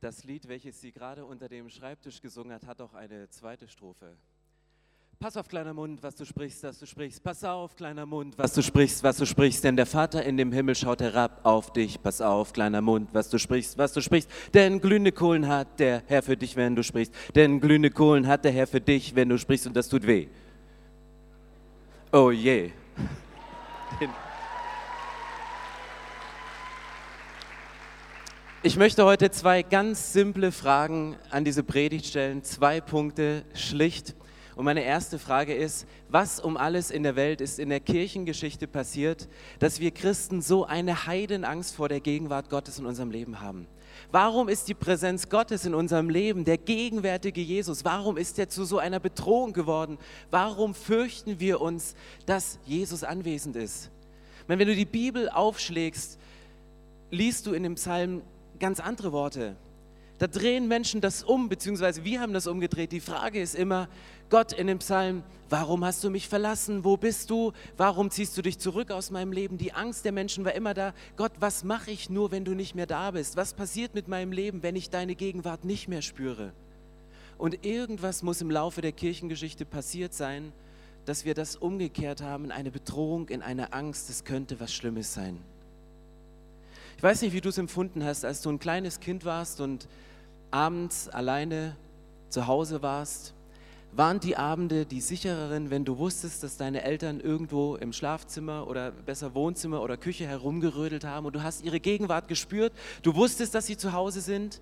Das 0.00 0.24
Lied, 0.24 0.48
welches 0.48 0.80
sie 0.80 0.92
gerade 0.92 1.26
unter 1.26 1.46
dem 1.46 1.68
Schreibtisch 1.68 2.22
gesungen 2.22 2.54
hat, 2.54 2.66
hat 2.66 2.80
auch 2.80 2.94
eine 2.94 3.28
zweite 3.28 3.68
Strophe. 3.68 4.16
Pass 5.18 5.36
auf, 5.36 5.46
kleiner 5.46 5.74
Mund, 5.74 6.02
was 6.02 6.16
du 6.16 6.24
sprichst, 6.24 6.62
was 6.62 6.78
du 6.78 6.86
sprichst. 6.86 7.22
Pass 7.22 7.44
auf, 7.44 7.76
kleiner 7.76 8.06
Mund, 8.06 8.38
was 8.38 8.54
du 8.54 8.62
sprichst, 8.62 9.02
was 9.02 9.18
du 9.18 9.26
sprichst. 9.26 9.62
Denn 9.62 9.76
der 9.76 9.84
Vater 9.84 10.24
in 10.24 10.38
dem 10.38 10.52
Himmel 10.52 10.74
schaut 10.74 11.02
herab 11.02 11.40
auf 11.42 11.74
dich. 11.74 12.02
Pass 12.02 12.22
auf, 12.22 12.54
kleiner 12.54 12.80
Mund, 12.80 13.10
was 13.12 13.28
du 13.28 13.38
sprichst, 13.38 13.76
was 13.76 13.92
du 13.92 14.00
sprichst. 14.00 14.30
Denn 14.54 14.80
glühende 14.80 15.12
Kohlen 15.12 15.46
hat 15.46 15.78
der 15.78 16.02
Herr 16.06 16.22
für 16.22 16.38
dich, 16.38 16.56
wenn 16.56 16.74
du 16.74 16.82
sprichst. 16.82 17.12
Denn 17.34 17.60
glühende 17.60 17.90
Kohlen 17.90 18.26
hat 18.26 18.46
der 18.46 18.52
Herr 18.52 18.66
für 18.66 18.80
dich, 18.80 19.14
wenn 19.14 19.28
du 19.28 19.38
sprichst. 19.38 19.66
Und 19.66 19.76
das 19.76 19.90
tut 19.90 20.06
weh. 20.06 20.28
Oh 22.10 22.30
je. 22.30 22.72
Ich 28.62 28.76
möchte 28.76 29.06
heute 29.06 29.30
zwei 29.30 29.62
ganz 29.62 30.12
simple 30.12 30.52
Fragen 30.52 31.16
an 31.30 31.46
diese 31.46 31.62
Predigt 31.62 32.04
stellen. 32.04 32.44
Zwei 32.44 32.82
Punkte, 32.82 33.42
schlicht. 33.54 34.14
Und 34.54 34.66
meine 34.66 34.84
erste 34.84 35.18
Frage 35.18 35.54
ist, 35.54 35.86
was 36.10 36.40
um 36.40 36.58
alles 36.58 36.90
in 36.90 37.02
der 37.02 37.16
Welt 37.16 37.40
ist 37.40 37.58
in 37.58 37.70
der 37.70 37.80
Kirchengeschichte 37.80 38.66
passiert, 38.66 39.30
dass 39.60 39.80
wir 39.80 39.92
Christen 39.92 40.42
so 40.42 40.66
eine 40.66 41.06
Heidenangst 41.06 41.74
vor 41.74 41.88
der 41.88 42.00
Gegenwart 42.00 42.50
Gottes 42.50 42.78
in 42.78 42.84
unserem 42.84 43.10
Leben 43.10 43.40
haben? 43.40 43.66
Warum 44.12 44.50
ist 44.50 44.68
die 44.68 44.74
Präsenz 44.74 45.30
Gottes 45.30 45.64
in 45.64 45.74
unserem 45.74 46.10
Leben, 46.10 46.44
der 46.44 46.58
gegenwärtige 46.58 47.40
Jesus, 47.40 47.86
warum 47.86 48.18
ist 48.18 48.38
er 48.38 48.50
zu 48.50 48.66
so 48.66 48.78
einer 48.78 49.00
Bedrohung 49.00 49.54
geworden? 49.54 49.96
Warum 50.30 50.74
fürchten 50.74 51.40
wir 51.40 51.62
uns, 51.62 51.94
dass 52.26 52.58
Jesus 52.66 53.04
anwesend 53.04 53.56
ist? 53.56 53.90
Wenn 54.46 54.58
du 54.58 54.66
die 54.66 54.84
Bibel 54.84 55.30
aufschlägst, 55.30 56.18
liest 57.10 57.46
du 57.46 57.54
in 57.54 57.62
dem 57.62 57.76
Psalm 57.76 58.20
ganz 58.60 58.78
andere 58.78 59.12
Worte. 59.12 59.56
Da 60.20 60.26
drehen 60.26 60.68
Menschen 60.68 61.00
das 61.00 61.22
um, 61.22 61.48
beziehungsweise 61.48 62.04
wir 62.04 62.20
haben 62.20 62.34
das 62.34 62.46
umgedreht. 62.46 62.92
Die 62.92 63.00
Frage 63.00 63.40
ist 63.40 63.54
immer, 63.54 63.88
Gott 64.28 64.52
in 64.52 64.66
dem 64.66 64.78
Psalm, 64.78 65.22
warum 65.48 65.82
hast 65.82 66.04
du 66.04 66.10
mich 66.10 66.28
verlassen? 66.28 66.84
Wo 66.84 66.98
bist 66.98 67.30
du? 67.30 67.52
Warum 67.78 68.10
ziehst 68.10 68.36
du 68.36 68.42
dich 68.42 68.58
zurück 68.58 68.90
aus 68.90 69.10
meinem 69.10 69.32
Leben? 69.32 69.56
Die 69.56 69.72
Angst 69.72 70.04
der 70.04 70.12
Menschen 70.12 70.44
war 70.44 70.52
immer 70.52 70.74
da. 70.74 70.92
Gott, 71.16 71.32
was 71.40 71.64
mache 71.64 71.90
ich 71.90 72.10
nur, 72.10 72.32
wenn 72.32 72.44
du 72.44 72.52
nicht 72.52 72.74
mehr 72.74 72.86
da 72.86 73.12
bist? 73.12 73.36
Was 73.36 73.54
passiert 73.54 73.94
mit 73.94 74.08
meinem 74.08 74.30
Leben, 74.30 74.62
wenn 74.62 74.76
ich 74.76 74.90
deine 74.90 75.14
Gegenwart 75.14 75.64
nicht 75.64 75.88
mehr 75.88 76.02
spüre? 76.02 76.52
Und 77.38 77.64
irgendwas 77.64 78.22
muss 78.22 78.42
im 78.42 78.50
Laufe 78.50 78.82
der 78.82 78.92
Kirchengeschichte 78.92 79.64
passiert 79.64 80.12
sein, 80.12 80.52
dass 81.06 81.24
wir 81.24 81.32
das 81.32 81.56
umgekehrt 81.56 82.20
haben 82.20 82.44
in 82.44 82.52
eine 82.52 82.70
Bedrohung, 82.70 83.30
in 83.30 83.40
eine 83.40 83.72
Angst, 83.72 84.10
es 84.10 84.24
könnte 84.24 84.60
was 84.60 84.74
Schlimmes 84.74 85.14
sein. 85.14 85.38
Ich 87.00 87.04
weiß 87.04 87.22
nicht, 87.22 87.32
wie 87.32 87.40
du 87.40 87.48
es 87.48 87.56
empfunden 87.56 88.04
hast, 88.04 88.26
als 88.26 88.42
du 88.42 88.50
ein 88.50 88.58
kleines 88.58 89.00
Kind 89.00 89.24
warst 89.24 89.62
und 89.62 89.88
abends 90.50 91.08
alleine 91.08 91.74
zu 92.28 92.46
Hause 92.46 92.82
warst. 92.82 93.32
Waren 93.92 94.20
die 94.20 94.36
Abende 94.36 94.84
die 94.84 95.00
sichereren, 95.00 95.70
wenn 95.70 95.86
du 95.86 95.96
wusstest, 95.96 96.42
dass 96.42 96.58
deine 96.58 96.82
Eltern 96.82 97.18
irgendwo 97.20 97.76
im 97.76 97.94
Schlafzimmer 97.94 98.68
oder 98.68 98.90
besser 98.90 99.34
Wohnzimmer 99.34 99.80
oder 99.80 99.96
Küche 99.96 100.26
herumgerödelt 100.26 101.04
haben 101.04 101.24
und 101.24 101.34
du 101.34 101.42
hast 101.42 101.64
ihre 101.64 101.80
Gegenwart 101.80 102.28
gespürt, 102.28 102.74
du 103.00 103.14
wusstest, 103.14 103.54
dass 103.54 103.66
sie 103.66 103.78
zu 103.78 103.94
Hause 103.94 104.20
sind? 104.20 104.60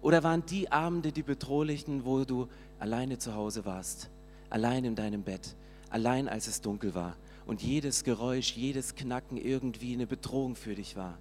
Oder 0.00 0.22
waren 0.22 0.46
die 0.46 0.70
Abende 0.70 1.10
die 1.10 1.24
bedrohlichen, 1.24 2.04
wo 2.04 2.24
du 2.24 2.46
alleine 2.78 3.18
zu 3.18 3.34
Hause 3.34 3.64
warst, 3.64 4.10
allein 4.48 4.84
in 4.84 4.94
deinem 4.94 5.24
Bett, 5.24 5.56
allein 5.90 6.28
als 6.28 6.46
es 6.46 6.60
dunkel 6.60 6.94
war 6.94 7.16
und 7.46 7.64
jedes 7.64 8.04
Geräusch, 8.04 8.52
jedes 8.52 8.94
Knacken 8.94 9.36
irgendwie 9.36 9.94
eine 9.94 10.06
Bedrohung 10.06 10.54
für 10.54 10.76
dich 10.76 10.94
war? 10.94 11.18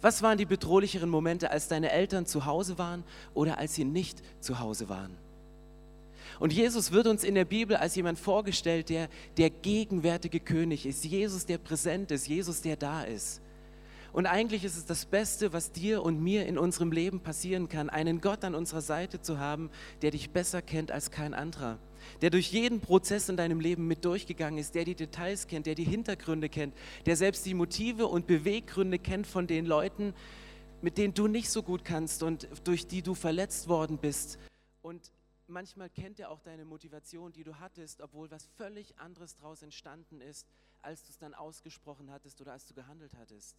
Was 0.00 0.22
waren 0.22 0.38
die 0.38 0.46
bedrohlicheren 0.46 1.10
Momente, 1.10 1.50
als 1.50 1.68
deine 1.68 1.90
Eltern 1.90 2.26
zu 2.26 2.46
Hause 2.46 2.78
waren 2.78 3.04
oder 3.34 3.58
als 3.58 3.74
sie 3.74 3.84
nicht 3.84 4.22
zu 4.40 4.58
Hause 4.58 4.88
waren? 4.88 5.16
Und 6.38 6.54
Jesus 6.54 6.90
wird 6.90 7.06
uns 7.06 7.22
in 7.22 7.34
der 7.34 7.44
Bibel 7.44 7.76
als 7.76 7.94
jemand 7.96 8.18
vorgestellt, 8.18 8.88
der 8.88 9.08
der 9.36 9.50
gegenwärtige 9.50 10.40
König 10.40 10.86
ist. 10.86 11.04
Jesus, 11.04 11.44
der 11.44 11.58
präsent 11.58 12.10
ist. 12.10 12.28
Jesus, 12.28 12.62
der 12.62 12.76
da 12.76 13.02
ist. 13.02 13.42
Und 14.12 14.26
eigentlich 14.26 14.64
ist 14.64 14.76
es 14.76 14.86
das 14.86 15.04
Beste, 15.04 15.52
was 15.52 15.70
dir 15.70 16.02
und 16.02 16.20
mir 16.20 16.46
in 16.46 16.58
unserem 16.58 16.92
Leben 16.92 17.20
passieren 17.20 17.68
kann, 17.68 17.90
einen 17.90 18.20
Gott 18.20 18.42
an 18.42 18.54
unserer 18.54 18.80
Seite 18.80 19.20
zu 19.20 19.38
haben, 19.38 19.70
der 20.02 20.12
dich 20.12 20.30
besser 20.30 20.62
kennt 20.62 20.90
als 20.90 21.10
kein 21.10 21.34
anderer 21.34 21.78
der 22.22 22.30
durch 22.30 22.52
jeden 22.52 22.80
Prozess 22.80 23.28
in 23.28 23.36
deinem 23.36 23.60
Leben 23.60 23.86
mit 23.86 24.04
durchgegangen 24.04 24.58
ist, 24.58 24.74
der 24.74 24.84
die 24.84 24.94
Details 24.94 25.46
kennt, 25.46 25.66
der 25.66 25.74
die 25.74 25.84
Hintergründe 25.84 26.48
kennt, 26.48 26.74
der 27.06 27.16
selbst 27.16 27.46
die 27.46 27.54
Motive 27.54 28.06
und 28.06 28.26
Beweggründe 28.26 28.98
kennt 28.98 29.26
von 29.26 29.46
den 29.46 29.66
Leuten, 29.66 30.14
mit 30.82 30.98
denen 30.98 31.14
du 31.14 31.26
nicht 31.26 31.50
so 31.50 31.62
gut 31.62 31.84
kannst 31.84 32.22
und 32.22 32.48
durch 32.64 32.86
die 32.86 33.02
du 33.02 33.14
verletzt 33.14 33.68
worden 33.68 33.98
bist. 33.98 34.38
Und 34.82 35.12
manchmal 35.46 35.90
kennt 35.90 36.20
er 36.20 36.30
auch 36.30 36.40
deine 36.40 36.64
Motivation, 36.64 37.32
die 37.32 37.44
du 37.44 37.58
hattest, 37.58 38.00
obwohl 38.00 38.30
was 38.30 38.46
völlig 38.56 38.98
anderes 38.98 39.34
daraus 39.34 39.62
entstanden 39.62 40.20
ist, 40.20 40.46
als 40.82 41.02
du 41.04 41.10
es 41.10 41.18
dann 41.18 41.34
ausgesprochen 41.34 42.10
hattest 42.10 42.40
oder 42.40 42.52
als 42.52 42.66
du 42.66 42.74
gehandelt 42.74 43.12
hattest. 43.18 43.56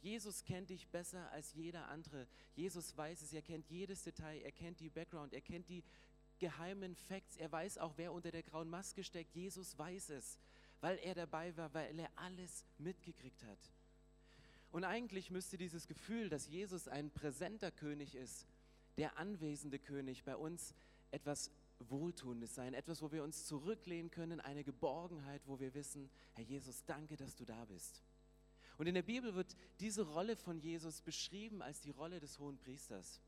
Jesus 0.00 0.44
kennt 0.44 0.70
dich 0.70 0.88
besser 0.88 1.30
als 1.32 1.52
jeder 1.54 1.88
andere. 1.88 2.26
Jesus 2.54 2.96
weiß 2.96 3.22
es, 3.22 3.32
er 3.32 3.42
kennt 3.42 3.68
jedes 3.68 4.02
Detail, 4.02 4.40
er 4.42 4.52
kennt 4.52 4.80
die 4.80 4.90
Background, 4.90 5.32
er 5.32 5.40
kennt 5.40 5.68
die 5.68 5.82
geheimen 6.38 6.94
Facts. 6.94 7.36
Er 7.36 7.50
weiß 7.50 7.78
auch, 7.78 7.94
wer 7.96 8.12
unter 8.12 8.30
der 8.30 8.42
grauen 8.42 8.68
Maske 8.68 9.04
steckt. 9.04 9.34
Jesus 9.34 9.78
weiß 9.78 10.10
es, 10.10 10.38
weil 10.80 10.98
er 10.98 11.14
dabei 11.14 11.56
war, 11.56 11.72
weil 11.74 11.98
er 11.98 12.10
alles 12.16 12.64
mitgekriegt 12.78 13.42
hat. 13.44 13.72
Und 14.70 14.84
eigentlich 14.84 15.30
müsste 15.30 15.56
dieses 15.56 15.86
Gefühl, 15.86 16.28
dass 16.28 16.48
Jesus 16.48 16.88
ein 16.88 17.10
präsenter 17.10 17.70
König 17.70 18.14
ist, 18.14 18.46
der 18.96 19.18
anwesende 19.18 19.78
König 19.78 20.24
bei 20.24 20.36
uns 20.36 20.74
etwas 21.10 21.50
Wohltuendes 21.78 22.54
sein, 22.54 22.74
etwas, 22.74 23.02
wo 23.02 23.12
wir 23.12 23.22
uns 23.22 23.46
zurücklehnen 23.46 24.10
können, 24.10 24.40
eine 24.40 24.64
Geborgenheit, 24.64 25.42
wo 25.46 25.60
wir 25.60 25.74
wissen, 25.74 26.10
Herr 26.34 26.44
Jesus, 26.44 26.84
danke, 26.84 27.16
dass 27.16 27.34
du 27.36 27.44
da 27.44 27.64
bist. 27.66 28.02
Und 28.78 28.86
in 28.86 28.94
der 28.94 29.02
Bibel 29.02 29.34
wird 29.34 29.56
diese 29.80 30.02
Rolle 30.02 30.36
von 30.36 30.58
Jesus 30.58 31.00
beschrieben 31.00 31.62
als 31.62 31.80
die 31.80 31.90
Rolle 31.90 32.20
des 32.20 32.38
hohen 32.38 32.58
Priesters. 32.58 33.20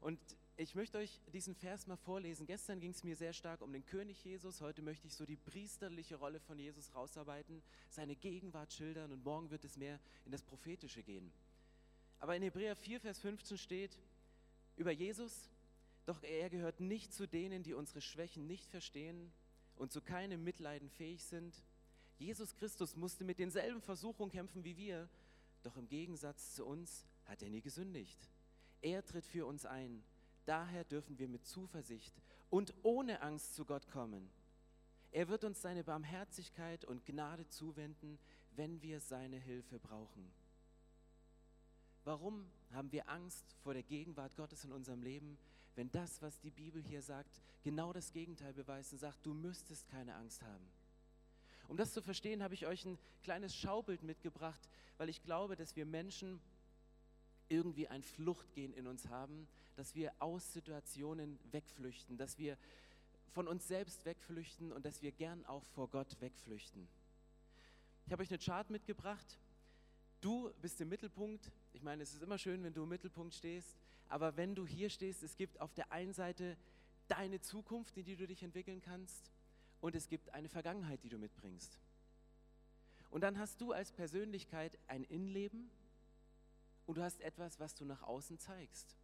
Und 0.00 0.18
ich 0.58 0.74
möchte 0.74 0.96
euch 0.96 1.20
diesen 1.32 1.54
Vers 1.54 1.86
mal 1.86 1.96
vorlesen. 1.96 2.46
Gestern 2.46 2.80
ging 2.80 2.92
es 2.92 3.04
mir 3.04 3.14
sehr 3.14 3.34
stark 3.34 3.60
um 3.60 3.72
den 3.72 3.84
König 3.84 4.24
Jesus. 4.24 4.62
Heute 4.62 4.80
möchte 4.80 5.06
ich 5.06 5.14
so 5.14 5.26
die 5.26 5.36
priesterliche 5.36 6.16
Rolle 6.16 6.40
von 6.40 6.58
Jesus 6.58 6.94
rausarbeiten, 6.94 7.62
seine 7.90 8.16
Gegenwart 8.16 8.72
schildern 8.72 9.12
und 9.12 9.22
morgen 9.22 9.50
wird 9.50 9.64
es 9.64 9.76
mehr 9.76 10.00
in 10.24 10.32
das 10.32 10.42
Prophetische 10.42 11.02
gehen. 11.02 11.30
Aber 12.20 12.34
in 12.34 12.42
Hebräer 12.42 12.74
4, 12.74 13.00
Vers 13.00 13.18
15 13.18 13.58
steht 13.58 13.98
über 14.76 14.90
Jesus, 14.90 15.50
doch 16.06 16.22
er 16.22 16.48
gehört 16.48 16.80
nicht 16.80 17.12
zu 17.12 17.28
denen, 17.28 17.62
die 17.62 17.74
unsere 17.74 18.00
Schwächen 18.00 18.46
nicht 18.46 18.70
verstehen 18.70 19.32
und 19.74 19.92
zu 19.92 20.00
keinem 20.00 20.42
Mitleiden 20.42 20.88
fähig 20.88 21.22
sind. 21.24 21.54
Jesus 22.16 22.54
Christus 22.54 22.96
musste 22.96 23.24
mit 23.24 23.38
denselben 23.38 23.82
Versuchungen 23.82 24.30
kämpfen 24.30 24.64
wie 24.64 24.78
wir, 24.78 25.10
doch 25.64 25.76
im 25.76 25.88
Gegensatz 25.88 26.54
zu 26.54 26.64
uns 26.64 27.04
hat 27.26 27.42
er 27.42 27.50
nie 27.50 27.60
gesündigt. 27.60 28.30
Er 28.80 29.04
tritt 29.04 29.26
für 29.26 29.44
uns 29.44 29.66
ein 29.66 30.02
Daher 30.46 30.84
dürfen 30.84 31.18
wir 31.18 31.28
mit 31.28 31.44
Zuversicht 31.44 32.14
und 32.48 32.72
ohne 32.82 33.20
Angst 33.20 33.54
zu 33.54 33.64
Gott 33.64 33.88
kommen. 33.88 34.30
Er 35.10 35.28
wird 35.28 35.44
uns 35.44 35.60
seine 35.60 35.84
Barmherzigkeit 35.84 36.84
und 36.84 37.04
Gnade 37.04 37.48
zuwenden, 37.48 38.18
wenn 38.52 38.80
wir 38.80 39.00
seine 39.00 39.38
Hilfe 39.38 39.78
brauchen. 39.78 40.30
Warum 42.04 42.48
haben 42.70 42.92
wir 42.92 43.08
Angst 43.08 43.56
vor 43.62 43.74
der 43.74 43.82
Gegenwart 43.82 44.36
Gottes 44.36 44.64
in 44.64 44.72
unserem 44.72 45.02
Leben, 45.02 45.36
wenn 45.74 45.90
das, 45.90 46.22
was 46.22 46.38
die 46.38 46.50
Bibel 46.50 46.80
hier 46.82 47.02
sagt, 47.02 47.42
genau 47.62 47.92
das 47.92 48.12
Gegenteil 48.12 48.52
beweist 48.52 48.92
und 48.92 48.98
sagt, 48.98 49.26
du 49.26 49.34
müsstest 49.34 49.88
keine 49.88 50.14
Angst 50.14 50.42
haben? 50.42 50.70
Um 51.66 51.76
das 51.76 51.92
zu 51.92 52.00
verstehen, 52.00 52.42
habe 52.44 52.54
ich 52.54 52.66
euch 52.66 52.84
ein 52.84 52.98
kleines 53.22 53.56
Schaubild 53.56 54.04
mitgebracht, 54.04 54.68
weil 54.98 55.08
ich 55.08 55.22
glaube, 55.22 55.56
dass 55.56 55.74
wir 55.74 55.84
Menschen 55.84 56.40
irgendwie 57.48 57.88
ein 57.88 58.02
Fluchtgehen 58.02 58.72
in 58.72 58.86
uns 58.86 59.08
haben, 59.08 59.48
dass 59.76 59.94
wir 59.94 60.12
aus 60.18 60.52
Situationen 60.52 61.38
wegflüchten, 61.52 62.16
dass 62.16 62.38
wir 62.38 62.58
von 63.32 63.46
uns 63.46 63.68
selbst 63.68 64.04
wegflüchten 64.04 64.72
und 64.72 64.84
dass 64.84 65.02
wir 65.02 65.12
gern 65.12 65.44
auch 65.46 65.64
vor 65.74 65.88
Gott 65.88 66.20
wegflüchten. 66.20 66.88
Ich 68.06 68.12
habe 68.12 68.22
euch 68.22 68.30
eine 68.30 68.38
Chart 68.38 68.68
mitgebracht. 68.70 69.38
Du 70.20 70.50
bist 70.62 70.80
im 70.80 70.88
Mittelpunkt. 70.88 71.52
Ich 71.72 71.82
meine, 71.82 72.02
es 72.02 72.14
ist 72.14 72.22
immer 72.22 72.38
schön, 72.38 72.64
wenn 72.64 72.72
du 72.72 72.84
im 72.84 72.88
Mittelpunkt 72.88 73.34
stehst, 73.34 73.76
aber 74.08 74.36
wenn 74.36 74.54
du 74.54 74.66
hier 74.66 74.90
stehst, 74.90 75.22
es 75.22 75.36
gibt 75.36 75.60
auf 75.60 75.74
der 75.74 75.92
einen 75.92 76.12
Seite 76.12 76.56
deine 77.08 77.40
Zukunft, 77.40 77.96
in 77.96 78.04
die 78.04 78.16
du 78.16 78.26
dich 78.26 78.42
entwickeln 78.42 78.80
kannst, 78.80 79.30
und 79.80 79.94
es 79.94 80.08
gibt 80.08 80.30
eine 80.30 80.48
Vergangenheit, 80.48 81.02
die 81.04 81.08
du 81.08 81.18
mitbringst. 81.18 81.78
Und 83.10 83.20
dann 83.20 83.38
hast 83.38 83.60
du 83.60 83.72
als 83.72 83.92
Persönlichkeit 83.92 84.78
ein 84.88 85.04
Innenleben 85.04 85.70
und 86.86 86.98
du 86.98 87.02
hast 87.02 87.20
etwas, 87.20 87.60
was 87.60 87.74
du 87.74 87.84
nach 87.84 88.02
außen 88.02 88.38
zeigst. 88.38 88.96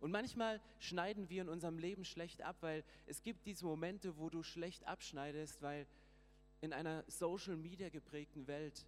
Und 0.00 0.10
manchmal 0.10 0.60
schneiden 0.78 1.28
wir 1.28 1.42
in 1.42 1.48
unserem 1.48 1.78
Leben 1.78 2.04
schlecht 2.04 2.42
ab, 2.42 2.56
weil 2.60 2.84
es 3.06 3.22
gibt 3.22 3.46
diese 3.46 3.66
Momente, 3.66 4.16
wo 4.16 4.30
du 4.30 4.42
schlecht 4.42 4.86
abschneidest, 4.86 5.60
weil 5.60 5.86
in 6.62 6.72
einer 6.72 7.04
Social 7.06 7.56
Media 7.56 7.90
geprägten 7.90 8.46
Welt 8.46 8.86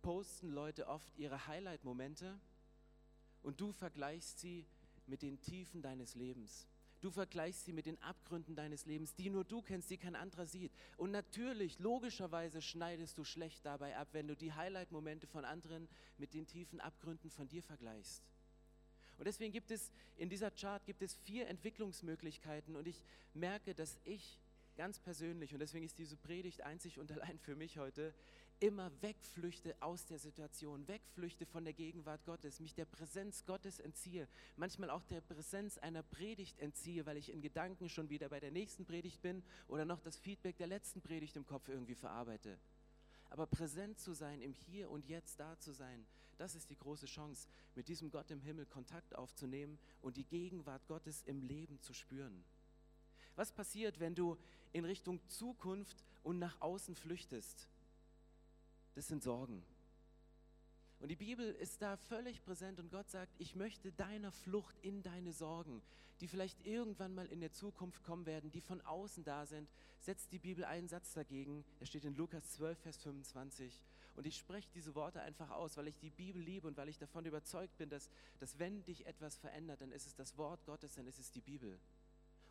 posten 0.00 0.50
Leute 0.50 0.86
oft 0.86 1.16
ihre 1.18 1.46
Highlight-Momente 1.46 2.38
und 3.42 3.60
du 3.60 3.72
vergleichst 3.72 4.38
sie 4.40 4.66
mit 5.06 5.22
den 5.22 5.40
Tiefen 5.40 5.82
deines 5.82 6.14
Lebens. 6.14 6.66
Du 7.00 7.10
vergleichst 7.10 7.66
sie 7.66 7.72
mit 7.72 7.86
den 7.86 8.00
Abgründen 8.02 8.56
deines 8.56 8.86
Lebens, 8.86 9.14
die 9.14 9.28
nur 9.28 9.44
du 9.44 9.60
kennst, 9.60 9.90
die 9.90 9.98
kein 9.98 10.16
anderer 10.16 10.46
sieht. 10.46 10.72
Und 10.96 11.10
natürlich, 11.10 11.78
logischerweise 11.78 12.62
schneidest 12.62 13.18
du 13.18 13.24
schlecht 13.24 13.64
dabei 13.66 13.96
ab, 13.96 14.08
wenn 14.12 14.28
du 14.28 14.34
die 14.34 14.52
Highlight-Momente 14.52 15.26
von 15.26 15.44
anderen 15.44 15.88
mit 16.16 16.32
den 16.32 16.46
tiefen 16.46 16.80
Abgründen 16.80 17.30
von 17.30 17.48
dir 17.48 17.62
vergleichst. 17.62 18.22
Und 19.18 19.26
deswegen 19.26 19.52
gibt 19.52 19.70
es 19.70 19.90
in 20.16 20.28
dieser 20.28 20.50
Chart 20.50 20.84
gibt 20.84 21.02
es 21.02 21.14
vier 21.14 21.48
Entwicklungsmöglichkeiten 21.48 22.76
und 22.76 22.86
ich 22.86 23.02
merke, 23.34 23.74
dass 23.74 23.98
ich 24.04 24.40
ganz 24.76 24.98
persönlich, 24.98 25.54
und 25.54 25.60
deswegen 25.60 25.84
ist 25.84 25.98
diese 25.98 26.16
Predigt 26.16 26.62
einzig 26.62 26.98
und 26.98 27.10
allein 27.10 27.38
für 27.38 27.56
mich 27.56 27.78
heute, 27.78 28.14
immer 28.60 28.90
wegflüchte 29.02 29.76
aus 29.80 30.06
der 30.06 30.18
Situation, 30.18 30.88
wegflüchte 30.88 31.44
von 31.44 31.64
der 31.64 31.74
Gegenwart 31.74 32.24
Gottes, 32.24 32.60
mich 32.60 32.74
der 32.74 32.86
Präsenz 32.86 33.44
Gottes 33.44 33.80
entziehe, 33.80 34.28
manchmal 34.56 34.90
auch 34.90 35.02
der 35.04 35.20
Präsenz 35.20 35.76
einer 35.78 36.02
Predigt 36.02 36.58
entziehe, 36.60 37.04
weil 37.04 37.18
ich 37.18 37.30
in 37.30 37.42
Gedanken 37.42 37.88
schon 37.88 38.08
wieder 38.08 38.28
bei 38.28 38.40
der 38.40 38.50
nächsten 38.50 38.86
Predigt 38.86 39.20
bin 39.20 39.42
oder 39.68 39.84
noch 39.84 40.00
das 40.00 40.16
Feedback 40.16 40.56
der 40.56 40.68
letzten 40.68 41.02
Predigt 41.02 41.36
im 41.36 41.46
Kopf 41.46 41.68
irgendwie 41.68 41.94
verarbeite. 41.94 42.58
Aber 43.30 43.46
präsent 43.46 43.98
zu 43.98 44.12
sein, 44.12 44.40
im 44.40 44.52
Hier 44.52 44.90
und 44.90 45.06
Jetzt 45.06 45.40
da 45.40 45.58
zu 45.58 45.72
sein, 45.72 46.06
das 46.38 46.54
ist 46.54 46.70
die 46.70 46.76
große 46.76 47.06
Chance, 47.06 47.48
mit 47.74 47.88
diesem 47.88 48.10
Gott 48.10 48.30
im 48.30 48.40
Himmel 48.40 48.66
Kontakt 48.66 49.14
aufzunehmen 49.14 49.78
und 50.02 50.16
die 50.16 50.24
Gegenwart 50.24 50.86
Gottes 50.86 51.22
im 51.24 51.42
Leben 51.42 51.80
zu 51.80 51.94
spüren. 51.94 52.44
Was 53.36 53.52
passiert, 53.52 54.00
wenn 54.00 54.14
du 54.14 54.36
in 54.72 54.84
Richtung 54.84 55.20
Zukunft 55.28 56.04
und 56.22 56.38
nach 56.38 56.60
außen 56.60 56.94
flüchtest? 56.94 57.68
Das 58.94 59.08
sind 59.08 59.22
Sorgen. 59.22 59.62
Und 60.98 61.08
die 61.08 61.16
Bibel 61.16 61.52
ist 61.54 61.82
da 61.82 61.96
völlig 61.96 62.42
präsent 62.42 62.78
und 62.78 62.90
Gott 62.90 63.10
sagt, 63.10 63.34
ich 63.38 63.54
möchte 63.54 63.92
deiner 63.92 64.32
Flucht 64.32 64.78
in 64.80 65.02
deine 65.02 65.32
Sorgen, 65.32 65.82
die 66.20 66.28
vielleicht 66.28 66.66
irgendwann 66.66 67.14
mal 67.14 67.26
in 67.26 67.40
der 67.40 67.52
Zukunft 67.52 68.02
kommen 68.02 68.24
werden, 68.24 68.50
die 68.50 68.62
von 68.62 68.80
außen 68.80 69.22
da 69.22 69.44
sind, 69.44 69.68
setzt 70.00 70.32
die 70.32 70.38
Bibel 70.38 70.64
einen 70.64 70.88
Satz 70.88 71.12
dagegen. 71.12 71.64
Er 71.80 71.86
steht 71.86 72.04
in 72.04 72.14
Lukas 72.14 72.52
12, 72.52 72.78
Vers 72.78 72.96
25. 72.98 73.82
Und 74.14 74.26
ich 74.26 74.38
spreche 74.38 74.70
diese 74.74 74.94
Worte 74.94 75.20
einfach 75.20 75.50
aus, 75.50 75.76
weil 75.76 75.88
ich 75.88 75.98
die 75.98 76.08
Bibel 76.08 76.40
liebe 76.40 76.66
und 76.66 76.78
weil 76.78 76.88
ich 76.88 76.98
davon 76.98 77.26
überzeugt 77.26 77.76
bin, 77.76 77.90
dass, 77.90 78.08
dass 78.38 78.58
wenn 78.58 78.82
dich 78.84 79.06
etwas 79.06 79.36
verändert, 79.36 79.82
dann 79.82 79.92
ist 79.92 80.06
es 80.06 80.14
das 80.14 80.38
Wort 80.38 80.64
Gottes, 80.64 80.94
dann 80.94 81.06
ist 81.06 81.18
es 81.18 81.30
die 81.30 81.42
Bibel. 81.42 81.78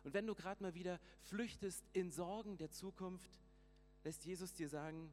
Und 0.04 0.14
wenn 0.14 0.28
du 0.28 0.36
gerade 0.36 0.62
mal 0.62 0.74
wieder 0.74 1.00
flüchtest 1.22 1.84
in 1.92 2.12
Sorgen 2.12 2.56
der 2.58 2.70
Zukunft, 2.70 3.40
lässt 4.04 4.24
Jesus 4.24 4.52
dir 4.52 4.68
sagen, 4.68 5.12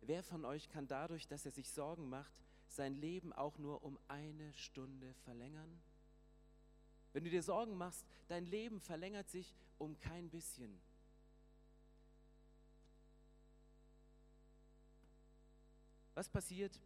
wer 0.00 0.24
von 0.24 0.44
euch 0.44 0.68
kann 0.68 0.88
dadurch, 0.88 1.28
dass 1.28 1.46
er 1.46 1.52
sich 1.52 1.70
Sorgen 1.70 2.08
macht, 2.08 2.45
sein 2.76 2.94
Leben 2.94 3.32
auch 3.32 3.58
nur 3.58 3.82
um 3.82 3.98
eine 4.08 4.52
Stunde 4.54 5.12
verlängern? 5.24 5.80
Wenn 7.12 7.24
du 7.24 7.30
dir 7.30 7.42
Sorgen 7.42 7.76
machst, 7.76 8.06
dein 8.28 8.44
Leben 8.44 8.80
verlängert 8.80 9.28
sich 9.30 9.54
um 9.78 9.98
kein 9.98 10.28
bisschen. 10.28 10.78
Was 16.14 16.28
passiert, 16.28 16.80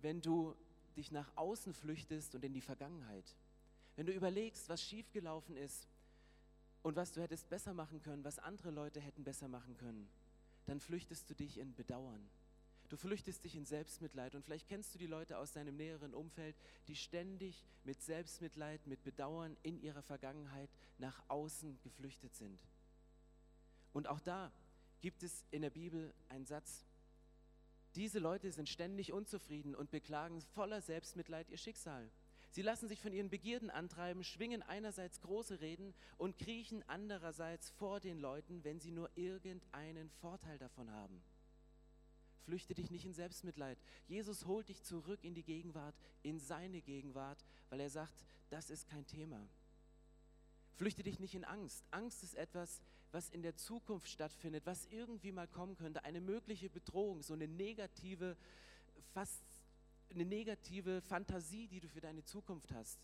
wenn 0.00 0.20
du 0.20 0.54
dich 0.96 1.10
nach 1.12 1.30
außen 1.36 1.72
flüchtest 1.72 2.34
und 2.34 2.44
in 2.44 2.52
die 2.52 2.60
Vergangenheit? 2.60 3.36
Wenn 3.96 4.06
du 4.06 4.12
überlegst, 4.12 4.68
was 4.68 4.82
schiefgelaufen 4.82 5.56
ist 5.56 5.88
und 6.82 6.96
was 6.96 7.12
du 7.12 7.20
hättest 7.20 7.48
besser 7.48 7.74
machen 7.74 8.00
können, 8.00 8.24
was 8.24 8.38
andere 8.38 8.70
Leute 8.70 9.00
hätten 9.00 9.24
besser 9.24 9.48
machen 9.48 9.76
können, 9.76 10.10
dann 10.66 10.80
flüchtest 10.80 11.28
du 11.28 11.34
dich 11.34 11.58
in 11.58 11.74
Bedauern. 11.74 12.28
Du 12.90 12.96
flüchtest 12.96 13.44
dich 13.44 13.54
in 13.54 13.64
Selbstmitleid 13.64 14.34
und 14.34 14.44
vielleicht 14.44 14.66
kennst 14.66 14.92
du 14.92 14.98
die 14.98 15.06
Leute 15.06 15.38
aus 15.38 15.52
deinem 15.52 15.76
näheren 15.76 16.12
Umfeld, 16.12 16.56
die 16.88 16.96
ständig 16.96 17.64
mit 17.84 18.02
Selbstmitleid, 18.02 18.84
mit 18.88 19.04
Bedauern 19.04 19.56
in 19.62 19.80
ihrer 19.80 20.02
Vergangenheit 20.02 20.68
nach 20.98 21.22
außen 21.28 21.78
geflüchtet 21.82 22.34
sind. 22.34 22.60
Und 23.92 24.08
auch 24.08 24.18
da 24.18 24.52
gibt 25.00 25.22
es 25.22 25.46
in 25.52 25.62
der 25.62 25.70
Bibel 25.70 26.12
einen 26.28 26.46
Satz, 26.46 26.84
diese 27.94 28.18
Leute 28.18 28.50
sind 28.50 28.68
ständig 28.68 29.12
unzufrieden 29.12 29.76
und 29.76 29.92
beklagen 29.92 30.40
voller 30.40 30.80
Selbstmitleid 30.80 31.48
ihr 31.48 31.58
Schicksal. 31.58 32.10
Sie 32.50 32.62
lassen 32.62 32.88
sich 32.88 33.00
von 33.00 33.12
ihren 33.12 33.30
Begierden 33.30 33.70
antreiben, 33.70 34.24
schwingen 34.24 34.62
einerseits 34.62 35.20
große 35.20 35.60
Reden 35.60 35.94
und 36.18 36.38
kriechen 36.38 36.82
andererseits 36.88 37.70
vor 37.70 38.00
den 38.00 38.18
Leuten, 38.18 38.64
wenn 38.64 38.80
sie 38.80 38.90
nur 38.90 39.10
irgendeinen 39.16 40.10
Vorteil 40.10 40.58
davon 40.58 40.90
haben. 40.90 41.22
Flüchte 42.44 42.74
dich 42.74 42.90
nicht 42.90 43.04
in 43.04 43.12
Selbstmitleid. 43.12 43.78
Jesus 44.08 44.46
holt 44.46 44.68
dich 44.68 44.82
zurück 44.82 45.22
in 45.22 45.34
die 45.34 45.42
Gegenwart, 45.42 45.94
in 46.22 46.40
seine 46.40 46.80
Gegenwart, 46.80 47.44
weil 47.68 47.80
er 47.80 47.90
sagt, 47.90 48.24
das 48.48 48.70
ist 48.70 48.88
kein 48.88 49.06
Thema. 49.06 49.46
Flüchte 50.74 51.02
dich 51.02 51.20
nicht 51.20 51.34
in 51.34 51.44
Angst. 51.44 51.84
Angst 51.90 52.22
ist 52.22 52.34
etwas, 52.34 52.80
was 53.12 53.28
in 53.30 53.42
der 53.42 53.56
Zukunft 53.56 54.08
stattfindet, 54.08 54.64
was 54.66 54.86
irgendwie 54.86 55.32
mal 55.32 55.48
kommen 55.48 55.76
könnte, 55.76 56.04
eine 56.04 56.20
mögliche 56.20 56.70
Bedrohung, 56.70 57.22
so 57.22 57.34
eine 57.34 57.48
negative, 57.48 58.36
fast 59.12 59.42
eine 60.10 60.24
negative 60.24 61.00
Fantasie, 61.02 61.68
die 61.68 61.80
du 61.80 61.88
für 61.88 62.00
deine 62.00 62.24
Zukunft 62.24 62.72
hast. 62.72 62.98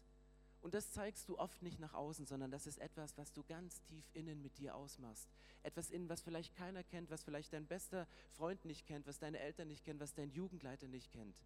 Und 0.60 0.74
das 0.74 0.90
zeigst 0.90 1.28
du 1.28 1.38
oft 1.38 1.62
nicht 1.62 1.78
nach 1.78 1.94
außen, 1.94 2.26
sondern 2.26 2.50
das 2.50 2.66
ist 2.66 2.78
etwas, 2.78 3.16
was 3.16 3.32
du 3.32 3.44
ganz 3.44 3.80
tief 3.82 4.04
innen 4.14 4.42
mit 4.42 4.58
dir 4.58 4.74
ausmachst. 4.74 5.28
Etwas 5.62 5.90
innen, 5.90 6.08
was 6.08 6.22
vielleicht 6.22 6.54
keiner 6.54 6.82
kennt, 6.82 7.10
was 7.10 7.22
vielleicht 7.22 7.52
dein 7.52 7.66
bester 7.66 8.08
Freund 8.32 8.64
nicht 8.64 8.86
kennt, 8.86 9.06
was 9.06 9.18
deine 9.18 9.38
Eltern 9.38 9.68
nicht 9.68 9.84
kennen, 9.84 10.00
was 10.00 10.14
dein 10.14 10.30
Jugendleiter 10.30 10.88
nicht 10.88 11.12
kennt. 11.12 11.36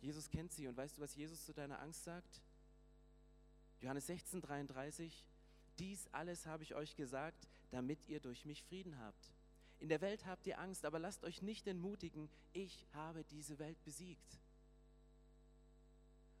Jesus 0.00 0.28
kennt 0.28 0.52
sie. 0.52 0.66
Und 0.66 0.76
weißt 0.76 0.98
du, 0.98 1.00
was 1.02 1.14
Jesus 1.14 1.44
zu 1.44 1.52
deiner 1.52 1.80
Angst 1.80 2.04
sagt? 2.04 2.42
Johannes 3.80 4.06
16, 4.06 4.40
33. 4.40 5.24
Dies 5.78 6.08
alles 6.08 6.46
habe 6.46 6.62
ich 6.62 6.74
euch 6.74 6.96
gesagt, 6.96 7.48
damit 7.70 8.08
ihr 8.08 8.20
durch 8.20 8.44
mich 8.44 8.62
Frieden 8.64 8.98
habt. 8.98 9.32
In 9.78 9.88
der 9.88 10.00
Welt 10.00 10.26
habt 10.26 10.46
ihr 10.46 10.58
Angst, 10.58 10.84
aber 10.84 10.98
lasst 10.98 11.22
euch 11.22 11.40
nicht 11.40 11.66
entmutigen. 11.68 12.28
Ich 12.52 12.86
habe 12.92 13.24
diese 13.24 13.58
Welt 13.60 13.82
besiegt 13.84 14.40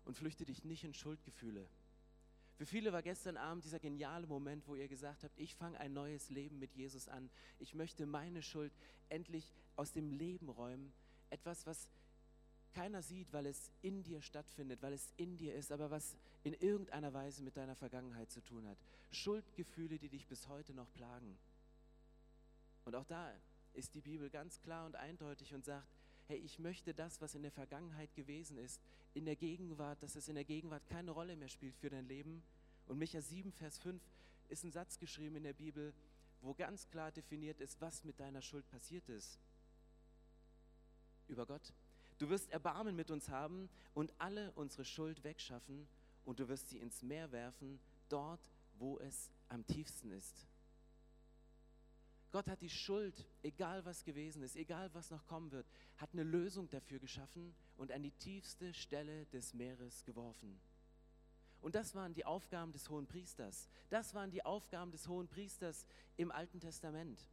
und 0.04 0.16
flüchte 0.16 0.44
dich 0.44 0.64
nicht 0.64 0.82
in 0.82 0.94
Schuldgefühle. 0.94 1.68
Für 2.58 2.66
viele 2.66 2.92
war 2.92 3.02
gestern 3.02 3.36
Abend 3.36 3.62
dieser 3.62 3.78
geniale 3.78 4.26
Moment, 4.26 4.66
wo 4.66 4.74
ihr 4.74 4.88
gesagt 4.88 5.22
habt, 5.22 5.38
ich 5.38 5.54
fange 5.54 5.78
ein 5.78 5.92
neues 5.92 6.28
Leben 6.28 6.58
mit 6.58 6.74
Jesus 6.74 7.06
an. 7.06 7.30
Ich 7.60 7.76
möchte 7.76 8.04
meine 8.04 8.42
Schuld 8.42 8.72
endlich 9.08 9.54
aus 9.76 9.92
dem 9.92 10.10
Leben 10.10 10.48
räumen. 10.48 10.92
Etwas, 11.30 11.66
was 11.66 11.88
keiner 12.74 13.00
sieht, 13.00 13.32
weil 13.32 13.46
es 13.46 13.70
in 13.80 14.02
dir 14.02 14.20
stattfindet, 14.22 14.82
weil 14.82 14.92
es 14.92 15.12
in 15.16 15.36
dir 15.36 15.54
ist, 15.54 15.70
aber 15.70 15.92
was 15.92 16.16
in 16.42 16.52
irgendeiner 16.54 17.12
Weise 17.14 17.44
mit 17.44 17.56
deiner 17.56 17.76
Vergangenheit 17.76 18.32
zu 18.32 18.42
tun 18.42 18.66
hat. 18.66 18.78
Schuldgefühle, 19.12 20.00
die 20.00 20.08
dich 20.08 20.26
bis 20.26 20.48
heute 20.48 20.74
noch 20.74 20.92
plagen. 20.94 21.38
Und 22.84 22.96
auch 22.96 23.04
da 23.04 23.32
ist 23.72 23.94
die 23.94 24.00
Bibel 24.00 24.30
ganz 24.30 24.60
klar 24.60 24.84
und 24.84 24.96
eindeutig 24.96 25.54
und 25.54 25.64
sagt, 25.64 25.86
hey, 26.28 26.38
ich 26.44 26.58
möchte 26.58 26.92
das, 26.92 27.20
was 27.22 27.34
in 27.34 27.42
der 27.42 27.50
Vergangenheit 27.50 28.14
gewesen 28.14 28.58
ist, 28.58 28.82
in 29.14 29.24
der 29.24 29.34
Gegenwart, 29.34 30.02
dass 30.02 30.14
es 30.14 30.28
in 30.28 30.34
der 30.34 30.44
Gegenwart 30.44 30.86
keine 30.86 31.10
Rolle 31.10 31.36
mehr 31.36 31.48
spielt 31.48 31.74
für 31.76 31.88
dein 31.88 32.06
Leben. 32.06 32.42
Und 32.86 32.98
Micha 32.98 33.22
7, 33.22 33.50
Vers 33.50 33.78
5 33.78 34.00
ist 34.50 34.62
ein 34.62 34.70
Satz 34.70 34.98
geschrieben 34.98 35.36
in 35.36 35.42
der 35.42 35.54
Bibel, 35.54 35.94
wo 36.42 36.52
ganz 36.52 36.86
klar 36.90 37.10
definiert 37.10 37.60
ist, 37.60 37.80
was 37.80 38.04
mit 38.04 38.20
deiner 38.20 38.42
Schuld 38.42 38.68
passiert 38.68 39.08
ist. 39.08 39.38
Über 41.28 41.46
Gott. 41.46 41.72
Du 42.18 42.28
wirst 42.28 42.50
Erbarmen 42.50 42.94
mit 42.94 43.10
uns 43.10 43.30
haben 43.30 43.70
und 43.94 44.12
alle 44.18 44.52
unsere 44.52 44.84
Schuld 44.84 45.24
wegschaffen 45.24 45.88
und 46.26 46.40
du 46.40 46.48
wirst 46.48 46.68
sie 46.68 46.78
ins 46.78 47.02
Meer 47.02 47.32
werfen, 47.32 47.80
dort, 48.10 48.50
wo 48.78 48.98
es 48.98 49.30
am 49.48 49.66
tiefsten 49.66 50.10
ist. 50.10 50.46
Gott 52.30 52.48
hat 52.48 52.60
die 52.60 52.68
Schuld, 52.68 53.26
egal 53.42 53.84
was 53.84 54.04
gewesen 54.04 54.42
ist, 54.42 54.56
egal 54.56 54.92
was 54.92 55.10
noch 55.10 55.26
kommen 55.26 55.50
wird, 55.50 55.66
hat 55.96 56.10
eine 56.12 56.24
Lösung 56.24 56.68
dafür 56.68 56.98
geschaffen 56.98 57.54
und 57.76 57.90
an 57.90 58.02
die 58.02 58.10
tiefste 58.10 58.74
Stelle 58.74 59.24
des 59.26 59.54
Meeres 59.54 60.04
geworfen. 60.04 60.60
Und 61.60 61.74
das 61.74 61.94
waren 61.94 62.14
die 62.14 62.24
Aufgaben 62.24 62.72
des 62.72 62.88
hohen 62.90 63.06
Priesters. 63.06 63.68
Das 63.88 64.14
waren 64.14 64.30
die 64.30 64.44
Aufgaben 64.44 64.92
des 64.92 65.08
hohen 65.08 65.26
Priesters 65.26 65.86
im 66.16 66.30
Alten 66.30 66.60
Testament. 66.60 67.26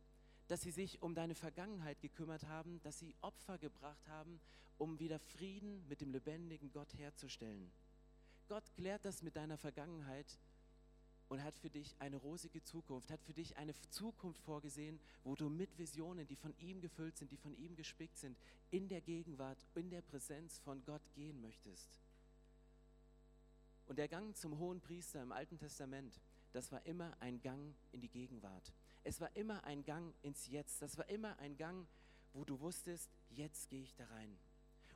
Dass 0.47 0.61
sie 0.61 0.71
sich 0.71 1.01
um 1.01 1.13
deine 1.13 1.35
Vergangenheit 1.35 1.99
gekümmert 2.01 2.47
haben, 2.47 2.79
dass 2.83 2.99
sie 2.99 3.15
Opfer 3.21 3.57
gebracht 3.57 4.07
haben, 4.07 4.39
um 4.77 4.99
wieder 4.99 5.19
Frieden 5.19 5.85
mit 5.87 6.01
dem 6.01 6.11
lebendigen 6.11 6.71
Gott 6.71 6.93
herzustellen. 6.97 7.71
Gott 8.47 8.71
klärt 8.75 9.05
das 9.05 9.21
mit 9.21 9.35
deiner 9.35 9.57
Vergangenheit 9.57 10.39
und 11.27 11.43
hat 11.43 11.57
für 11.57 11.69
dich 11.69 11.95
eine 11.99 12.17
rosige 12.17 12.63
Zukunft, 12.63 13.09
hat 13.09 13.23
für 13.23 13.33
dich 13.33 13.57
eine 13.57 13.73
Zukunft 13.89 14.41
vorgesehen, 14.41 14.99
wo 15.23 15.35
du 15.35 15.49
mit 15.49 15.77
Visionen, 15.77 16.27
die 16.27 16.35
von 16.35 16.55
ihm 16.57 16.81
gefüllt 16.81 17.17
sind, 17.17 17.31
die 17.31 17.37
von 17.37 17.55
ihm 17.57 17.75
gespickt 17.75 18.17
sind, 18.17 18.37
in 18.71 18.87
der 18.87 19.01
Gegenwart, 19.01 19.65
in 19.75 19.89
der 19.89 20.01
Präsenz 20.01 20.59
von 20.59 20.83
Gott 20.85 21.01
gehen 21.13 21.41
möchtest. 21.41 21.99
Und 23.87 23.97
der 23.97 24.07
Gang 24.07 24.35
zum 24.35 24.57
hohen 24.57 24.81
Priester 24.81 25.21
im 25.21 25.31
Alten 25.31 25.57
Testament, 25.57 26.19
das 26.51 26.71
war 26.71 26.85
immer 26.85 27.15
ein 27.19 27.41
Gang 27.41 27.75
in 27.91 28.01
die 28.01 28.09
Gegenwart. 28.09 28.73
Es 29.03 29.21
war 29.21 29.35
immer 29.35 29.63
ein 29.65 29.83
Gang 29.83 30.13
ins 30.23 30.47
Jetzt. 30.47 30.81
Das 30.81 30.97
war 30.97 31.07
immer 31.09 31.37
ein 31.39 31.57
Gang, 31.57 31.87
wo 32.33 32.43
du 32.43 32.59
wusstest, 32.59 33.11
jetzt 33.29 33.69
gehe 33.69 33.83
ich 33.83 33.93
da 33.95 34.05
rein. 34.05 34.37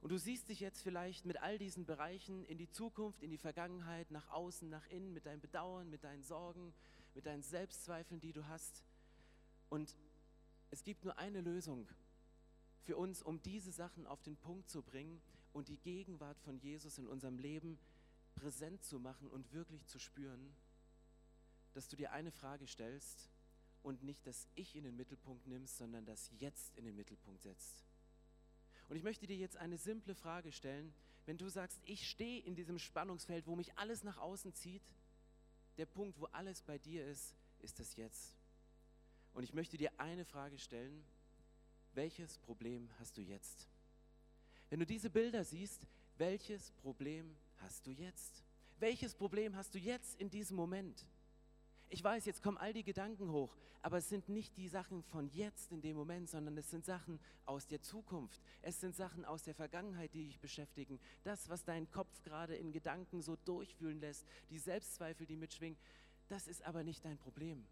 Und 0.01 0.11
du 0.11 0.17
siehst 0.17 0.47
dich 0.47 0.61
jetzt 0.61 0.81
vielleicht 0.81 1.25
mit 1.25 1.41
all 1.41 1.57
diesen 1.57 1.85
Bereichen 1.85 2.45
in 2.45 2.57
die 2.57 2.69
Zukunft, 2.69 3.21
in 3.21 3.31
die 3.31 3.37
Vergangenheit, 3.37 4.11
nach 4.11 4.29
außen, 4.29 4.69
nach 4.69 4.85
innen, 4.87 5.13
mit 5.13 5.25
deinem 5.25 5.41
Bedauern, 5.41 5.89
mit 5.89 6.03
deinen 6.03 6.23
Sorgen, 6.23 6.73
mit 7.13 7.25
deinen 7.25 7.43
Selbstzweifeln, 7.43 8.21
die 8.21 8.31
du 8.31 8.47
hast. 8.47 8.83
Und 9.69 9.95
es 10.71 10.83
gibt 10.83 11.03
nur 11.03 11.17
eine 11.17 11.41
Lösung 11.41 11.87
für 12.83 12.95
uns, 12.95 13.21
um 13.21 13.41
diese 13.41 13.71
Sachen 13.71 14.07
auf 14.07 14.21
den 14.21 14.37
Punkt 14.37 14.69
zu 14.69 14.81
bringen 14.81 15.21
und 15.51 15.67
die 15.67 15.77
Gegenwart 15.77 16.39
von 16.39 16.57
Jesus 16.59 16.97
in 16.97 17.07
unserem 17.07 17.37
Leben 17.37 17.77
präsent 18.35 18.83
zu 18.83 18.99
machen 18.99 19.27
und 19.27 19.51
wirklich 19.51 19.85
zu 19.85 19.99
spüren, 19.99 20.55
dass 21.73 21.89
du 21.89 21.97
dir 21.97 22.13
eine 22.13 22.31
Frage 22.31 22.67
stellst 22.67 23.29
und 23.83 24.03
nicht 24.03 24.25
das 24.25 24.47
Ich 24.55 24.75
in 24.75 24.85
den 24.85 24.95
Mittelpunkt 24.95 25.45
nimmst, 25.45 25.77
sondern 25.77 26.05
das 26.05 26.31
Jetzt 26.39 26.77
in 26.77 26.85
den 26.85 26.95
Mittelpunkt 26.95 27.41
setzt. 27.41 27.83
Und 28.89 28.95
ich 28.95 29.03
möchte 29.03 29.27
dir 29.27 29.37
jetzt 29.37 29.55
eine 29.57 29.77
simple 29.77 30.15
Frage 30.15 30.51
stellen. 30.51 30.93
Wenn 31.25 31.37
du 31.37 31.47
sagst, 31.47 31.79
ich 31.85 32.09
stehe 32.09 32.41
in 32.41 32.55
diesem 32.55 32.79
Spannungsfeld, 32.79 33.45
wo 33.45 33.55
mich 33.55 33.77
alles 33.77 34.03
nach 34.03 34.17
außen 34.17 34.53
zieht, 34.55 34.81
der 35.77 35.85
Punkt, 35.85 36.19
wo 36.19 36.25
alles 36.25 36.61
bei 36.63 36.79
dir 36.79 37.05
ist, 37.05 37.35
ist 37.59 37.79
das 37.79 37.95
Jetzt. 37.95 38.35
Und 39.33 39.43
ich 39.43 39.53
möchte 39.53 39.77
dir 39.77 39.91
eine 39.99 40.25
Frage 40.25 40.57
stellen. 40.57 41.05
Welches 41.93 42.39
Problem 42.39 42.89
hast 42.99 43.17
du 43.17 43.21
jetzt? 43.21 43.67
Wenn 44.69 44.79
du 44.79 44.85
diese 44.85 45.09
Bilder 45.09 45.43
siehst, 45.43 45.85
welches 46.17 46.71
Problem 46.71 47.37
hast 47.57 47.85
du 47.85 47.91
jetzt? 47.91 48.43
Welches 48.79 49.13
Problem 49.13 49.55
hast 49.55 49.73
du 49.75 49.79
jetzt 49.79 50.19
in 50.19 50.29
diesem 50.29 50.55
Moment? 50.55 51.05
Ich 51.91 52.03
weiß, 52.03 52.25
jetzt 52.25 52.43
kommen 52.43 52.57
all 52.57 52.71
die 52.71 52.83
Gedanken 52.83 53.31
hoch, 53.31 53.57
aber 53.81 53.97
es 53.97 54.09
sind 54.09 54.29
nicht 54.29 54.55
die 54.57 54.67
Sachen 54.67 55.01
von 55.01 55.27
jetzt 55.29 55.71
in 55.71 55.81
dem 55.81 55.97
Moment, 55.97 56.29
sondern 56.29 56.55
es 56.55 56.69
sind 56.69 56.85
Sachen 56.85 57.19
aus 57.45 57.65
der 57.65 57.81
Zukunft. 57.81 58.39
Es 58.61 58.79
sind 58.79 58.95
Sachen 58.95 59.25
aus 59.25 59.41
der 59.41 59.55
Vergangenheit, 59.55 60.13
die 60.13 60.25
dich 60.25 60.39
beschäftigen. 60.39 60.99
Das, 61.23 61.49
was 61.49 61.65
deinen 61.65 61.89
Kopf 61.89 62.21
gerade 62.21 62.55
in 62.55 62.71
Gedanken 62.71 63.23
so 63.23 63.37
durchfühlen 63.37 63.99
lässt, 63.99 64.23
die 64.51 64.59
Selbstzweifel, 64.59 65.25
die 65.25 65.35
mitschwingen, 65.35 65.79
das 66.27 66.47
ist 66.47 66.61
aber 66.61 66.83
nicht 66.83 67.03
dein 67.03 67.17
Problem. 67.17 67.65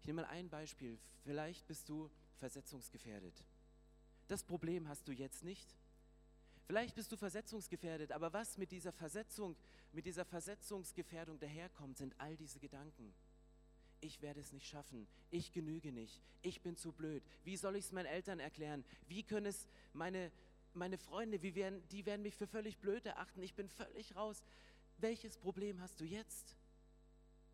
Ich 0.00 0.06
nehme 0.06 0.22
mal 0.22 0.28
ein 0.28 0.48
Beispiel. 0.48 0.98
Vielleicht 1.22 1.66
bist 1.66 1.90
du 1.90 2.10
versetzungsgefährdet. 2.38 3.44
Das 4.28 4.44
Problem 4.44 4.88
hast 4.88 5.06
du 5.06 5.12
jetzt 5.12 5.44
nicht. 5.44 5.76
Vielleicht 6.64 6.94
bist 6.94 7.12
du 7.12 7.18
versetzungsgefährdet, 7.18 8.12
aber 8.12 8.32
was 8.32 8.56
mit 8.56 8.72
dieser 8.72 8.92
Versetzung, 8.92 9.56
mit 9.92 10.06
dieser 10.06 10.24
Versetzungsgefährdung 10.24 11.38
daherkommt, 11.38 11.98
sind 11.98 12.18
all 12.18 12.34
diese 12.34 12.58
Gedanken 12.58 13.12
ich 14.02 14.20
werde 14.20 14.40
es 14.40 14.52
nicht 14.52 14.66
schaffen, 14.66 15.06
ich 15.30 15.52
genüge 15.52 15.92
nicht, 15.92 16.20
ich 16.42 16.60
bin 16.60 16.76
zu 16.76 16.92
blöd. 16.92 17.22
Wie 17.44 17.56
soll 17.56 17.76
ich 17.76 17.86
es 17.86 17.92
meinen 17.92 18.06
Eltern 18.06 18.40
erklären? 18.40 18.84
Wie 19.08 19.22
können 19.22 19.46
es 19.46 19.68
meine, 19.92 20.30
meine 20.74 20.98
Freunde, 20.98 21.42
wie 21.42 21.54
werden, 21.54 21.82
die 21.88 22.04
werden 22.04 22.22
mich 22.22 22.34
für 22.34 22.46
völlig 22.46 22.78
blöd 22.78 23.06
erachten, 23.06 23.42
ich 23.42 23.54
bin 23.54 23.68
völlig 23.68 24.14
raus. 24.16 24.42
Welches 24.98 25.36
Problem 25.38 25.80
hast 25.80 26.00
du 26.00 26.04
jetzt? 26.04 26.56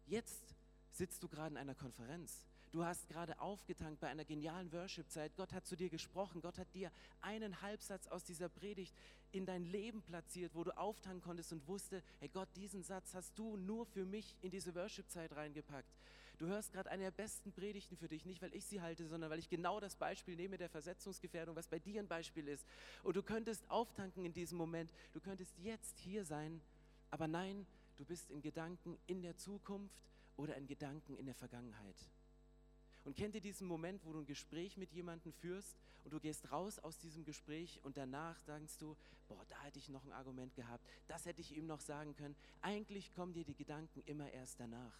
Jetzt 0.06 0.54
sitzt 0.90 1.22
du 1.22 1.28
gerade 1.28 1.50
in 1.50 1.56
einer 1.58 1.74
Konferenz. 1.74 2.46
Du 2.70 2.84
hast 2.84 3.08
gerade 3.08 3.40
aufgetankt 3.40 4.00
bei 4.00 4.08
einer 4.08 4.26
genialen 4.26 4.70
Worship-Zeit. 4.72 5.34
Gott 5.36 5.54
hat 5.54 5.66
zu 5.66 5.74
dir 5.74 5.88
gesprochen. 5.88 6.42
Gott 6.42 6.58
hat 6.58 6.74
dir 6.74 6.90
einen 7.22 7.62
Halbsatz 7.62 8.06
aus 8.08 8.24
dieser 8.24 8.50
Predigt 8.50 8.94
in 9.32 9.46
dein 9.46 9.64
Leben 9.64 10.02
platziert, 10.02 10.54
wo 10.54 10.64
du 10.64 10.76
auftanken 10.76 11.22
konntest 11.22 11.52
und 11.52 11.66
wusste, 11.66 12.02
hey 12.20 12.28
Gott, 12.28 12.48
diesen 12.56 12.82
Satz 12.82 13.14
hast 13.14 13.38
du 13.38 13.56
nur 13.56 13.86
für 13.86 14.04
mich 14.04 14.36
in 14.42 14.50
diese 14.50 14.74
Worship-Zeit 14.74 15.34
reingepackt. 15.34 15.97
Du 16.38 16.46
hörst 16.46 16.72
gerade 16.72 16.88
eine 16.90 17.02
der 17.02 17.10
besten 17.10 17.52
Predigten 17.52 17.96
für 17.96 18.06
dich, 18.06 18.24
nicht 18.24 18.40
weil 18.40 18.54
ich 18.54 18.64
sie 18.64 18.80
halte, 18.80 19.08
sondern 19.08 19.28
weil 19.28 19.40
ich 19.40 19.48
genau 19.48 19.80
das 19.80 19.96
Beispiel 19.96 20.36
nehme 20.36 20.56
der 20.56 20.68
Versetzungsgefährdung, 20.68 21.56
was 21.56 21.66
bei 21.66 21.80
dir 21.80 22.00
ein 22.00 22.06
Beispiel 22.06 22.46
ist. 22.46 22.64
Und 23.02 23.16
du 23.16 23.22
könntest 23.22 23.68
auftanken 23.68 24.24
in 24.24 24.32
diesem 24.32 24.56
Moment. 24.56 24.92
Du 25.12 25.20
könntest 25.20 25.58
jetzt 25.58 25.98
hier 25.98 26.24
sein. 26.24 26.60
Aber 27.10 27.26
nein, 27.26 27.66
du 27.96 28.04
bist 28.04 28.30
in 28.30 28.40
Gedanken 28.40 28.96
in 29.08 29.20
der 29.20 29.36
Zukunft 29.36 29.98
oder 30.36 30.56
in 30.56 30.68
Gedanken 30.68 31.16
in 31.16 31.26
der 31.26 31.34
Vergangenheit. 31.34 31.96
Und 33.04 33.16
kennt 33.16 33.34
ihr 33.34 33.40
diesen 33.40 33.66
Moment, 33.66 34.04
wo 34.04 34.12
du 34.12 34.20
ein 34.20 34.26
Gespräch 34.26 34.76
mit 34.76 34.92
jemandem 34.92 35.32
führst 35.32 35.76
und 36.04 36.12
du 36.12 36.20
gehst 36.20 36.52
raus 36.52 36.78
aus 36.78 36.98
diesem 36.98 37.24
Gespräch 37.24 37.80
und 37.82 37.96
danach 37.96 38.38
sagst 38.42 38.80
du, 38.80 38.96
boah, 39.26 39.44
da 39.48 39.60
hätte 39.62 39.78
ich 39.78 39.88
noch 39.88 40.04
ein 40.04 40.12
Argument 40.12 40.54
gehabt, 40.54 40.86
das 41.08 41.24
hätte 41.24 41.40
ich 41.40 41.56
ihm 41.56 41.66
noch 41.66 41.80
sagen 41.80 42.14
können. 42.14 42.36
Eigentlich 42.60 43.12
kommen 43.12 43.32
dir 43.32 43.44
die 43.44 43.54
Gedanken 43.54 44.02
immer 44.06 44.30
erst 44.30 44.60
danach. 44.60 44.94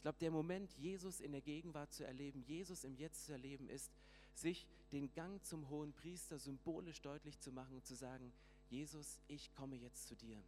Ich 0.00 0.02
glaube, 0.02 0.18
der 0.18 0.30
Moment, 0.30 0.72
Jesus 0.78 1.20
in 1.20 1.32
der 1.32 1.42
Gegenwart 1.42 1.92
zu 1.92 2.06
erleben, 2.06 2.40
Jesus 2.40 2.84
im 2.84 2.96
Jetzt 2.96 3.26
zu 3.26 3.32
erleben, 3.32 3.68
ist, 3.68 3.92
sich 4.32 4.66
den 4.92 5.12
Gang 5.12 5.44
zum 5.44 5.68
hohen 5.68 5.92
Priester 5.92 6.38
symbolisch 6.38 7.02
deutlich 7.02 7.38
zu 7.38 7.52
machen 7.52 7.74
und 7.74 7.84
zu 7.84 7.94
sagen, 7.94 8.32
Jesus, 8.70 9.20
ich 9.28 9.52
komme 9.52 9.76
jetzt 9.76 10.08
zu 10.08 10.16
dir. 10.16 10.42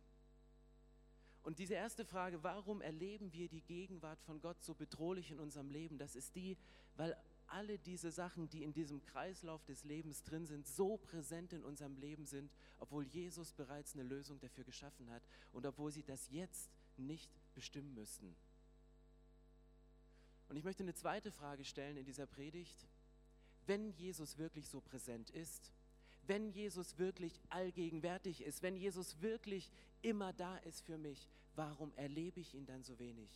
Und 1.43 1.59
diese 1.59 1.75
erste 1.75 2.07
Frage, 2.07 2.43
warum 2.43 2.81
erleben 2.81 3.31
wir 3.35 3.47
die 3.47 3.61
Gegenwart 3.61 4.23
von 4.23 4.41
Gott 4.41 4.63
so 4.63 4.73
bedrohlich 4.73 5.31
in 5.31 5.39
unserem 5.39 5.69
Leben, 5.69 5.99
das 5.99 6.17
ist 6.17 6.35
die, 6.35 6.57
weil 6.97 7.15
alle 7.49 7.79
diese 7.79 8.11
Sachen, 8.11 8.49
die 8.49 8.63
in 8.63 8.73
diesem 8.73 9.03
Kreislauf 9.03 9.63
des 9.67 9.85
Lebens 9.85 10.23
drin 10.23 10.47
sind, 10.47 10.67
so 10.67 10.97
präsent 10.97 11.53
in 11.53 11.63
unserem 11.63 11.99
Leben 11.99 12.25
sind, 12.25 12.51
obwohl 12.79 13.05
Jesus 13.05 13.53
bereits 13.53 13.93
eine 13.93 14.05
Lösung 14.05 14.41
dafür 14.41 14.65
geschaffen 14.65 15.11
hat 15.11 15.23
und 15.53 15.67
obwohl 15.67 15.93
sie 15.93 16.05
das 16.05 16.31
jetzt 16.31 16.71
nicht 16.97 17.31
bestimmen 17.53 17.93
müssten. 17.93 18.35
Und 20.53 20.59
ich 20.59 20.65
möchte 20.65 20.83
eine 20.83 20.93
zweite 20.93 21.31
Frage 21.31 21.65
stellen 21.65 21.97
in 21.97 22.05
dieser 22.05 22.27
Predigt. 22.27 22.87
Wenn 23.65 23.91
Jesus 23.93 24.37
wirklich 24.37 24.69
so 24.69 24.83
präsent 24.83 25.31
ist, 25.31 25.73
wenn 26.27 26.51
Jesus 26.51 26.99
wirklich 26.99 27.41
allgegenwärtig 27.49 28.43
ist, 28.43 28.61
wenn 28.63 28.77
Jesus 28.77 29.23
wirklich 29.23 29.71
immer 30.03 30.35
da 30.35 30.59
ist 30.59 30.83
für 30.83 30.99
mich, 30.99 31.27
warum 31.57 31.91
erlebe 31.95 32.39
ich 32.41 32.53
ihn 32.53 32.67
dann 32.67 32.83
so 32.83 32.99
wenig? 32.99 33.31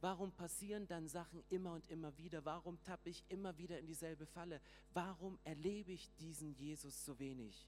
Warum 0.00 0.32
passieren 0.32 0.86
dann 0.86 1.08
Sachen 1.08 1.44
immer 1.50 1.74
und 1.74 1.86
immer 1.90 2.16
wieder? 2.16 2.42
Warum 2.46 2.82
tappe 2.84 3.10
ich 3.10 3.22
immer 3.28 3.58
wieder 3.58 3.78
in 3.78 3.86
dieselbe 3.86 4.24
Falle? 4.24 4.62
Warum 4.94 5.38
erlebe 5.44 5.92
ich 5.92 6.10
diesen 6.20 6.54
Jesus 6.54 7.04
so 7.04 7.18
wenig? 7.18 7.66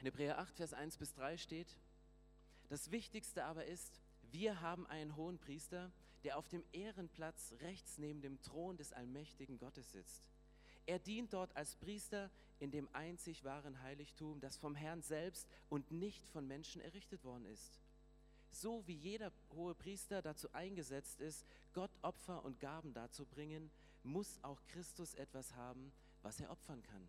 In 0.00 0.06
Hebräer 0.06 0.38
8, 0.38 0.56
Vers 0.56 0.72
1 0.72 0.96
bis 0.96 1.12
3 1.12 1.36
steht, 1.36 1.76
das 2.70 2.90
Wichtigste 2.90 3.44
aber 3.44 3.66
ist, 3.66 4.00
wir 4.30 4.62
haben 4.62 4.86
einen 4.86 5.14
hohen 5.14 5.38
Priester, 5.38 5.92
der 6.24 6.38
auf 6.38 6.48
dem 6.48 6.64
Ehrenplatz 6.72 7.52
rechts 7.60 7.98
neben 7.98 8.22
dem 8.22 8.40
Thron 8.40 8.78
des 8.78 8.94
allmächtigen 8.94 9.58
Gottes 9.58 9.92
sitzt. 9.92 10.22
Er 10.86 10.98
dient 10.98 11.34
dort 11.34 11.54
als 11.54 11.76
Priester 11.76 12.30
in 12.60 12.70
dem 12.70 12.88
einzig 12.94 13.44
wahren 13.44 13.82
Heiligtum, 13.82 14.40
das 14.40 14.56
vom 14.56 14.74
Herrn 14.74 15.02
selbst 15.02 15.46
und 15.68 15.90
nicht 15.90 16.26
von 16.30 16.48
Menschen 16.48 16.80
errichtet 16.80 17.22
worden 17.22 17.44
ist. 17.44 17.78
So 18.50 18.86
wie 18.86 18.96
jeder 18.96 19.30
hohe 19.54 19.74
Priester 19.74 20.22
dazu 20.22 20.50
eingesetzt 20.54 21.20
ist, 21.20 21.44
Gott 21.74 21.92
Opfer 22.00 22.42
und 22.42 22.58
Gaben 22.58 22.94
darzubringen, 22.94 23.70
muss 24.02 24.38
auch 24.40 24.62
Christus 24.68 25.12
etwas 25.12 25.54
haben, 25.56 25.92
was 26.22 26.40
er 26.40 26.50
opfern 26.50 26.82
kann. 26.84 27.06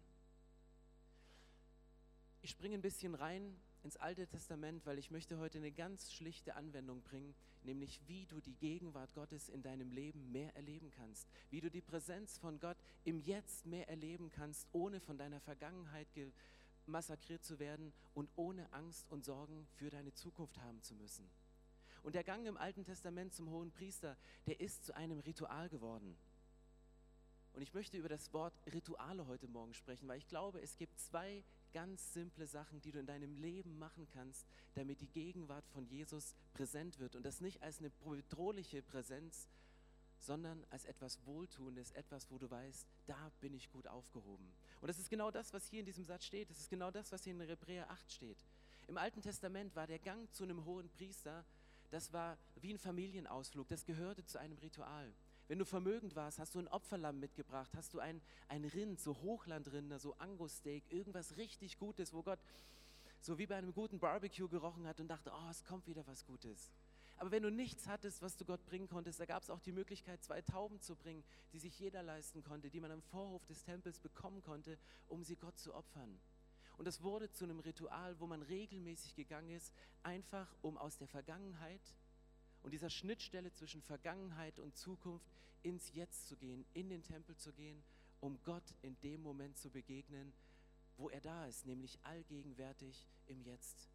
Ich 2.43 2.50
springe 2.50 2.74
ein 2.74 2.81
bisschen 2.81 3.13
rein 3.13 3.55
ins 3.83 3.98
Alte 3.98 4.25
Testament, 4.25 4.83
weil 4.88 4.98
ich 4.98 5.12
möchte 5.12 5.38
heute 5.38 5.60
eine 5.60 5.71
ganz 5.71 6.12
schlichte 6.12 6.55
Anwendung 6.55 7.03
bringen, 7.03 7.36
nämlich 7.62 8.01
wie 8.07 8.25
du 8.25 8.41
die 8.41 8.55
Gegenwart 8.55 9.13
Gottes 9.13 9.48
in 9.48 9.62
deinem 9.62 9.91
Leben 9.91 10.31
mehr 10.31 10.55
erleben 10.55 10.89
kannst, 10.89 11.27
wie 11.51 11.62
du 11.62 11.69
die 11.69 11.81
Präsenz 11.81 12.39
von 12.39 12.60
Gott 12.60 12.77
im 13.03 13.19
Jetzt 13.19 13.67
mehr 13.67 13.88
erleben 13.89 14.31
kannst, 14.31 14.67
ohne 14.71 15.00
von 15.00 15.19
deiner 15.19 15.39
Vergangenheit 15.39 16.07
massakriert 16.88 17.43
zu 17.43 17.60
werden 17.60 17.93
und 18.15 18.31
ohne 18.36 18.74
Angst 18.74 19.12
und 19.12 19.24
Sorgen 19.24 19.67
für 19.75 19.91
deine 19.91 20.13
Zukunft 20.13 20.60
haben 20.62 20.81
zu 20.81 20.95
müssen. 20.95 21.29
Und 22.01 22.15
der 22.15 22.24
Gang 22.24 22.48
im 22.48 22.57
Alten 22.57 22.83
Testament 22.83 23.36
zum 23.36 23.51
hohen 23.51 23.71
Priester, 23.71 24.17
der 24.48 24.60
ist 24.60 24.83
zu 24.83 24.95
einem 24.95 25.19
Ritual 25.19 25.69
geworden. 25.69 26.17
Und 27.53 27.62
ich 27.62 27.75
möchte 27.75 27.98
über 27.98 28.10
das 28.10 28.33
Wort 28.33 28.55
Rituale 28.74 29.27
heute 29.27 29.48
Morgen 29.48 29.75
sprechen, 29.75 30.07
weil 30.07 30.17
ich 30.17 30.27
glaube, 30.27 30.60
es 30.60 30.77
gibt 30.77 31.00
zwei 31.00 31.43
ganz 31.71 32.13
simple 32.13 32.47
Sachen, 32.47 32.81
die 32.81 32.91
du 32.91 32.99
in 32.99 33.05
deinem 33.05 33.35
Leben 33.35 33.77
machen 33.77 34.07
kannst, 34.13 34.47
damit 34.73 35.01
die 35.01 35.07
Gegenwart 35.07 35.67
von 35.67 35.85
Jesus 35.85 36.35
präsent 36.53 36.99
wird. 36.99 37.15
Und 37.15 37.25
das 37.25 37.41
nicht 37.41 37.61
als 37.61 37.79
eine 37.79 37.89
bedrohliche 37.89 38.81
Präsenz, 38.81 39.47
sondern 40.19 40.63
als 40.69 40.85
etwas 40.85 41.25
Wohltuendes, 41.25 41.91
etwas, 41.91 42.29
wo 42.29 42.37
du 42.37 42.49
weißt, 42.49 42.87
da 43.07 43.31
bin 43.39 43.53
ich 43.53 43.71
gut 43.71 43.87
aufgehoben. 43.87 44.53
Und 44.79 44.87
das 44.87 44.99
ist 44.99 45.09
genau 45.09 45.31
das, 45.31 45.51
was 45.53 45.67
hier 45.67 45.79
in 45.79 45.85
diesem 45.85 46.05
Satz 46.05 46.25
steht. 46.25 46.49
Das 46.49 46.59
ist 46.59 46.69
genau 46.69 46.91
das, 46.91 47.11
was 47.11 47.23
hier 47.23 47.33
in 47.33 47.41
Hebräer 47.41 47.89
8 47.89 48.11
steht. 48.11 48.37
Im 48.87 48.97
Alten 48.97 49.21
Testament 49.21 49.75
war 49.75 49.87
der 49.87 49.99
Gang 49.99 50.31
zu 50.33 50.43
einem 50.43 50.65
hohen 50.65 50.89
Priester, 50.89 51.45
das 51.89 52.13
war 52.13 52.37
wie 52.61 52.73
ein 52.73 52.77
Familienausflug, 52.77 53.67
das 53.67 53.85
gehörte 53.85 54.23
zu 54.25 54.39
einem 54.39 54.57
Ritual. 54.59 55.13
Wenn 55.51 55.60
du 55.60 55.65
vermögend 55.65 56.15
warst, 56.15 56.39
hast 56.39 56.55
du 56.55 56.60
ein 56.60 56.70
Opferlamm 56.70 57.20
mitgebracht, 57.20 57.70
hast 57.75 57.93
du 57.93 58.00
ein, 58.00 58.22
ein 58.48 58.63
Rind, 58.63 59.01
so 59.01 59.17
Hochlandrinder, 59.17 60.00
so 60.00 60.13
Angus-Steak, 60.13 60.86
irgendwas 60.89 61.36
richtig 61.36 61.77
Gutes, 61.77 62.13
wo 62.13 62.24
Gott 62.24 62.39
so 63.20 63.38
wie 63.38 63.48
bei 63.48 63.58
einem 63.58 63.74
guten 63.74 64.00
Barbecue 64.00 64.48
gerochen 64.48 64.88
hat 64.88 65.01
und 65.01 65.10
dachte, 65.10 65.29
oh, 65.36 65.50
es 65.50 65.65
kommt 65.65 65.88
wieder 65.88 66.08
was 66.08 66.25
Gutes. 66.25 66.72
Aber 67.17 67.31
wenn 67.31 67.43
du 67.43 67.51
nichts 67.51 67.86
hattest, 67.88 68.22
was 68.22 68.38
du 68.38 68.46
Gott 68.46 68.65
bringen 68.65 68.88
konntest, 68.88 69.20
da 69.20 69.25
gab 69.25 69.43
es 69.43 69.50
auch 69.50 69.60
die 69.60 69.74
Möglichkeit, 69.74 70.24
zwei 70.24 70.41
Tauben 70.41 70.79
zu 70.79 70.96
bringen, 70.96 71.22
die 71.51 71.60
sich 71.60 71.77
jeder 71.77 72.01
leisten 72.01 72.46
konnte, 72.46 72.70
die 72.70 72.79
man 72.79 72.91
im 72.91 73.01
Vorhof 73.01 73.46
des 73.48 73.62
Tempels 73.62 74.00
bekommen 74.00 74.41
konnte, 74.41 74.77
um 75.10 75.22
sie 75.25 75.36
Gott 75.36 75.60
zu 75.60 75.75
opfern. 75.75 76.17
Und 76.77 76.88
es 76.88 77.03
wurde 77.03 77.29
zu 77.29 77.43
einem 77.43 77.60
Ritual, 77.60 78.17
wo 78.22 78.25
man 78.25 78.41
regelmäßig 78.41 79.15
gegangen 79.15 79.50
ist, 79.50 79.74
einfach 80.01 80.48
um 80.62 80.77
aus 80.77 80.98
der 80.98 81.10
Vergangenheit 81.10 81.81
und 82.63 82.71
dieser 82.71 82.89
Schnittstelle 82.89 83.51
zwischen 83.51 83.81
Vergangenheit 83.81 84.59
und 84.59 84.75
Zukunft 84.75 85.31
ins 85.63 85.93
Jetzt 85.93 86.27
zu 86.27 86.35
gehen, 86.37 86.65
in 86.73 86.89
den 86.89 87.03
Tempel 87.03 87.35
zu 87.35 87.53
gehen, 87.53 87.83
um 88.19 88.41
Gott 88.43 88.75
in 88.81 88.99
dem 89.01 89.21
Moment 89.21 89.57
zu 89.57 89.69
begegnen, 89.69 90.33
wo 90.97 91.09
er 91.09 91.21
da 91.21 91.45
ist, 91.45 91.65
nämlich 91.65 91.99
allgegenwärtig 92.03 93.07
im 93.27 93.41
Jetzt. 93.41 93.89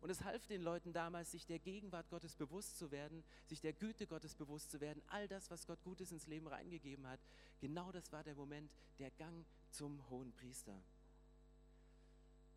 Und 0.00 0.10
es 0.10 0.24
half 0.24 0.46
den 0.46 0.62
Leuten 0.62 0.92
damals, 0.92 1.30
sich 1.30 1.46
der 1.46 1.60
Gegenwart 1.60 2.08
Gottes 2.10 2.34
bewusst 2.34 2.76
zu 2.76 2.90
werden, 2.90 3.22
sich 3.46 3.60
der 3.60 3.72
Güte 3.72 4.06
Gottes 4.06 4.34
bewusst 4.34 4.70
zu 4.70 4.80
werden, 4.80 5.00
all 5.08 5.28
das, 5.28 5.50
was 5.50 5.66
Gott 5.66 5.82
Gutes 5.84 6.10
ins 6.10 6.26
Leben 6.26 6.48
reingegeben 6.48 7.06
hat. 7.06 7.20
Genau 7.60 7.92
das 7.92 8.10
war 8.10 8.24
der 8.24 8.34
Moment, 8.34 8.72
der 8.98 9.12
Gang 9.12 9.46
zum 9.70 10.08
hohen 10.10 10.32
Priester. 10.32 10.82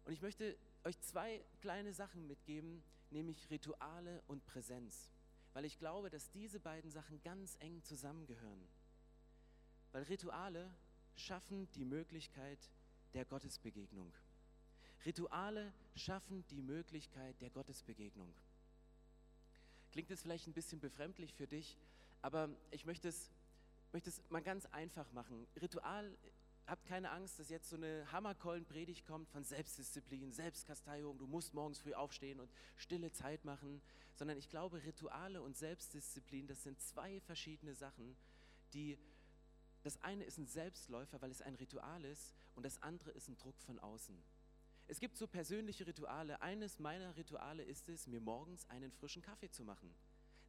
Und 0.06 0.14
ich 0.14 0.22
möchte 0.22 0.58
euch 0.84 1.00
zwei 1.02 1.44
kleine 1.62 1.94
Sachen 1.94 2.28
mitgeben, 2.28 2.84
nämlich 3.12 3.50
Rituale 3.52 4.24
und 4.28 4.44
Präsenz 4.46 5.12
weil 5.56 5.64
ich 5.64 5.80
glaube, 5.80 6.10
dass 6.10 6.30
diese 6.32 6.60
beiden 6.60 6.92
Sachen 6.92 7.22
ganz 7.24 7.56
eng 7.62 7.82
zusammengehören. 7.82 8.68
Weil 9.94 10.04
Rituale 10.04 10.70
schaffen 11.16 11.72
die 11.72 11.86
Möglichkeit 11.86 12.60
der 13.14 13.24
Gottesbegegnung. 13.24 14.14
Rituale 15.06 15.72
schaffen 15.96 16.46
die 16.50 16.62
Möglichkeit 16.62 17.40
der 17.40 17.52
Gottesbegegnung. 17.52 18.34
Klingt 19.94 20.12
es 20.12 20.24
vielleicht 20.24 20.46
ein 20.46 20.54
bisschen 20.54 20.82
befremdlich 20.82 21.34
für 21.34 21.48
dich, 21.48 21.78
aber 22.22 22.50
ich 22.72 22.86
möchte 22.86 23.08
es, 23.08 23.32
möchte 23.94 24.10
es 24.10 24.22
mal 24.30 24.42
ganz 24.42 24.66
einfach 24.66 25.10
machen. 25.14 25.48
Ritual 25.62 26.18
habt 26.68 26.86
keine 26.86 27.12
Angst, 27.12 27.40
dass 27.40 27.50
jetzt 27.50 27.70
so 27.70 27.76
eine 27.76 28.12
Hammerkollen-Predigt 28.12 29.06
kommt 29.06 29.30
von 29.30 29.44
Selbstdisziplin, 29.44 30.32
Selbstkasteiung, 30.32 31.18
du 31.18 31.28
musst 31.28 31.54
morgens 31.54 31.80
früh 31.80 31.94
aufstehen 31.94 32.40
und 32.40 32.52
stille 32.76 33.12
Zeit 33.12 33.46
machen, 33.46 33.82
sondern 34.16 34.38
ich 34.38 34.50
glaube, 34.50 34.84
Rituale 34.84 35.42
und 35.42 35.56
Selbstdisziplin, 35.58 36.48
das 36.48 36.64
sind 36.64 36.80
zwei 36.82 37.20
verschiedene 37.22 37.76
Sachen, 37.76 38.16
die, 38.74 38.98
das 39.84 40.02
eine 40.02 40.24
ist 40.24 40.38
ein 40.38 40.48
Selbstläufer, 40.48 41.22
weil 41.22 41.32
es 41.32 41.42
ein 41.42 41.56
Ritual 41.56 42.04
ist 42.06 42.34
und 42.56 42.64
das 42.66 42.82
andere 42.82 43.12
ist 43.12 43.28
ein 43.28 43.38
Druck 43.38 43.60
von 43.62 43.80
außen. 43.80 44.18
Es 44.88 45.00
gibt 45.00 45.18
so 45.18 45.28
persönliche 45.28 45.88
Rituale. 45.88 46.42
Eines 46.42 46.80
meiner 46.80 47.16
Rituale 47.16 47.64
ist 47.64 47.90
es, 47.90 48.06
mir 48.06 48.22
morgens 48.22 48.70
einen 48.70 48.92
frischen 48.92 49.22
Kaffee 49.22 49.50
zu 49.50 49.64
machen. 49.64 49.94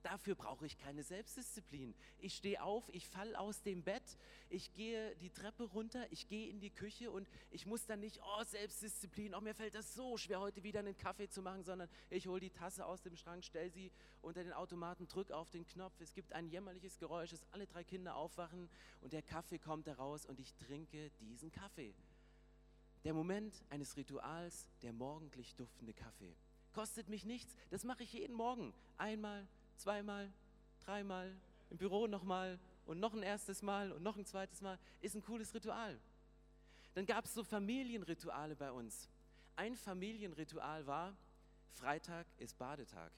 Dafür 0.02 0.34
brauche 0.34 0.66
ich 0.66 0.78
keine 0.78 1.02
Selbstdisziplin. 1.02 1.94
Ich 2.18 2.34
stehe 2.34 2.62
auf, 2.62 2.88
ich 2.92 3.08
falle 3.08 3.38
aus 3.38 3.62
dem 3.62 3.82
Bett, 3.82 4.16
ich 4.48 4.72
gehe 4.72 5.16
die 5.16 5.30
Treppe 5.30 5.64
runter, 5.64 6.06
ich 6.10 6.28
gehe 6.28 6.48
in 6.48 6.60
die 6.60 6.70
Küche 6.70 7.10
und 7.10 7.28
ich 7.50 7.66
muss 7.66 7.86
dann 7.86 8.00
nicht, 8.00 8.20
oh 8.22 8.44
Selbstdisziplin, 8.44 9.34
oh 9.34 9.40
mir 9.40 9.54
fällt 9.54 9.74
das 9.74 9.94
so 9.94 10.16
schwer, 10.16 10.40
heute 10.40 10.62
wieder 10.62 10.80
einen 10.80 10.96
Kaffee 10.96 11.28
zu 11.28 11.42
machen, 11.42 11.64
sondern 11.64 11.88
ich 12.10 12.28
hole 12.28 12.40
die 12.40 12.50
Tasse 12.50 12.86
aus 12.86 13.02
dem 13.02 13.16
Schrank, 13.16 13.44
stelle 13.44 13.70
sie 13.70 13.90
unter 14.22 14.44
den 14.44 14.52
Automaten, 14.52 15.08
drücke 15.08 15.36
auf 15.36 15.50
den 15.50 15.66
Knopf, 15.66 16.00
es 16.00 16.14
gibt 16.14 16.32
ein 16.32 16.48
jämmerliches 16.48 16.98
Geräusch, 16.98 17.30
dass 17.30 17.44
alle 17.52 17.66
drei 17.66 17.82
Kinder 17.82 18.14
aufwachen 18.16 18.68
und 19.00 19.12
der 19.12 19.22
Kaffee 19.22 19.58
kommt 19.58 19.86
heraus 19.86 20.24
und 20.24 20.38
ich 20.38 20.54
trinke 20.54 21.10
diesen 21.20 21.50
Kaffee. 21.50 21.94
Der 23.04 23.14
Moment 23.14 23.64
eines 23.70 23.96
Rituals, 23.96 24.68
der 24.82 24.92
morgendlich 24.92 25.54
duftende 25.54 25.94
Kaffee. 25.94 26.34
Kostet 26.72 27.08
mich 27.08 27.24
nichts, 27.24 27.56
das 27.70 27.84
mache 27.84 28.02
ich 28.02 28.12
jeden 28.12 28.34
Morgen. 28.34 28.74
Einmal, 28.98 29.46
zweimal, 29.76 30.32
dreimal, 30.80 31.34
im 31.70 31.78
Büro 31.78 32.06
nochmal 32.06 32.58
und 32.84 33.00
noch 33.00 33.14
ein 33.14 33.22
erstes 33.22 33.62
Mal 33.62 33.92
und 33.92 34.02
noch 34.02 34.16
ein 34.16 34.24
zweites 34.24 34.60
Mal, 34.60 34.78
ist 35.00 35.14
ein 35.14 35.22
cooles 35.22 35.52
Ritual. 35.54 35.98
Dann 36.94 37.06
gab 37.06 37.24
es 37.24 37.34
so 37.34 37.44
Familienrituale 37.44 38.56
bei 38.56 38.72
uns. 38.72 39.10
Ein 39.56 39.76
Familienritual 39.76 40.86
war, 40.86 41.16
Freitag 41.72 42.26
ist 42.38 42.56
Badetag. 42.56 43.12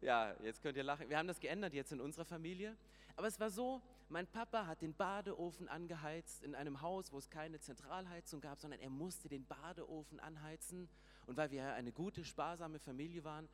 Ja, 0.00 0.34
jetzt 0.42 0.62
könnt 0.62 0.76
ihr 0.76 0.84
lachen. 0.84 1.08
Wir 1.08 1.18
haben 1.18 1.26
das 1.26 1.40
geändert 1.40 1.74
jetzt 1.74 1.92
in 1.92 2.00
unserer 2.00 2.24
Familie. 2.24 2.76
Aber 3.16 3.26
es 3.26 3.40
war 3.40 3.50
so, 3.50 3.82
mein 4.08 4.26
Papa 4.26 4.66
hat 4.66 4.82
den 4.82 4.94
Badeofen 4.94 5.68
angeheizt 5.68 6.42
in 6.42 6.54
einem 6.54 6.80
Haus, 6.80 7.12
wo 7.12 7.18
es 7.18 7.30
keine 7.30 7.58
Zentralheizung 7.60 8.40
gab, 8.40 8.60
sondern 8.60 8.80
er 8.80 8.90
musste 8.90 9.28
den 9.28 9.46
Badeofen 9.46 10.20
anheizen. 10.20 10.88
Und 11.26 11.36
weil 11.36 11.50
wir 11.50 11.72
eine 11.74 11.92
gute, 11.92 12.24
sparsame 12.24 12.78
Familie 12.78 13.24
waren, 13.24 13.48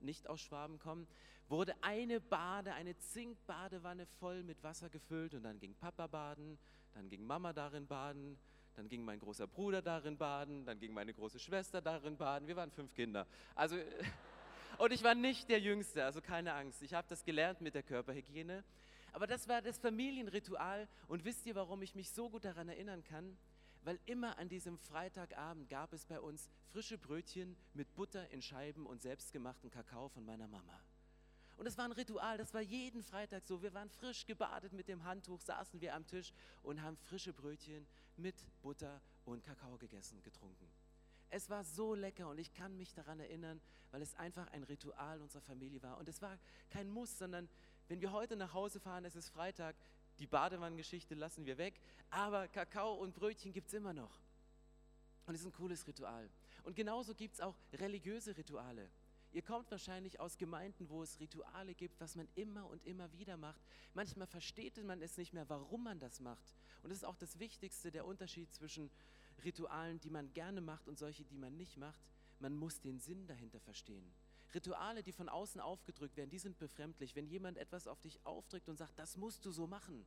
nicht 0.00 0.28
aus 0.28 0.40
Schwaben 0.40 0.78
kommen, 0.78 1.06
wurde 1.48 1.74
eine 1.82 2.20
Bade, 2.20 2.72
eine 2.74 2.96
Zinkbadewanne 2.98 4.06
voll 4.18 4.42
mit 4.42 4.62
Wasser 4.62 4.88
gefüllt 4.88 5.34
und 5.34 5.42
dann 5.42 5.58
ging 5.58 5.74
Papa 5.74 6.06
baden, 6.06 6.58
dann 6.94 7.08
ging 7.08 7.24
Mama 7.24 7.52
darin 7.52 7.86
baden, 7.86 8.38
dann 8.76 8.88
ging 8.88 9.04
mein 9.04 9.18
großer 9.18 9.46
Bruder 9.46 9.82
darin 9.82 10.16
baden, 10.16 10.64
dann 10.64 10.78
ging 10.78 10.92
meine 10.92 11.12
große 11.12 11.38
Schwester 11.38 11.80
darin 11.80 12.16
baden. 12.16 12.46
Wir 12.46 12.56
waren 12.56 12.70
fünf 12.70 12.94
Kinder. 12.94 13.26
Also 13.54 13.76
und 14.78 14.92
ich 14.92 15.02
war 15.02 15.14
nicht 15.14 15.48
der 15.48 15.60
Jüngste, 15.60 16.04
also 16.04 16.20
keine 16.20 16.54
Angst. 16.54 16.82
Ich 16.82 16.94
habe 16.94 17.08
das 17.08 17.24
gelernt 17.24 17.60
mit 17.60 17.74
der 17.74 17.82
Körperhygiene. 17.82 18.62
Aber 19.12 19.26
das 19.26 19.48
war 19.48 19.62
das 19.62 19.78
Familienritual 19.78 20.86
und 21.08 21.24
wisst 21.24 21.46
ihr, 21.46 21.54
warum 21.54 21.82
ich 21.82 21.94
mich 21.94 22.10
so 22.10 22.28
gut 22.28 22.44
daran 22.44 22.68
erinnern 22.68 23.02
kann? 23.04 23.36
Weil 23.82 23.98
immer 24.06 24.38
an 24.38 24.48
diesem 24.48 24.78
Freitagabend 24.78 25.68
gab 25.68 25.92
es 25.92 26.04
bei 26.04 26.20
uns 26.20 26.48
frische 26.66 26.98
Brötchen 26.98 27.56
mit 27.74 27.94
Butter 27.94 28.28
in 28.30 28.42
Scheiben 28.42 28.86
und 28.86 29.02
selbstgemachten 29.02 29.70
Kakao 29.70 30.08
von 30.08 30.24
meiner 30.24 30.48
Mama. 30.48 30.80
Und 31.56 31.66
es 31.66 31.76
war 31.76 31.86
ein 31.86 31.92
Ritual, 31.92 32.38
das 32.38 32.54
war 32.54 32.60
jeden 32.60 33.02
Freitag 33.02 33.44
so. 33.44 33.62
Wir 33.62 33.74
waren 33.74 33.90
frisch 33.90 34.26
gebadet 34.26 34.72
mit 34.72 34.86
dem 34.86 35.02
Handtuch, 35.04 35.40
saßen 35.40 35.80
wir 35.80 35.94
am 35.94 36.06
Tisch 36.06 36.32
und 36.62 36.80
haben 36.82 36.96
frische 36.96 37.32
Brötchen 37.32 37.84
mit 38.16 38.36
Butter 38.62 39.00
und 39.24 39.42
Kakao 39.42 39.76
gegessen, 39.76 40.22
getrunken. 40.22 40.68
Es 41.30 41.50
war 41.50 41.64
so 41.64 41.94
lecker 41.94 42.28
und 42.28 42.38
ich 42.38 42.52
kann 42.52 42.76
mich 42.76 42.94
daran 42.94 43.20
erinnern, 43.20 43.60
weil 43.90 44.02
es 44.02 44.14
einfach 44.14 44.46
ein 44.52 44.62
Ritual 44.62 45.20
unserer 45.20 45.42
Familie 45.42 45.82
war. 45.82 45.98
Und 45.98 46.08
es 46.08 46.22
war 46.22 46.38
kein 46.70 46.88
Muss, 46.88 47.18
sondern 47.18 47.48
wenn 47.88 48.00
wir 48.00 48.12
heute 48.12 48.36
nach 48.36 48.52
Hause 48.52 48.80
fahren, 48.80 49.04
es 49.04 49.16
ist 49.16 49.28
Freitag, 49.28 49.74
die 50.18 50.26
Badewannengeschichte 50.26 51.14
lassen 51.14 51.46
wir 51.46 51.58
weg, 51.58 51.80
aber 52.10 52.48
Kakao 52.48 52.94
und 52.94 53.14
Brötchen 53.14 53.52
gibt 53.52 53.68
es 53.68 53.74
immer 53.74 53.92
noch. 53.92 54.20
Und 55.26 55.34
es 55.34 55.40
ist 55.42 55.46
ein 55.46 55.52
cooles 55.52 55.86
Ritual. 55.86 56.28
Und 56.64 56.74
genauso 56.74 57.14
gibt 57.14 57.34
es 57.34 57.40
auch 57.40 57.54
religiöse 57.72 58.36
Rituale. 58.36 58.90
Ihr 59.32 59.42
kommt 59.42 59.70
wahrscheinlich 59.70 60.20
aus 60.20 60.38
Gemeinden, 60.38 60.88
wo 60.88 61.02
es 61.02 61.20
Rituale 61.20 61.74
gibt, 61.74 62.00
was 62.00 62.16
man 62.16 62.26
immer 62.34 62.66
und 62.66 62.84
immer 62.86 63.12
wieder 63.12 63.36
macht. 63.36 63.60
Manchmal 63.92 64.26
versteht 64.26 64.82
man 64.84 65.02
es 65.02 65.18
nicht 65.18 65.34
mehr, 65.34 65.48
warum 65.50 65.84
man 65.84 65.98
das 66.00 66.20
macht. 66.20 66.54
Und 66.82 66.90
das 66.90 66.98
ist 66.98 67.04
auch 67.04 67.16
das 67.16 67.38
Wichtigste, 67.38 67.90
der 67.90 68.06
Unterschied 68.06 68.52
zwischen 68.54 68.90
Ritualen, 69.44 70.00
die 70.00 70.10
man 70.10 70.32
gerne 70.32 70.60
macht 70.60 70.88
und 70.88 70.98
solche, 70.98 71.24
die 71.24 71.36
man 71.36 71.56
nicht 71.56 71.76
macht. 71.76 72.00
Man 72.40 72.54
muss 72.54 72.80
den 72.80 72.98
Sinn 72.98 73.26
dahinter 73.26 73.60
verstehen. 73.60 74.10
Rituale, 74.54 75.02
die 75.02 75.12
von 75.12 75.28
außen 75.28 75.60
aufgedrückt 75.60 76.16
werden, 76.16 76.30
die 76.30 76.38
sind 76.38 76.58
befremdlich. 76.58 77.14
Wenn 77.14 77.26
jemand 77.26 77.58
etwas 77.58 77.86
auf 77.86 78.00
dich 78.00 78.24
aufdrückt 78.24 78.68
und 78.68 78.76
sagt, 78.76 78.98
das 78.98 79.16
musst 79.16 79.44
du 79.44 79.50
so 79.50 79.66
machen, 79.66 80.06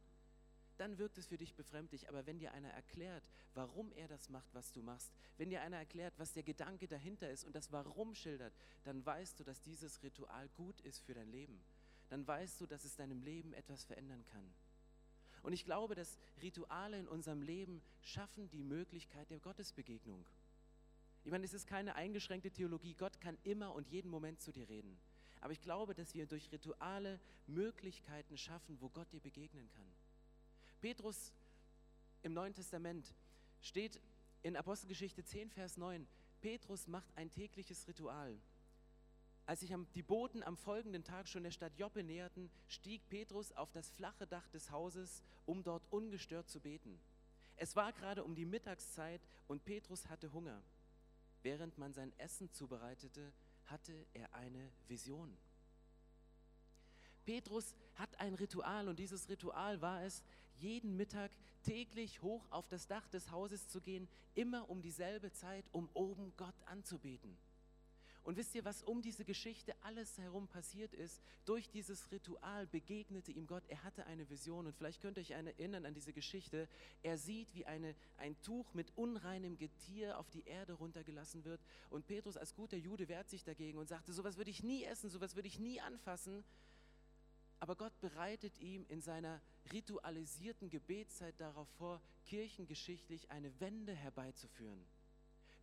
dann 0.77 0.97
wirkt 0.97 1.19
es 1.19 1.27
für 1.27 1.37
dich 1.37 1.53
befremdlich. 1.53 2.09
Aber 2.09 2.25
wenn 2.25 2.39
dir 2.39 2.51
einer 2.53 2.69
erklärt, 2.69 3.29
warum 3.53 3.91
er 3.93 4.07
das 4.07 4.29
macht, 4.29 4.53
was 4.53 4.71
du 4.71 4.81
machst, 4.81 5.13
wenn 5.37 5.49
dir 5.49 5.61
einer 5.61 5.77
erklärt, 5.77 6.17
was 6.17 6.33
der 6.33 6.43
Gedanke 6.43 6.87
dahinter 6.87 7.29
ist 7.29 7.43
und 7.43 7.55
das 7.55 7.71
Warum 7.71 8.15
schildert, 8.15 8.53
dann 8.83 9.05
weißt 9.05 9.39
du, 9.39 9.43
dass 9.43 9.61
dieses 9.61 10.01
Ritual 10.01 10.49
gut 10.49 10.81
ist 10.81 11.01
für 11.01 11.13
dein 11.13 11.29
Leben. 11.29 11.63
Dann 12.09 12.25
weißt 12.27 12.59
du, 12.59 12.65
dass 12.65 12.83
es 12.83 12.95
deinem 12.95 13.21
Leben 13.21 13.53
etwas 13.53 13.83
verändern 13.83 14.25
kann. 14.25 14.53
Und 15.43 15.53
ich 15.53 15.65
glaube, 15.65 15.95
dass 15.95 16.17
Rituale 16.41 16.99
in 16.99 17.07
unserem 17.07 17.41
Leben 17.41 17.81
schaffen 18.01 18.49
die 18.49 18.63
Möglichkeit 18.63 19.29
der 19.29 19.39
Gottesbegegnung. 19.39 20.25
Ich 21.23 21.31
meine, 21.31 21.45
es 21.45 21.53
ist 21.53 21.67
keine 21.67 21.95
eingeschränkte 21.95 22.51
Theologie. 22.51 22.95
Gott 22.95 23.19
kann 23.19 23.37
immer 23.43 23.73
und 23.73 23.87
jeden 23.89 24.09
Moment 24.09 24.41
zu 24.41 24.51
dir 24.51 24.67
reden. 24.67 24.97
Aber 25.39 25.53
ich 25.53 25.61
glaube, 25.61 25.93
dass 25.93 26.13
wir 26.13 26.25
durch 26.25 26.51
Rituale 26.51 27.19
Möglichkeiten 27.47 28.37
schaffen, 28.37 28.77
wo 28.79 28.89
Gott 28.89 29.11
dir 29.11 29.21
begegnen 29.21 29.69
kann. 29.69 29.87
Petrus 30.81 31.33
im 32.23 32.33
Neuen 32.33 32.53
Testament 32.53 33.13
steht 33.61 33.99
in 34.43 34.55
Apostelgeschichte 34.55 35.23
10, 35.23 35.49
Vers 35.51 35.77
9, 35.77 36.07
Petrus 36.41 36.87
macht 36.87 37.15
ein 37.15 37.29
tägliches 37.29 37.87
Ritual. 37.87 38.39
Als 39.45 39.59
sich 39.59 39.73
die 39.95 40.03
Boten 40.03 40.43
am 40.43 40.57
folgenden 40.57 41.03
Tag 41.03 41.27
schon 41.27 41.43
der 41.43 41.51
Stadt 41.51 41.77
Joppe 41.77 42.03
näherten, 42.03 42.49
stieg 42.67 43.07
Petrus 43.09 43.51
auf 43.51 43.71
das 43.71 43.89
flache 43.91 44.25
Dach 44.25 44.47
des 44.49 44.71
Hauses, 44.71 45.21
um 45.45 45.63
dort 45.63 45.83
ungestört 45.91 46.49
zu 46.49 46.59
beten. 46.59 46.99
Es 47.57 47.75
war 47.75 47.93
gerade 47.93 48.23
um 48.23 48.33
die 48.33 48.45
Mittagszeit 48.45 49.21
und 49.47 49.63
Petrus 49.65 50.07
hatte 50.07 50.31
Hunger. 50.31 50.63
Während 51.43 51.77
man 51.77 51.93
sein 51.93 52.13
Essen 52.17 52.51
zubereitete, 52.51 53.33
hatte 53.65 54.05
er 54.13 54.33
eine 54.33 54.71
Vision. 54.87 55.35
Petrus 57.25 57.75
hat 57.95 58.19
ein 58.19 58.33
Ritual 58.35 58.87
und 58.87 58.99
dieses 58.99 59.29
Ritual 59.29 59.81
war 59.81 60.03
es, 60.03 60.23
jeden 60.55 60.95
Mittag 60.97 61.31
täglich 61.63 62.21
hoch 62.21 62.45
auf 62.51 62.67
das 62.67 62.87
Dach 62.87 63.07
des 63.09 63.31
Hauses 63.31 63.67
zu 63.67 63.81
gehen, 63.81 64.07
immer 64.35 64.69
um 64.69 64.81
dieselbe 64.81 65.31
Zeit, 65.31 65.65
um 65.71 65.89
oben 65.93 66.33
Gott 66.37 66.55
anzubeten. 66.65 67.37
Und 68.23 68.37
wisst 68.37 68.53
ihr, 68.53 68.63
was 68.63 68.83
um 68.83 69.01
diese 69.01 69.25
Geschichte 69.25 69.73
alles 69.81 70.17
herum 70.19 70.47
passiert 70.47 70.93
ist? 70.93 71.21
Durch 71.45 71.69
dieses 71.69 72.11
Ritual 72.11 72.67
begegnete 72.67 73.31
ihm 73.31 73.47
Gott. 73.47 73.63
Er 73.67 73.83
hatte 73.83 74.05
eine 74.05 74.29
Vision 74.29 74.67
und 74.67 74.75
vielleicht 74.75 75.01
könnt 75.01 75.17
ihr 75.17 75.21
euch 75.21 75.31
erinnern 75.31 75.85
an 75.87 75.95
diese 75.95 76.13
Geschichte. 76.13 76.67
Er 77.01 77.17
sieht, 77.17 77.55
wie 77.55 77.65
eine, 77.65 77.95
ein 78.17 78.39
Tuch 78.41 78.73
mit 78.75 78.95
unreinem 78.95 79.57
Getier 79.57 80.19
auf 80.19 80.29
die 80.29 80.43
Erde 80.43 80.73
runtergelassen 80.73 81.43
wird. 81.45 81.61
Und 81.89 82.05
Petrus 82.05 82.37
als 82.37 82.53
guter 82.53 82.77
Jude 82.77 83.07
wehrt 83.07 83.29
sich 83.29 83.43
dagegen 83.43 83.79
und 83.79 83.87
sagte, 83.87 84.13
sowas 84.13 84.37
würde 84.37 84.51
ich 84.51 84.61
nie 84.61 84.83
essen, 84.83 85.09
sowas 85.09 85.35
würde 85.35 85.47
ich 85.47 85.57
nie 85.57 85.81
anfassen. 85.81 86.43
Aber 87.59 87.75
Gott 87.75 87.99
bereitet 88.01 88.57
ihm 88.59 88.85
in 88.87 89.01
seiner 89.01 89.41
ritualisierten 89.71 90.69
Gebetszeit 90.69 91.39
darauf 91.39 91.69
vor, 91.77 92.01
kirchengeschichtlich 92.25 93.29
eine 93.31 93.59
Wende 93.59 93.93
herbeizuführen. 93.93 94.83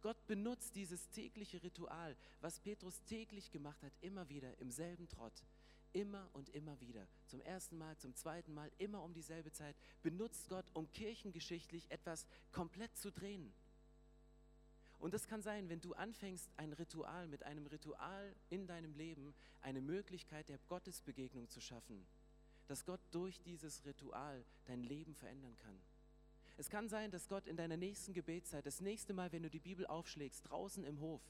Gott 0.00 0.26
benutzt 0.26 0.76
dieses 0.76 1.08
tägliche 1.10 1.62
Ritual, 1.62 2.16
was 2.40 2.60
Petrus 2.60 3.02
täglich 3.04 3.50
gemacht 3.50 3.82
hat, 3.82 3.92
immer 4.00 4.28
wieder 4.28 4.58
im 4.58 4.70
selben 4.70 5.08
Trott. 5.08 5.44
Immer 5.92 6.28
und 6.34 6.50
immer 6.50 6.78
wieder. 6.80 7.08
Zum 7.26 7.40
ersten 7.40 7.78
Mal, 7.78 7.96
zum 7.96 8.14
zweiten 8.14 8.52
Mal, 8.52 8.70
immer 8.78 9.02
um 9.02 9.14
dieselbe 9.14 9.52
Zeit. 9.52 9.74
Benutzt 10.02 10.48
Gott, 10.48 10.66
um 10.74 10.90
kirchengeschichtlich 10.92 11.90
etwas 11.90 12.26
komplett 12.52 12.94
zu 12.96 13.10
drehen. 13.10 13.52
Und 14.98 15.14
das 15.14 15.26
kann 15.26 15.42
sein, 15.42 15.68
wenn 15.68 15.80
du 15.80 15.94
anfängst, 15.94 16.50
ein 16.56 16.72
Ritual 16.72 17.28
mit 17.28 17.44
einem 17.44 17.66
Ritual 17.66 18.34
in 18.50 18.66
deinem 18.66 18.94
Leben 18.94 19.34
eine 19.60 19.80
Möglichkeit 19.80 20.48
der 20.48 20.58
Gottesbegegnung 20.66 21.48
zu 21.48 21.60
schaffen, 21.60 22.06
dass 22.66 22.84
Gott 22.84 23.00
durch 23.12 23.40
dieses 23.42 23.84
Ritual 23.86 24.44
dein 24.66 24.82
Leben 24.82 25.14
verändern 25.14 25.56
kann. 25.56 25.80
Es 26.58 26.68
kann 26.68 26.88
sein, 26.88 27.12
dass 27.12 27.28
Gott 27.28 27.46
in 27.46 27.56
deiner 27.56 27.76
nächsten 27.76 28.12
Gebetszeit, 28.12 28.66
das 28.66 28.80
nächste 28.80 29.14
Mal, 29.14 29.30
wenn 29.30 29.44
du 29.44 29.48
die 29.48 29.60
Bibel 29.60 29.86
aufschlägst, 29.86 30.50
draußen 30.50 30.82
im 30.82 30.98
Hof, 30.98 31.20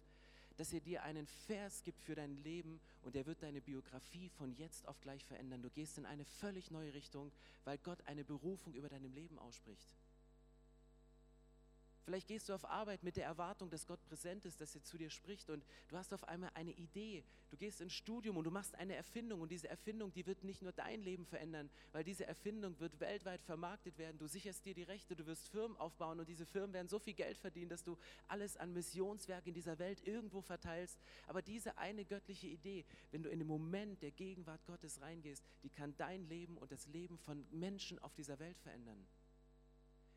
dass 0.57 0.73
er 0.73 0.81
dir 0.81 1.03
einen 1.03 1.27
Vers 1.47 1.83
gibt 1.85 2.03
für 2.03 2.15
dein 2.15 2.35
Leben 2.39 2.81
und 3.03 3.15
er 3.15 3.27
wird 3.27 3.43
deine 3.43 3.61
Biografie 3.61 4.31
von 4.31 4.57
jetzt 4.57 4.89
auf 4.89 4.99
gleich 5.03 5.23
verändern. 5.27 5.61
Du 5.61 5.69
gehst 5.69 5.99
in 5.99 6.07
eine 6.07 6.25
völlig 6.25 6.71
neue 6.71 6.95
Richtung, 6.95 7.31
weil 7.65 7.77
Gott 7.77 7.99
eine 8.07 8.25
Berufung 8.25 8.73
über 8.73 8.89
deinem 8.89 9.13
Leben 9.13 9.39
ausspricht. 9.39 9.95
Vielleicht 12.09 12.29
gehst 12.29 12.49
du 12.49 12.55
auf 12.55 12.65
Arbeit 12.65 13.03
mit 13.03 13.19
der 13.19 13.27
Erwartung, 13.27 13.69
dass 13.69 13.87
Gott 13.87 14.03
präsent 14.07 14.47
ist, 14.47 14.63
dass 14.63 14.75
er 14.75 14.83
zu 14.83 14.97
dir 14.97 15.11
spricht 15.11 15.51
und 15.51 15.63
du 15.89 15.99
hast 15.99 16.15
auf 16.15 16.27
einmal 16.27 16.51
eine 16.55 16.71
Idee. 16.71 17.23
Du 17.51 17.59
gehst 17.59 17.83
ins 17.83 17.93
Studium 17.93 18.39
und 18.39 18.45
du 18.45 18.51
machst 18.51 18.75
eine 18.77 18.95
Erfindung 18.95 19.43
und 19.43 19.53
diese 19.53 19.69
Erfindung, 19.69 20.11
die 20.15 20.25
wird 20.25 20.43
nicht 20.43 20.63
nur 20.63 20.73
dein 20.73 21.03
Leben 21.03 21.27
verändern, 21.27 21.69
weil 21.93 22.05
diese 22.05 22.27
Erfindung 22.27 22.81
wird 22.81 22.99
weltweit 22.99 23.43
vermarktet 23.43 23.99
werden. 23.99 24.17
Du 24.17 24.27
sicherst 24.27 24.65
dir 24.65 24.73
die 24.73 24.85
Rechte, 24.85 25.17
du 25.17 25.27
wirst 25.27 25.51
Firmen 25.51 25.77
aufbauen 25.77 26.19
und 26.19 26.31
diese 26.31 26.47
Firmen 26.47 26.73
werden 26.73 26.89
so 26.89 26.99
viel 26.99 27.13
Geld 27.13 27.37
verdienen, 27.37 27.69
dass 27.69 27.85
du 27.85 27.99
alles 28.27 28.57
an 28.57 28.73
Missionswerk 28.73 29.47
in 29.47 29.53
dieser 29.53 29.79
Welt 29.79 30.01
irgendwo 30.07 30.41
verteilst. 30.41 30.99
Aber 31.27 31.43
diese 31.43 31.77
eine 31.77 32.07
göttliche 32.07 32.47
Idee, 32.47 32.87
wenn 33.11 33.23
du 33.23 33.29
in 33.29 33.39
den 33.39 33.49
Moment 33.49 34.01
der 34.01 34.13
Gegenwart 34.13 34.65
Gottes 34.65 35.03
reingehst, 35.03 35.45
die 35.63 35.69
kann 35.69 35.95
dein 35.99 36.27
Leben 36.27 36.57
und 36.57 36.73
das 36.73 36.87
Leben 36.87 37.19
von 37.19 37.45
Menschen 37.51 37.99
auf 37.99 38.15
dieser 38.15 38.39
Welt 38.39 38.59
verändern. 38.61 39.07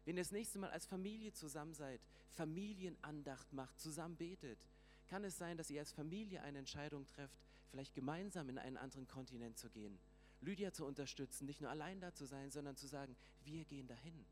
Wenn 0.05 0.17
ihr 0.17 0.23
das 0.23 0.31
nächste 0.31 0.59
Mal 0.59 0.71
als 0.71 0.85
Familie 0.85 1.31
zusammen 1.33 1.73
seid, 1.73 2.01
Familienandacht 2.29 3.53
macht, 3.53 3.79
zusammen 3.79 4.15
betet, 4.15 4.59
kann 5.07 5.23
es 5.23 5.37
sein, 5.37 5.57
dass 5.57 5.69
ihr 5.69 5.81
als 5.81 5.91
Familie 5.91 6.41
eine 6.41 6.59
Entscheidung 6.59 7.05
trefft, 7.05 7.37
vielleicht 7.69 7.93
gemeinsam 7.93 8.49
in 8.49 8.57
einen 8.57 8.77
anderen 8.77 9.07
Kontinent 9.07 9.57
zu 9.57 9.69
gehen, 9.69 9.99
Lydia 10.41 10.73
zu 10.73 10.85
unterstützen, 10.85 11.45
nicht 11.45 11.61
nur 11.61 11.69
allein 11.69 11.99
da 11.99 12.13
zu 12.13 12.25
sein, 12.25 12.49
sondern 12.49 12.75
zu 12.75 12.87
sagen, 12.87 13.15
wir 13.43 13.63
gehen 13.65 13.87
dahin. 13.87 14.25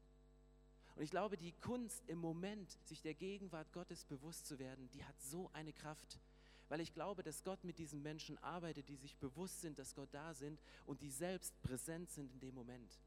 Und 0.95 1.03
ich 1.03 1.12
glaube, 1.12 1.38
die 1.38 1.53
Kunst 1.53 2.03
im 2.08 2.17
Moment, 2.17 2.77
sich 2.86 3.01
der 3.01 3.13
Gegenwart 3.13 3.71
Gottes 3.71 4.03
bewusst 4.05 4.47
zu 4.47 4.60
werden, 4.60 4.89
die 4.89 5.05
hat 5.05 5.21
so 5.21 5.49
eine 5.53 5.71
Kraft. 5.71 6.19
Weil 6.67 6.82
ich 6.82 6.93
glaube, 6.93 7.23
dass 7.23 7.43
Gott 7.43 7.63
mit 7.63 7.79
diesen 7.79 8.01
Menschen 8.01 8.38
arbeitet, 8.39 8.89
die 8.89 8.95
sich 8.95 9.15
bewusst 9.17 9.62
sind, 9.62 9.79
dass 9.79 9.95
Gott 9.95 10.10
da 10.12 10.34
sind 10.34 10.62
und 10.86 11.01
die 11.01 11.10
selbst 11.10 11.60
präsent 11.62 12.12
sind 12.12 12.32
in 12.32 12.39
dem 12.39 12.53
Moment. 12.53 12.99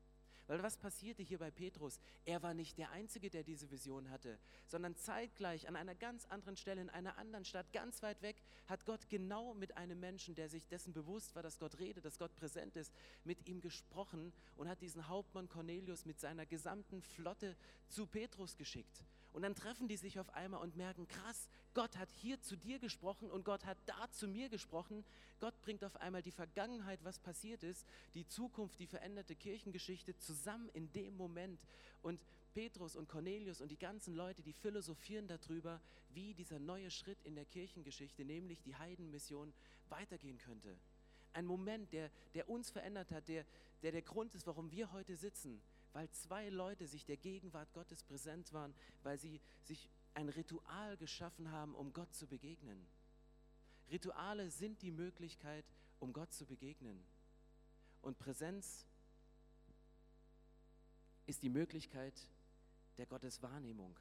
Weil 0.47 0.63
was 0.63 0.77
passierte 0.77 1.23
hier 1.23 1.39
bei 1.39 1.51
Petrus? 1.51 2.01
Er 2.25 2.43
war 2.43 2.55
nicht 2.55 2.79
der 2.79 2.91
Einzige, 2.91 3.31
der 3.31 3.43
diese 3.43 3.71
Vision 3.71 4.11
hatte, 4.11 4.39
sondern 4.67 4.97
zeitgleich 4.97 5.69
an 5.69 5.77
einer 5.77 5.95
ganz 5.95 6.27
anderen 6.27 6.57
Stelle, 6.57 6.81
in 6.81 6.91
einer 6.91 7.17
anderen 7.19 7.45
Stadt, 7.45 7.73
ganz 7.73 8.03
weit 8.03 8.21
weg, 8.23 8.43
hat 8.67 8.85
Gott 8.85 9.09
genau 9.09 9.55
mit 9.55 9.77
einem 9.77 10.01
Menschen, 10.01 10.35
der 10.35 10.49
sich 10.49 10.69
dessen 10.69 10.93
bewusst 10.93 11.35
war, 11.35 11.43
dass 11.43 11.59
Gott 11.59 11.79
redet, 11.79 12.05
dass 12.05 12.19
Gott 12.19 12.35
präsent 12.37 12.77
ist, 12.77 12.93
mit 13.25 13.49
ihm 13.49 13.61
gesprochen 13.61 14.33
und 14.57 14.69
hat 14.69 14.83
diesen 14.83 15.09
Hauptmann 15.09 15.49
Cornelius 15.49 16.05
mit 16.05 16.19
seiner 16.21 16.47
gesamten 16.47 17.03
Flotte 17.03 17.57
zu 17.89 18.07
Petrus 18.07 18.57
geschickt. 18.57 19.05
Und 19.33 19.42
dann 19.42 19.55
treffen 19.55 19.88
die 19.88 19.97
sich 19.97 20.21
auf 20.21 20.29
einmal 20.35 20.61
und 20.61 20.77
merken, 20.77 21.09
krass, 21.09 21.49
Gott 21.75 21.97
hat 21.97 22.11
hier 22.11 22.40
zu 22.42 22.57
dir 22.57 22.79
gesprochen 22.79 23.31
und 23.31 23.45
Gott 23.45 23.64
hat 23.64 23.79
da 23.87 24.11
zu 24.11 24.29
mir 24.29 24.51
gesprochen. 24.51 25.05
Gott 25.40 25.59
bringt 25.62 25.85
auf 25.85 25.97
einmal 25.97 26.23
die 26.23 26.31
Vergangenheit, 26.31 27.03
was 27.03 27.18
passiert 27.18 27.62
ist, 27.62 27.87
die 28.14 28.27
Zukunft, 28.27 28.79
die 28.79 28.87
veränderte 28.87 29.35
Kirchengeschichte 29.35 30.16
zusammen 30.18 30.68
in 30.75 30.92
dem 30.92 31.16
Moment. 31.16 31.61
Und 32.03 32.21
Petrus 32.53 32.95
und 32.97 33.09
Cornelius 33.09 33.62
und 33.62 33.71
die 33.71 33.79
ganzen 33.79 34.14
Leute, 34.14 34.42
die 34.42 34.53
philosophieren 34.53 35.27
darüber, 35.27 35.81
wie 36.11 36.35
dieser 36.35 36.59
neue 36.59 36.90
Schritt 36.90 37.23
in 37.25 37.35
der 37.35 37.47
Kirchengeschichte, 37.47 38.25
nämlich 38.25 38.61
die 38.62 38.77
Heidenmission, 38.77 39.53
weitergehen 39.88 40.38
könnte. 40.38 40.77
Ein 41.33 41.47
Moment, 41.47 41.92
der, 41.92 42.11
der 42.35 42.49
uns 42.49 42.71
verändert 42.71 43.11
hat, 43.11 43.29
der, 43.29 43.47
der 43.83 43.92
der 43.92 44.03
Grund 44.03 44.35
ist, 44.35 44.47
warum 44.47 44.71
wir 44.71 44.92
heute 44.92 45.16
sitzen, 45.16 45.62
weil 45.93 46.11
zwei 46.11 46.49
Leute 46.49 46.87
sich 46.87 47.05
der 47.05 47.17
Gegenwart 47.17 47.73
Gottes 47.73 48.03
präsent 48.03 48.53
waren, 48.53 48.75
weil 49.03 49.19
sie 49.19 49.41
sich 49.63 49.91
ein 50.15 50.29
Ritual 50.29 50.97
geschaffen 50.97 51.51
haben, 51.51 51.75
um 51.75 51.93
Gott 51.93 52.15
zu 52.15 52.27
begegnen. 52.27 52.87
Rituale 53.91 54.51
sind 54.51 54.83
die 54.83 54.91
Möglichkeit, 54.91 55.65
um 55.99 56.13
Gott 56.13 56.33
zu 56.33 56.47
begegnen. 56.47 57.05
Und 58.01 58.19
Präsenz 58.19 58.87
ist 61.27 61.43
die 61.43 61.51
Möglichkeit 61.51 62.29
der 62.99 63.07
Gotteswahrnehmung. 63.07 63.99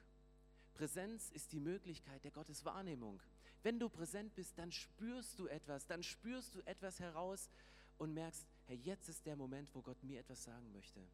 Präsenz 0.73 1.29
ist 1.31 1.51
die 1.51 1.59
Möglichkeit 1.59 2.23
der 2.23 2.31
Gotteswahrnehmung. 2.31 3.21
Wenn 3.63 3.79
du 3.79 3.89
präsent 3.89 4.33
bist, 4.33 4.57
dann 4.57 4.71
spürst 4.71 5.37
du 5.37 5.47
etwas, 5.47 5.85
dann 5.85 6.01
spürst 6.01 6.55
du 6.55 6.61
etwas 6.61 6.99
heraus 6.99 7.49
und 7.97 8.13
merkst, 8.13 8.47
hey, 8.65 8.77
jetzt 8.77 9.07
ist 9.09 9.25
der 9.25 9.35
Moment, 9.35 9.69
wo 9.75 9.81
Gott 9.81 10.01
mir 10.03 10.19
etwas 10.19 10.43
sagen 10.43 10.71
möchte. 10.71 11.05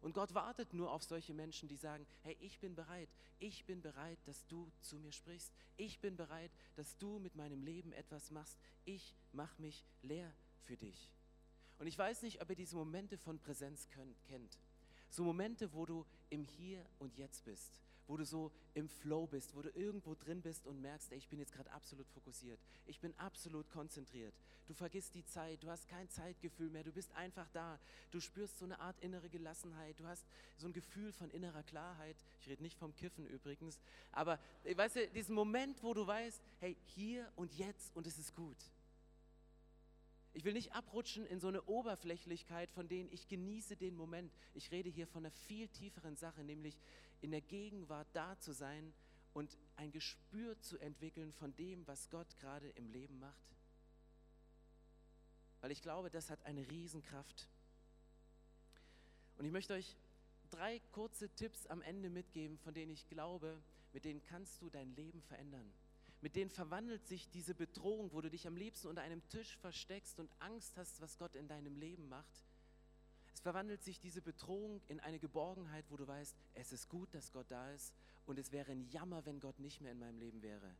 Und 0.00 0.12
Gott 0.12 0.34
wartet 0.34 0.72
nur 0.74 0.92
auf 0.92 1.02
solche 1.02 1.34
Menschen, 1.34 1.68
die 1.68 1.76
sagen, 1.76 2.06
hey, 2.22 2.36
ich 2.40 2.60
bin 2.60 2.74
bereit, 2.74 3.08
ich 3.40 3.64
bin 3.64 3.82
bereit, 3.82 4.18
dass 4.26 4.46
du 4.46 4.70
zu 4.80 4.98
mir 4.98 5.12
sprichst, 5.12 5.52
ich 5.76 5.98
bin 6.00 6.16
bereit, 6.16 6.52
dass 6.76 6.96
du 6.98 7.18
mit 7.18 7.34
meinem 7.34 7.62
Leben 7.62 7.92
etwas 7.92 8.30
machst, 8.30 8.58
ich 8.84 9.16
mache 9.32 9.60
mich 9.60 9.84
leer 10.02 10.32
für 10.62 10.76
dich. 10.76 11.12
Und 11.78 11.86
ich 11.86 11.98
weiß 11.98 12.22
nicht, 12.22 12.40
ob 12.40 12.50
ihr 12.50 12.56
diese 12.56 12.76
Momente 12.76 13.18
von 13.18 13.38
Präsenz 13.38 13.88
könnt, 13.88 14.22
kennt. 14.24 14.58
So 15.10 15.24
Momente, 15.24 15.72
wo 15.72 15.86
du 15.86 16.06
im 16.30 16.44
Hier 16.44 16.84
und 16.98 17.16
Jetzt 17.16 17.44
bist, 17.44 17.80
wo 18.08 18.16
du 18.16 18.24
so 18.24 18.50
im 18.74 18.88
Flow 18.88 19.26
bist, 19.26 19.54
wo 19.54 19.62
du 19.62 19.68
irgendwo 19.70 20.14
drin 20.14 20.40
bist 20.42 20.66
und 20.66 20.80
merkst, 20.80 21.12
ey, 21.12 21.18
ich 21.18 21.28
bin 21.28 21.38
jetzt 21.38 21.52
gerade 21.52 21.70
absolut 21.70 22.08
fokussiert, 22.08 22.58
ich 22.86 22.98
bin 23.00 23.16
absolut 23.18 23.70
konzentriert. 23.70 24.34
Du 24.66 24.74
vergisst 24.74 25.14
die 25.14 25.24
Zeit, 25.24 25.62
du 25.62 25.70
hast 25.70 25.88
kein 25.88 26.08
Zeitgefühl 26.10 26.70
mehr, 26.70 26.84
du 26.84 26.92
bist 26.92 27.12
einfach 27.12 27.48
da. 27.50 27.78
Du 28.10 28.20
spürst 28.20 28.58
so 28.58 28.64
eine 28.64 28.80
Art 28.80 28.98
innere 29.00 29.28
Gelassenheit, 29.28 29.98
du 30.00 30.06
hast 30.06 30.26
so 30.56 30.66
ein 30.66 30.72
Gefühl 30.72 31.12
von 31.12 31.30
innerer 31.30 31.62
Klarheit. 31.62 32.16
Ich 32.40 32.48
rede 32.48 32.62
nicht 32.62 32.78
vom 32.78 32.94
Kiffen 32.94 33.26
übrigens, 33.26 33.78
aber 34.12 34.38
weißt 34.64 34.96
du, 34.96 35.08
diesen 35.08 35.34
Moment, 35.34 35.82
wo 35.82 35.94
du 35.94 36.06
weißt, 36.06 36.42
hey, 36.60 36.76
hier 36.86 37.30
und 37.36 37.54
jetzt 37.54 37.94
und 37.94 38.06
es 38.06 38.18
ist 38.18 38.34
gut. 38.34 38.56
Ich 40.34 40.44
will 40.44 40.52
nicht 40.52 40.72
abrutschen 40.72 41.26
in 41.26 41.40
so 41.40 41.48
eine 41.48 41.62
Oberflächlichkeit, 41.62 42.70
von 42.70 42.86
denen 42.86 43.10
ich 43.10 43.26
genieße 43.26 43.76
den 43.76 43.96
Moment. 43.96 44.32
Ich 44.54 44.70
rede 44.70 44.88
hier 44.88 45.06
von 45.06 45.24
einer 45.24 45.32
viel 45.32 45.66
tieferen 45.68 46.16
Sache, 46.16 46.44
nämlich 46.44 46.76
in 47.20 47.30
der 47.30 47.40
Gegenwart 47.40 48.08
da 48.12 48.38
zu 48.38 48.52
sein 48.52 48.92
und 49.32 49.56
ein 49.76 49.92
Gespür 49.92 50.58
zu 50.60 50.78
entwickeln 50.78 51.32
von 51.32 51.54
dem, 51.56 51.86
was 51.86 52.10
Gott 52.10 52.36
gerade 52.38 52.68
im 52.70 52.88
Leben 52.88 53.18
macht. 53.18 53.56
Weil 55.60 55.70
ich 55.70 55.82
glaube, 55.82 56.10
das 56.10 56.30
hat 56.30 56.44
eine 56.44 56.68
Riesenkraft. 56.70 57.48
Und 59.36 59.44
ich 59.44 59.52
möchte 59.52 59.74
euch 59.74 59.96
drei 60.50 60.80
kurze 60.92 61.28
Tipps 61.30 61.66
am 61.66 61.82
Ende 61.82 62.10
mitgeben, 62.10 62.58
von 62.58 62.74
denen 62.74 62.92
ich 62.92 63.08
glaube, 63.08 63.60
mit 63.92 64.04
denen 64.04 64.22
kannst 64.22 64.62
du 64.62 64.70
dein 64.70 64.94
Leben 64.94 65.22
verändern 65.22 65.72
mit 66.20 66.34
denen 66.34 66.50
verwandelt 66.50 67.06
sich 67.06 67.28
diese 67.30 67.54
Bedrohung, 67.54 68.12
wo 68.12 68.20
du 68.20 68.30
dich 68.30 68.46
am 68.46 68.56
liebsten 68.56 68.88
unter 68.88 69.02
einem 69.02 69.26
Tisch 69.28 69.56
versteckst 69.58 70.18
und 70.18 70.30
Angst 70.40 70.76
hast, 70.76 71.00
was 71.00 71.16
Gott 71.16 71.36
in 71.36 71.46
deinem 71.46 71.76
Leben 71.76 72.08
macht. 72.08 72.47
Es 73.38 73.42
verwandelt 73.42 73.84
sich 73.84 74.00
diese 74.00 74.20
Bedrohung 74.20 74.80
in 74.88 74.98
eine 74.98 75.20
Geborgenheit, 75.20 75.84
wo 75.90 75.96
du 75.96 76.08
weißt, 76.08 76.34
es 76.54 76.72
ist 76.72 76.88
gut, 76.88 77.14
dass 77.14 77.30
Gott 77.30 77.46
da 77.48 77.70
ist 77.70 77.94
und 78.26 78.36
es 78.36 78.50
wäre 78.50 78.72
ein 78.72 78.88
Jammer, 78.90 79.24
wenn 79.26 79.38
Gott 79.38 79.60
nicht 79.60 79.80
mehr 79.80 79.92
in 79.92 80.00
meinem 80.00 80.18
Leben 80.18 80.42
wäre. 80.42 80.74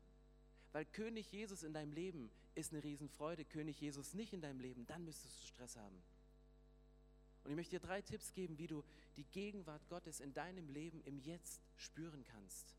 Weil 0.73 0.83
König 0.83 1.31
Jesus 1.31 1.63
in 1.63 1.71
deinem 1.71 1.93
Leben 1.93 2.29
ist 2.55 2.73
eine 2.73 2.83
Riesenfreude, 2.83 3.45
König 3.45 3.79
Jesus 3.79 4.13
nicht 4.13 4.33
in 4.33 4.41
deinem 4.41 4.59
Leben, 4.59 4.85
dann 4.87 5.05
müsstest 5.05 5.41
du 5.41 5.47
Stress 5.47 5.77
haben. 5.77 6.03
Und 7.45 7.51
ich 7.51 7.55
möchte 7.55 7.79
dir 7.79 7.87
drei 7.87 8.01
Tipps 8.01 8.33
geben, 8.33 8.57
wie 8.57 8.67
du 8.67 8.83
die 9.15 9.23
Gegenwart 9.23 9.87
Gottes 9.87 10.19
in 10.19 10.33
deinem 10.33 10.67
Leben 10.67 10.99
im 11.03 11.17
Jetzt 11.17 11.61
spüren 11.77 12.25
kannst. 12.25 12.75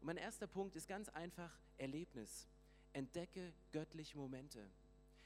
Und 0.00 0.06
mein 0.06 0.16
erster 0.16 0.46
Punkt 0.46 0.74
ist 0.74 0.88
ganz 0.88 1.10
einfach 1.10 1.52
Erlebnis. 1.76 2.48
entdecke 2.94 3.52
göttliche 3.72 4.16
Momente. 4.16 4.70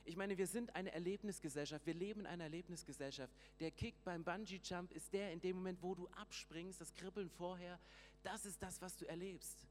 Ich 0.07 0.16
meine, 0.16 0.38
wir 0.38 0.47
sind 0.47 0.75
eine 0.77 0.92
Erlebnisgesellschaft, 0.92 1.85
wir 1.85 1.95
leben 1.95 2.21
in 2.21 2.27
einer 2.27 2.45
Erlebnisgesellschaft. 2.45 3.35
Der 3.59 3.73
Kick 3.73 4.05
beim 4.05 4.23
Bungee-Jump 4.23 4.92
ist 4.92 5.12
der 5.12 5.33
in 5.33 5.40
dem 5.40 5.57
Moment, 5.57 5.83
wo 5.83 5.97
du 5.97 6.07
abspringst, 6.11 6.81
das 6.81 6.95
Kribbeln 6.95 7.29
vorher, 7.29 7.81
das 8.23 8.47
ist 8.47 8.62
das, 8.62 8.81
was 8.81 8.97
du 8.97 9.05
erlebst. 9.05 9.66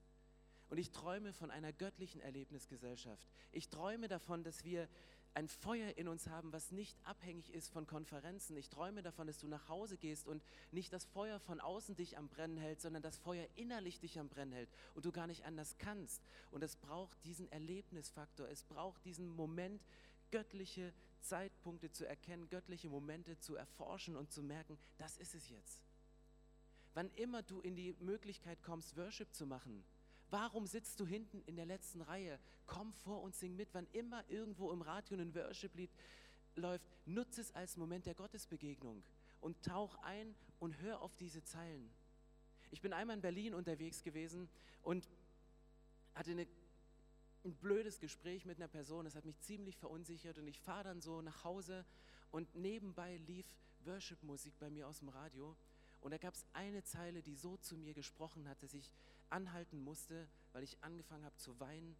Und 0.70 0.78
ich 0.78 0.92
träume 0.92 1.32
von 1.32 1.52
einer 1.52 1.72
göttlichen 1.72 2.20
Erlebnisgesellschaft. 2.20 3.26
Ich 3.54 3.70
träume 3.70 4.10
davon, 4.10 4.44
dass 4.44 4.66
wir 4.66 4.90
ein 5.36 5.48
Feuer 5.50 5.98
in 5.98 6.08
uns 6.08 6.28
haben, 6.28 6.54
was 6.54 6.72
nicht 6.72 6.98
abhängig 7.04 7.54
ist 7.54 7.70
von 7.70 7.86
Konferenzen. 7.86 8.56
Ich 8.56 8.70
träume 8.70 9.02
davon, 9.02 9.28
dass 9.28 9.38
du 9.38 9.48
nach 9.48 9.68
Hause 9.68 9.98
gehst 9.98 10.28
und 10.28 10.42
nicht 10.72 10.94
das 10.94 11.06
Feuer 11.06 11.40
von 11.40 11.60
außen 11.60 11.96
dich 11.96 12.18
am 12.18 12.30
Brennen 12.30 12.58
hält, 12.58 12.80
sondern 12.80 13.04
das 13.04 13.18
Feuer 13.18 13.46
innerlich 13.56 14.00
dich 14.00 14.18
am 14.18 14.30
Brennen 14.30 14.54
hält 14.54 14.70
und 14.96 15.06
du 15.06 15.12
gar 15.12 15.28
nicht 15.28 15.44
anders 15.46 15.78
kannst. 15.78 16.22
Und 16.52 16.64
es 16.64 16.78
braucht 16.78 17.24
diesen 17.26 17.52
Erlebnisfaktor, 17.52 18.48
es 18.48 18.64
braucht 18.64 19.04
diesen 19.04 19.30
Moment, 19.30 19.84
göttliche 20.32 20.94
Zeitpunkte 21.22 21.92
zu 21.92 22.06
erkennen, 22.06 22.50
göttliche 22.50 22.90
Momente 22.90 23.38
zu 23.40 23.56
erforschen 23.56 24.16
und 24.16 24.32
zu 24.32 24.44
merken, 24.44 24.78
das 24.98 25.18
ist 25.18 25.36
es 25.36 25.50
jetzt. 25.50 25.82
Wann 26.94 27.10
immer 27.16 27.42
du 27.42 27.60
in 27.62 27.76
die 27.76 27.94
Möglichkeit 28.00 28.62
kommst, 28.64 28.96
Worship 28.96 29.34
zu 29.34 29.46
machen, 29.46 29.84
Warum 30.30 30.66
sitzt 30.66 31.00
du 31.00 31.06
hinten 31.06 31.42
in 31.46 31.56
der 31.56 31.66
letzten 31.66 32.02
Reihe? 32.02 32.40
Komm 32.66 32.94
vor 32.94 33.22
und 33.22 33.36
sing 33.36 33.56
mit. 33.56 33.70
Wann 33.74 33.88
immer 33.94 34.28
irgendwo 34.30 34.72
im 34.72 34.82
Radio 34.82 35.18
ein 35.18 35.36
Worship-Lied 35.36 35.92
läuft, 36.56 36.86
nutze 37.06 37.42
es 37.42 37.54
als 37.54 37.78
Moment 37.78 38.06
der 38.06 38.16
Gottesbegegnung 38.16 39.04
und 39.40 39.62
tauch 39.64 39.96
ein 40.04 40.36
und 40.60 40.82
hör 40.82 41.02
auf 41.02 41.16
diese 41.16 41.44
Zeilen. 41.44 41.90
Ich 42.72 42.82
bin 42.82 42.94
einmal 42.94 43.16
in 43.16 43.22
Berlin 43.22 43.54
unterwegs 43.54 44.02
gewesen 44.02 44.50
und 44.82 45.08
hatte 46.16 46.32
eine, 46.32 46.48
ein 47.46 47.56
blödes 47.56 48.00
Gespräch 48.00 48.46
mit 48.46 48.58
einer 48.58 48.68
Person. 48.68 49.06
Das 49.06 49.16
hat 49.16 49.26
mich 49.26 49.40
ziemlich 49.40 49.78
verunsichert 49.78 50.38
und 50.38 50.48
ich 50.48 50.60
fahre 50.60 50.86
dann 50.86 51.02
so 51.02 51.22
nach 51.22 51.44
Hause 51.44 51.86
und 52.32 52.54
nebenbei 52.56 53.18
lief 53.28 53.46
Worship-Musik 53.86 54.58
bei 54.60 54.70
mir 54.70 54.88
aus 54.88 55.00
dem 55.00 55.10
Radio. 55.10 55.56
Und 56.02 56.12
da 56.12 56.18
gab 56.18 56.34
es 56.34 56.46
eine 56.54 56.84
Zeile, 56.84 57.22
die 57.22 57.36
so 57.36 57.58
zu 57.58 57.78
mir 57.78 57.94
gesprochen 57.94 58.48
hat, 58.50 58.62
dass 58.62 58.74
ich 58.74 58.92
anhalten 59.30 59.80
musste, 59.80 60.28
weil 60.54 60.64
ich 60.64 60.78
angefangen 60.84 61.24
habe 61.24 61.36
zu 61.38 61.60
weinen, 61.60 61.96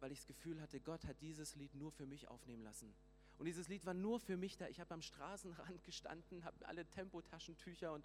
weil 0.00 0.12
ich 0.12 0.18
das 0.18 0.26
Gefühl 0.26 0.60
hatte, 0.60 0.80
Gott 0.80 1.04
hat 1.04 1.20
dieses 1.20 1.54
Lied 1.56 1.74
nur 1.74 1.92
für 1.92 2.06
mich 2.06 2.28
aufnehmen 2.28 2.62
lassen. 2.62 2.94
Und 3.38 3.46
dieses 3.46 3.68
Lied 3.68 3.84
war 3.84 3.94
nur 3.94 4.18
für 4.18 4.36
mich 4.36 4.56
da. 4.56 4.68
Ich 4.68 4.80
habe 4.80 4.94
am 4.94 5.02
Straßenrand 5.02 5.84
gestanden, 5.84 6.44
habe 6.44 6.66
alle 6.66 6.86
Tempotaschentücher 6.86 7.92
und 7.92 8.04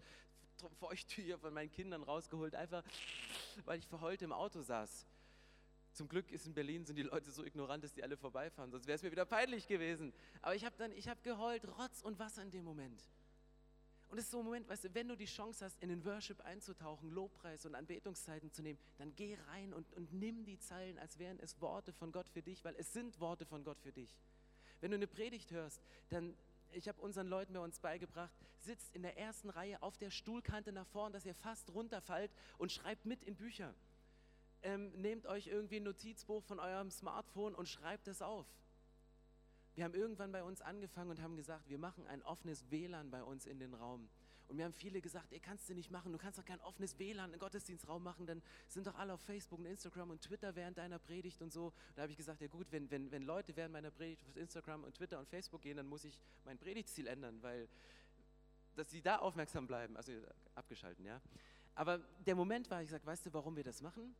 Feuchttücher 0.79 1.39
von 1.39 1.53
meinen 1.53 1.71
Kindern 1.71 2.03
rausgeholt, 2.03 2.53
einfach 2.53 2.83
weil 3.65 3.79
ich 3.79 3.87
verheult 3.87 4.21
im 4.21 4.31
Auto 4.31 4.61
saß. 4.61 5.05
Zum 5.93 6.07
Glück 6.07 6.31
ist 6.31 6.45
in 6.45 6.53
Berlin 6.53 6.85
sind 6.85 6.95
die 6.95 7.03
Leute 7.03 7.31
so 7.31 7.43
ignorant, 7.43 7.83
dass 7.83 7.93
die 7.93 8.03
alle 8.03 8.15
vorbeifahren, 8.15 8.71
sonst 8.71 8.87
wäre 8.87 8.95
es 8.95 9.03
mir 9.03 9.11
wieder 9.11 9.25
peinlich 9.25 9.67
gewesen. 9.67 10.13
Aber 10.41 10.55
ich 10.55 10.63
habe 10.63 10.75
dann, 10.77 10.91
ich 10.93 11.07
habe 11.09 11.21
geheult, 11.21 11.67
Rotz 11.67 12.01
und 12.01 12.17
Wasser 12.17 12.41
in 12.41 12.51
dem 12.51 12.63
Moment. 12.63 13.03
Und 14.07 14.17
es 14.17 14.25
ist 14.25 14.31
so 14.31 14.39
ein 14.39 14.45
Moment, 14.45 14.67
weißt 14.67 14.85
du, 14.85 14.93
wenn 14.93 15.07
du 15.07 15.15
die 15.15 15.25
Chance 15.25 15.63
hast, 15.63 15.81
in 15.81 15.87
den 15.87 16.03
Worship 16.03 16.41
einzutauchen, 16.41 17.09
Lobpreis 17.11 17.65
und 17.65 17.75
Anbetungszeiten 17.75 18.51
zu 18.51 18.61
nehmen, 18.61 18.77
dann 18.97 19.15
geh 19.15 19.37
rein 19.47 19.73
und, 19.73 19.91
und 19.93 20.11
nimm 20.11 20.43
die 20.43 20.59
Zeilen, 20.59 20.99
als 20.99 21.17
wären 21.17 21.39
es 21.39 21.61
Worte 21.61 21.93
von 21.93 22.11
Gott 22.11 22.27
für 22.29 22.41
dich, 22.41 22.63
weil 22.65 22.75
es 22.77 22.91
sind 22.91 23.19
Worte 23.21 23.45
von 23.45 23.63
Gott 23.63 23.79
für 23.79 23.93
dich. 23.93 24.17
Wenn 24.81 24.91
du 24.91 24.95
eine 24.95 25.07
Predigt 25.07 25.51
hörst, 25.51 25.81
dann 26.09 26.35
ich 26.73 26.87
habe 26.87 27.01
unseren 27.01 27.27
Leuten 27.27 27.53
bei 27.53 27.59
uns 27.59 27.79
beigebracht, 27.79 28.33
sitzt 28.59 28.93
in 28.95 29.01
der 29.01 29.17
ersten 29.17 29.49
Reihe 29.49 29.81
auf 29.81 29.97
der 29.97 30.09
Stuhlkante 30.09 30.71
nach 30.71 30.87
vorn, 30.87 31.13
dass 31.13 31.25
ihr 31.25 31.35
fast 31.35 31.69
runterfallt 31.73 32.31
und 32.57 32.71
schreibt 32.71 33.05
mit 33.05 33.23
in 33.23 33.35
Bücher. 33.35 33.73
Ähm, 34.63 34.91
nehmt 34.93 35.25
euch 35.25 35.47
irgendwie 35.47 35.77
ein 35.77 35.83
Notizbuch 35.83 36.43
von 36.43 36.59
eurem 36.59 36.91
Smartphone 36.91 37.55
und 37.55 37.67
schreibt 37.67 38.07
es 38.07 38.21
auf. 38.21 38.45
Wir 39.73 39.85
haben 39.85 39.93
irgendwann 39.93 40.31
bei 40.31 40.43
uns 40.43 40.61
angefangen 40.61 41.11
und 41.11 41.21
haben 41.21 41.35
gesagt, 41.35 41.69
wir 41.69 41.77
machen 41.77 42.05
ein 42.07 42.21
offenes 42.23 42.69
WLAN 42.69 43.09
bei 43.09 43.23
uns 43.23 43.45
in 43.45 43.59
den 43.59 43.73
Raum. 43.73 44.09
Und 44.47 44.57
mir 44.57 44.65
haben 44.65 44.73
viele 44.73 44.99
gesagt, 44.99 45.31
ihr 45.31 45.39
kannst 45.39 45.69
du 45.69 45.73
nicht 45.73 45.91
machen, 45.91 46.11
du 46.11 46.17
kannst 46.17 46.37
doch 46.37 46.43
kein 46.43 46.59
offenes 46.59 46.99
WLAN 46.99 47.33
in 47.33 47.39
Gottesdienstraum 47.39 48.03
machen, 48.03 48.27
dann 48.27 48.41
sind 48.67 48.85
doch 48.85 48.95
alle 48.95 49.13
auf 49.13 49.21
Facebook 49.21 49.59
und 49.59 49.65
Instagram 49.65 50.09
und 50.09 50.21
Twitter 50.21 50.55
während 50.55 50.77
deiner 50.77 50.99
Predigt 50.99 51.41
und 51.41 51.53
so. 51.53 51.71
Da 51.95 52.01
habe 52.01 52.11
ich 52.11 52.17
gesagt, 52.17 52.41
ja 52.41 52.47
gut, 52.47 52.67
wenn, 52.71 52.91
wenn, 52.91 53.09
wenn 53.11 53.23
Leute 53.23 53.55
während 53.55 53.71
meiner 53.71 53.91
Predigt 53.91 54.27
auf 54.27 54.35
Instagram 54.35 54.83
und 54.83 54.93
Twitter 54.93 55.19
und 55.19 55.29
Facebook 55.29 55.61
gehen, 55.61 55.77
dann 55.77 55.87
muss 55.87 56.03
ich 56.03 56.19
mein 56.43 56.57
Predigtziel 56.57 57.07
ändern, 57.07 57.41
weil 57.41 57.69
dass 58.75 58.89
sie 58.89 59.01
da 59.01 59.17
aufmerksam 59.17 59.67
bleiben, 59.67 59.97
also 59.97 60.11
abgeschalten, 60.55 61.05
ja. 61.05 61.21
Aber 61.75 61.99
der 62.25 62.35
Moment 62.35 62.69
war, 62.69 62.81
ich 62.81 62.89
sage, 62.89 63.05
weißt 63.05 63.25
du, 63.25 63.33
warum 63.33 63.55
wir 63.55 63.63
das 63.63 63.81
machen? 63.81 64.15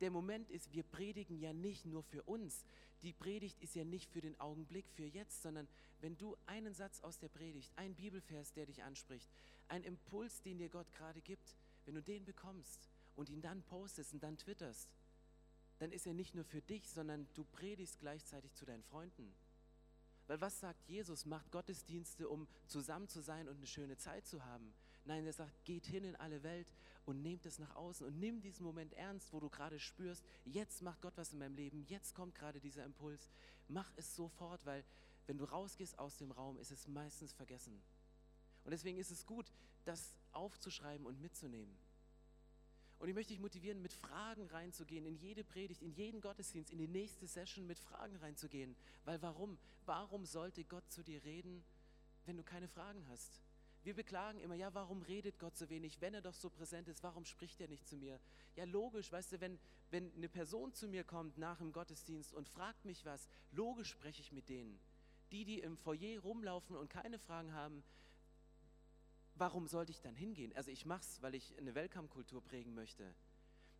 Der 0.00 0.10
Moment 0.10 0.50
ist, 0.50 0.72
wir 0.72 0.82
predigen 0.82 1.38
ja 1.38 1.52
nicht 1.52 1.86
nur 1.86 2.02
für 2.02 2.22
uns. 2.22 2.64
Die 3.02 3.12
Predigt 3.12 3.60
ist 3.60 3.74
ja 3.74 3.84
nicht 3.84 4.10
für 4.10 4.20
den 4.20 4.38
Augenblick, 4.40 4.88
für 4.90 5.04
jetzt, 5.04 5.42
sondern 5.42 5.68
wenn 6.00 6.16
du 6.16 6.36
einen 6.46 6.74
Satz 6.74 7.00
aus 7.00 7.18
der 7.18 7.28
Predigt, 7.28 7.72
ein 7.76 7.94
Bibelvers, 7.94 8.52
der 8.52 8.66
dich 8.66 8.82
anspricht, 8.82 9.30
ein 9.68 9.84
Impuls, 9.84 10.42
den 10.42 10.58
dir 10.58 10.68
Gott 10.68 10.92
gerade 10.92 11.20
gibt, 11.20 11.56
wenn 11.84 11.94
du 11.94 12.02
den 12.02 12.24
bekommst 12.24 12.88
und 13.14 13.28
ihn 13.30 13.40
dann 13.40 13.62
postest 13.62 14.12
und 14.12 14.22
dann 14.22 14.36
twitterst, 14.36 14.90
dann 15.78 15.92
ist 15.92 16.06
er 16.06 16.14
nicht 16.14 16.34
nur 16.34 16.44
für 16.44 16.62
dich, 16.62 16.88
sondern 16.88 17.26
du 17.34 17.44
predigst 17.44 17.98
gleichzeitig 18.00 18.54
zu 18.54 18.64
deinen 18.64 18.82
Freunden. 18.82 19.34
Weil 20.26 20.40
was 20.40 20.58
sagt 20.60 20.88
Jesus? 20.88 21.24
Macht 21.24 21.50
Gottesdienste, 21.52 22.28
um 22.28 22.48
zusammen 22.66 23.08
zu 23.08 23.20
sein 23.20 23.48
und 23.48 23.56
eine 23.56 23.66
schöne 23.66 23.96
Zeit 23.96 24.26
zu 24.26 24.44
haben. 24.44 24.74
Nein, 25.06 25.24
er 25.24 25.32
sagt, 25.32 25.64
geht 25.64 25.86
hin 25.86 26.02
in 26.02 26.16
alle 26.16 26.42
Welt 26.42 26.74
und 27.04 27.22
nehmt 27.22 27.46
es 27.46 27.60
nach 27.60 27.76
außen 27.76 28.04
und 28.04 28.18
nimm 28.18 28.40
diesen 28.40 28.64
Moment 28.64 28.92
ernst, 28.94 29.32
wo 29.32 29.38
du 29.38 29.48
gerade 29.48 29.78
spürst, 29.78 30.24
jetzt 30.44 30.82
macht 30.82 31.00
Gott 31.00 31.16
was 31.16 31.32
in 31.32 31.38
meinem 31.38 31.54
Leben, 31.54 31.84
jetzt 31.86 32.14
kommt 32.14 32.34
gerade 32.34 32.60
dieser 32.60 32.84
Impuls. 32.84 33.30
Mach 33.68 33.92
es 33.96 34.16
sofort, 34.16 34.66
weil 34.66 34.84
wenn 35.26 35.38
du 35.38 35.44
rausgehst 35.44 35.98
aus 36.00 36.16
dem 36.16 36.32
Raum, 36.32 36.58
ist 36.58 36.72
es 36.72 36.88
meistens 36.88 37.32
vergessen. 37.32 37.80
Und 38.64 38.72
deswegen 38.72 38.98
ist 38.98 39.12
es 39.12 39.26
gut, 39.26 39.52
das 39.84 40.16
aufzuschreiben 40.32 41.06
und 41.06 41.20
mitzunehmen. 41.20 41.78
Und 42.98 43.08
ich 43.08 43.14
möchte 43.14 43.32
dich 43.32 43.40
motivieren, 43.40 43.82
mit 43.82 43.92
Fragen 43.92 44.46
reinzugehen, 44.46 45.06
in 45.06 45.14
jede 45.14 45.44
Predigt, 45.44 45.82
in 45.82 45.92
jeden 45.92 46.20
Gottesdienst, 46.20 46.72
in 46.72 46.78
die 46.78 46.88
nächste 46.88 47.28
Session 47.28 47.66
mit 47.66 47.78
Fragen 47.78 48.16
reinzugehen. 48.16 48.74
Weil 49.04 49.22
warum? 49.22 49.58
Warum 49.84 50.24
sollte 50.24 50.64
Gott 50.64 50.90
zu 50.90 51.04
dir 51.04 51.22
reden, 51.22 51.62
wenn 52.24 52.36
du 52.36 52.42
keine 52.42 52.66
Fragen 52.66 53.06
hast? 53.08 53.40
Wir 53.86 53.94
beklagen 53.94 54.40
immer, 54.40 54.56
ja, 54.56 54.74
warum 54.74 55.00
redet 55.02 55.38
Gott 55.38 55.56
so 55.56 55.70
wenig, 55.70 56.00
wenn 56.00 56.12
er 56.12 56.20
doch 56.20 56.34
so 56.34 56.50
präsent 56.50 56.88
ist, 56.88 57.04
warum 57.04 57.24
spricht 57.24 57.60
er 57.60 57.68
nicht 57.68 57.86
zu 57.86 57.96
mir? 57.96 58.18
Ja, 58.56 58.64
logisch, 58.64 59.12
weißt 59.12 59.30
du, 59.30 59.40
wenn, 59.40 59.60
wenn 59.92 60.12
eine 60.16 60.28
Person 60.28 60.72
zu 60.72 60.88
mir 60.88 61.04
kommt 61.04 61.38
nach 61.38 61.58
dem 61.58 61.72
Gottesdienst 61.72 62.34
und 62.34 62.48
fragt 62.48 62.84
mich 62.84 63.04
was, 63.04 63.28
logisch 63.52 63.90
spreche 63.90 64.22
ich 64.22 64.32
mit 64.32 64.48
denen. 64.48 64.76
Die, 65.30 65.44
die 65.44 65.60
im 65.60 65.76
Foyer 65.76 66.18
rumlaufen 66.18 66.74
und 66.74 66.90
keine 66.90 67.20
Fragen 67.20 67.52
haben, 67.52 67.84
warum 69.36 69.68
sollte 69.68 69.92
ich 69.92 70.00
dann 70.00 70.16
hingehen? 70.16 70.52
Also 70.56 70.72
ich 70.72 70.84
mache 70.84 71.02
es, 71.02 71.22
weil 71.22 71.36
ich 71.36 71.56
eine 71.56 71.76
Welcome-Kultur 71.76 72.42
prägen 72.42 72.74
möchte. 72.74 73.14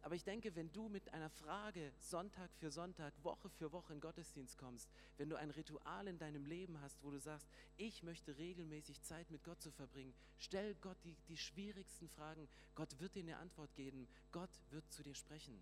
Aber 0.06 0.14
ich 0.14 0.22
denke, 0.22 0.54
wenn 0.54 0.70
du 0.70 0.88
mit 0.88 1.12
einer 1.12 1.28
Frage 1.28 1.92
Sonntag 1.98 2.54
für 2.60 2.70
Sonntag, 2.70 3.12
Woche 3.24 3.48
für 3.48 3.72
Woche 3.72 3.92
in 3.92 4.00
Gottesdienst 4.00 4.56
kommst, 4.56 4.88
wenn 5.16 5.28
du 5.28 5.34
ein 5.34 5.50
Ritual 5.50 6.06
in 6.06 6.16
deinem 6.16 6.44
Leben 6.44 6.80
hast, 6.80 7.02
wo 7.02 7.10
du 7.10 7.18
sagst, 7.18 7.48
ich 7.76 8.04
möchte 8.04 8.38
regelmäßig 8.38 9.02
Zeit 9.02 9.28
mit 9.32 9.42
Gott 9.42 9.60
zu 9.60 9.72
verbringen, 9.72 10.14
stell 10.38 10.76
Gott 10.76 10.96
die, 11.02 11.16
die 11.26 11.36
schwierigsten 11.36 12.08
Fragen. 12.08 12.46
Gott 12.76 13.00
wird 13.00 13.16
dir 13.16 13.24
eine 13.24 13.38
Antwort 13.38 13.74
geben. 13.74 14.06
Gott 14.30 14.62
wird 14.70 14.88
zu 14.92 15.02
dir 15.02 15.16
sprechen. 15.16 15.60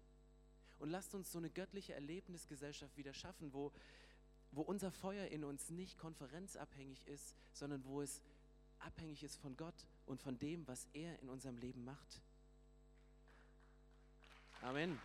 Und 0.78 0.90
lasst 0.90 1.14
uns 1.14 1.32
so 1.32 1.38
eine 1.38 1.48
göttliche 1.48 1.94
Erlebnisgesellschaft 1.94 2.98
wieder 2.98 3.14
schaffen, 3.14 3.54
wo, 3.54 3.72
wo 4.50 4.60
unser 4.60 4.90
Feuer 4.90 5.26
in 5.28 5.44
uns 5.44 5.70
nicht 5.70 5.96
konferenzabhängig 5.96 7.06
ist, 7.06 7.34
sondern 7.54 7.82
wo 7.86 8.02
es 8.02 8.20
abhängig 8.80 9.22
ist 9.22 9.38
von 9.38 9.56
Gott 9.56 9.86
und 10.04 10.20
von 10.20 10.38
dem, 10.38 10.68
was 10.68 10.86
er 10.92 11.18
in 11.20 11.30
unserem 11.30 11.56
Leben 11.56 11.82
macht. 11.82 12.20
Amen. 14.64 14.98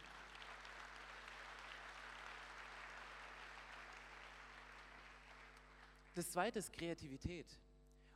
Das 6.16 6.32
zweite 6.32 6.60
ist 6.60 6.72
Kreativität. 6.72 7.46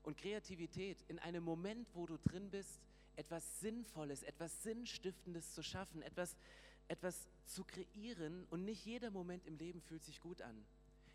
Und 0.04 0.18
Kreativität 0.18 1.04
in 1.10 1.20
einem 1.20 1.44
Moment, 1.44 1.90
wo 1.96 2.06
du 2.06 2.18
drin 2.18 2.50
bist, 2.50 2.80
etwas 3.18 3.60
Sinnvolles, 3.60 4.24
etwas 4.24 4.64
Sinnstiftendes 4.64 5.54
zu 5.54 5.64
schaffen, 5.64 6.02
etwas, 6.02 6.38
etwas 6.88 7.28
zu 7.46 7.66
kreieren. 7.66 8.46
Und 8.50 8.64
nicht 8.64 8.86
jeder 8.86 9.12
Moment 9.12 9.46
im 9.46 9.58
Leben 9.58 9.82
fühlt 9.82 10.06
sich 10.06 10.22
gut 10.22 10.42
an. 10.42 10.66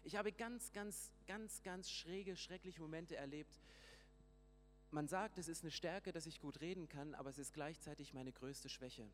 Ich 0.05 0.17
habe 0.17 0.31
ganz, 0.31 0.73
ganz, 0.73 1.11
ganz, 1.27 1.63
ganz 1.63 1.91
schräge, 1.91 2.37
schreckliche 2.37 2.83
Momente 2.83 3.17
erlebt, 3.17 3.59
man 4.91 5.09
sagt, 5.09 5.39
es 5.39 5.49
ist 5.49 5.63
eine 5.63 5.71
Stärke, 5.71 6.13
dass 6.13 6.27
ich 6.27 6.41
gut 6.41 6.61
reden 6.61 6.89
kann, 6.89 7.15
aber 7.15 7.29
es 7.29 7.39
ist 7.39 7.53
gleichzeitig 7.53 8.15
meine 8.15 8.33
größte 8.33 8.71
Schwäche. 8.71 9.07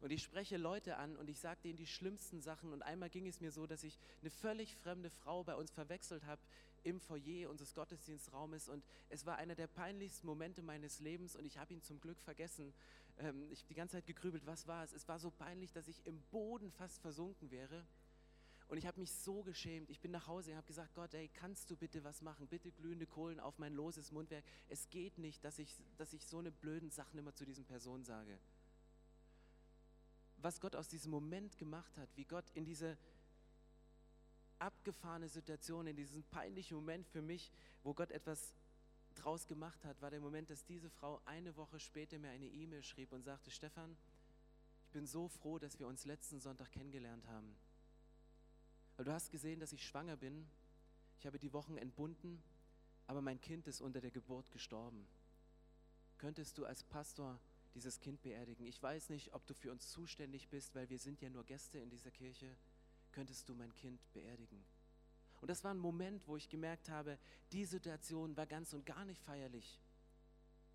Und 0.00 0.10
ich 0.10 0.22
spreche 0.22 0.56
Leute 0.56 0.96
an 0.96 1.16
und 1.16 1.28
ich 1.28 1.38
sage 1.38 1.60
denen 1.62 1.76
die 1.76 1.86
schlimmsten 1.86 2.40
Sachen. 2.40 2.72
Und 2.72 2.82
einmal 2.82 3.10
ging 3.10 3.26
es 3.26 3.40
mir 3.40 3.52
so, 3.52 3.66
dass 3.66 3.84
ich 3.84 3.98
eine 4.22 4.30
völlig 4.30 4.74
fremde 4.76 5.10
Frau 5.10 5.44
bei 5.44 5.54
uns 5.54 5.70
verwechselt 5.70 6.24
habe 6.24 6.40
im 6.84 7.00
Foyer 7.00 7.50
unseres 7.50 7.74
Gottesdienstraumes. 7.74 8.68
Und 8.68 8.82
es 9.10 9.26
war 9.26 9.36
einer 9.36 9.54
der 9.54 9.66
peinlichsten 9.66 10.26
Momente 10.26 10.62
meines 10.62 11.00
Lebens 11.00 11.36
und 11.36 11.44
ich 11.44 11.58
habe 11.58 11.74
ihn 11.74 11.82
zum 11.82 12.00
Glück 12.00 12.20
vergessen. 12.20 12.72
Ähm, 13.18 13.50
ich 13.50 13.60
habe 13.60 13.68
die 13.68 13.74
ganze 13.74 13.96
Zeit 13.96 14.06
gegrübelt, 14.06 14.46
was 14.46 14.66
war 14.66 14.84
es? 14.84 14.92
Es 14.92 15.06
war 15.06 15.18
so 15.18 15.30
peinlich, 15.30 15.72
dass 15.72 15.88
ich 15.88 16.04
im 16.06 16.20
Boden 16.30 16.70
fast 16.70 16.98
versunken 17.00 17.50
wäre. 17.50 17.84
Und 18.68 18.78
ich 18.78 18.86
habe 18.86 19.00
mich 19.00 19.12
so 19.12 19.42
geschämt. 19.42 19.90
Ich 19.90 20.00
bin 20.00 20.12
nach 20.12 20.28
Hause 20.28 20.52
und 20.52 20.56
habe 20.56 20.66
gesagt, 20.66 20.94
Gott, 20.94 21.12
ey, 21.12 21.28
kannst 21.28 21.70
du 21.70 21.76
bitte 21.76 22.04
was 22.04 22.22
machen? 22.22 22.46
Bitte 22.46 22.70
glühende 22.70 23.04
Kohlen 23.04 23.40
auf 23.40 23.58
mein 23.58 23.74
loses 23.74 24.12
Mundwerk. 24.12 24.44
Es 24.68 24.88
geht 24.90 25.18
nicht, 25.18 25.44
dass 25.44 25.58
ich, 25.58 25.74
dass 25.98 26.12
ich 26.12 26.24
so 26.24 26.38
eine 26.38 26.52
blöden 26.52 26.90
Sachen 26.90 27.18
immer 27.18 27.34
zu 27.34 27.44
diesen 27.44 27.64
Personen 27.64 28.04
sage. 28.04 28.38
Was 30.42 30.60
Gott 30.60 30.74
aus 30.74 30.88
diesem 30.88 31.10
Moment 31.10 31.58
gemacht 31.58 31.96
hat, 31.98 32.08
wie 32.16 32.24
Gott 32.24 32.48
in 32.54 32.64
diese 32.64 32.96
abgefahrene 34.58 35.28
Situation, 35.28 35.86
in 35.86 35.96
diesen 35.96 36.22
peinlichen 36.24 36.76
Moment 36.76 37.06
für 37.06 37.22
mich, 37.22 37.50
wo 37.82 37.94
Gott 37.94 38.10
etwas 38.10 38.54
draus 39.14 39.46
gemacht 39.46 39.84
hat, 39.84 40.00
war 40.00 40.10
der 40.10 40.20
Moment, 40.20 40.50
dass 40.50 40.64
diese 40.64 40.90
Frau 40.90 41.20
eine 41.24 41.56
Woche 41.56 41.80
später 41.80 42.18
mir 42.18 42.30
eine 42.30 42.46
E-Mail 42.46 42.82
schrieb 42.82 43.12
und 43.12 43.22
sagte, 43.22 43.50
Stefan, 43.50 43.96
ich 44.84 44.90
bin 44.92 45.06
so 45.06 45.28
froh, 45.28 45.58
dass 45.58 45.78
wir 45.78 45.86
uns 45.86 46.04
letzten 46.04 46.40
Sonntag 46.40 46.70
kennengelernt 46.72 47.26
haben. 47.26 47.56
Weil 48.96 49.04
du 49.04 49.12
hast 49.12 49.30
gesehen, 49.30 49.60
dass 49.60 49.72
ich 49.72 49.86
schwanger 49.86 50.16
bin. 50.16 50.46
Ich 51.18 51.26
habe 51.26 51.38
die 51.38 51.52
Wochen 51.52 51.76
entbunden, 51.76 52.42
aber 53.06 53.20
mein 53.22 53.40
Kind 53.40 53.66
ist 53.66 53.80
unter 53.80 54.00
der 54.00 54.10
Geburt 54.10 54.50
gestorben. 54.50 55.06
Könntest 56.18 56.58
du 56.58 56.64
als 56.64 56.82
Pastor 56.82 57.40
dieses 57.74 58.00
Kind 58.00 58.22
beerdigen? 58.22 58.66
Ich 58.66 58.82
weiß 58.82 59.10
nicht, 59.10 59.32
ob 59.32 59.46
du 59.46 59.54
für 59.54 59.70
uns 59.70 59.88
zuständig 59.90 60.48
bist, 60.48 60.74
weil 60.74 60.88
wir 60.90 60.98
sind 60.98 61.20
ja 61.20 61.30
nur 61.30 61.44
Gäste 61.44 61.78
in 61.78 61.90
dieser 61.90 62.10
Kirche. 62.10 62.56
Könntest 63.12 63.48
du 63.48 63.54
mein 63.54 63.74
Kind 63.74 64.00
beerdigen? 64.12 64.64
Und 65.40 65.48
das 65.48 65.64
war 65.64 65.72
ein 65.72 65.78
Moment, 65.78 66.26
wo 66.28 66.36
ich 66.36 66.48
gemerkt 66.48 66.88
habe, 66.88 67.18
die 67.52 67.64
Situation 67.64 68.36
war 68.36 68.46
ganz 68.46 68.72
und 68.72 68.84
gar 68.84 69.04
nicht 69.04 69.22
feierlich. 69.22 69.80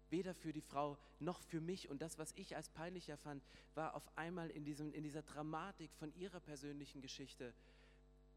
Weder 0.09 0.33
für 0.33 0.53
die 0.53 0.61
Frau 0.61 0.97
noch 1.19 1.41
für 1.41 1.61
mich. 1.61 1.89
Und 1.89 2.01
das, 2.01 2.17
was 2.17 2.33
ich 2.35 2.55
als 2.55 2.69
peinlicher 2.69 3.17
fand, 3.17 3.43
war 3.73 3.95
auf 3.95 4.17
einmal 4.17 4.49
in, 4.49 4.63
diesem, 4.65 4.93
in 4.93 5.03
dieser 5.03 5.23
Dramatik 5.23 5.93
von 5.93 6.13
ihrer 6.15 6.39
persönlichen 6.39 7.01
Geschichte, 7.01 7.53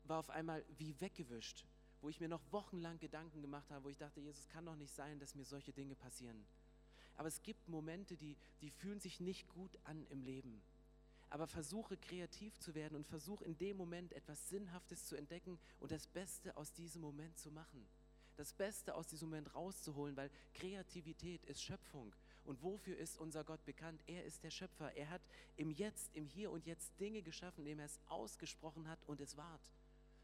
war 0.05 0.19
auf 0.19 0.31
einmal 0.31 0.65
wie 0.77 0.99
weggewischt, 1.01 1.67
wo 2.01 2.09
ich 2.09 2.21
mir 2.21 2.29
noch 2.29 2.43
wochenlang 2.53 2.99
Gedanken 2.99 3.43
gemacht 3.43 3.71
habe, 3.71 3.85
wo 3.85 3.89
ich 3.89 3.99
dachte, 3.99 4.21
Jesus, 4.21 4.49
kann 4.49 4.67
doch 4.67 4.77
nicht 4.77 4.95
sein, 4.95 5.19
dass 5.19 5.35
mir 5.35 5.45
solche 5.45 5.73
Dinge 5.73 5.95
passieren. 5.95 6.47
Aber 7.19 7.29
es 7.29 7.43
gibt 7.43 7.69
Momente, 7.69 8.17
die, 8.17 8.37
die 8.63 8.71
fühlen 8.71 9.01
sich 9.01 9.21
nicht 9.21 9.47
gut 9.49 9.79
an 9.85 10.07
im 10.09 10.23
Leben 10.23 10.63
aber 11.31 11.47
versuche 11.47 11.97
kreativ 11.97 12.59
zu 12.59 12.75
werden 12.75 12.97
und 12.97 13.07
versuche 13.07 13.45
in 13.45 13.57
dem 13.59 13.77
Moment 13.77 14.13
etwas 14.13 14.49
Sinnhaftes 14.49 15.07
zu 15.07 15.17
entdecken 15.17 15.59
und 15.79 15.93
das 15.93 16.07
Beste 16.07 16.57
aus 16.57 16.73
diesem 16.73 17.03
Moment 17.03 17.39
zu 17.39 17.51
machen. 17.51 17.87
Das 18.37 18.53
Beste 18.53 18.95
aus 18.95 19.09
diesem 19.09 19.31
Moment 19.31 19.55
rauszuholen, 19.55 20.17
weil 20.17 20.31
Kreativität 20.55 21.45
ist 21.47 21.63
Schöpfung. 21.63 22.15
Und 22.45 22.63
wofür 22.63 22.97
ist 22.97 23.19
unser 23.19 23.45
Gott 23.45 23.63
bekannt? 23.67 24.01
Er 24.07 24.25
ist 24.25 24.43
der 24.43 24.51
Schöpfer. 24.51 24.97
Er 24.97 25.11
hat 25.11 25.21
im 25.57 25.71
Jetzt, 25.71 26.15
im 26.15 26.25
Hier 26.25 26.51
und 26.51 26.65
Jetzt 26.65 26.99
Dinge 26.99 27.21
geschaffen, 27.21 27.61
indem 27.61 27.81
er 27.81 27.87
es 27.87 28.01
ausgesprochen 28.07 28.89
hat 28.89 29.05
und 29.07 29.21
es 29.21 29.37
ward. 29.37 29.61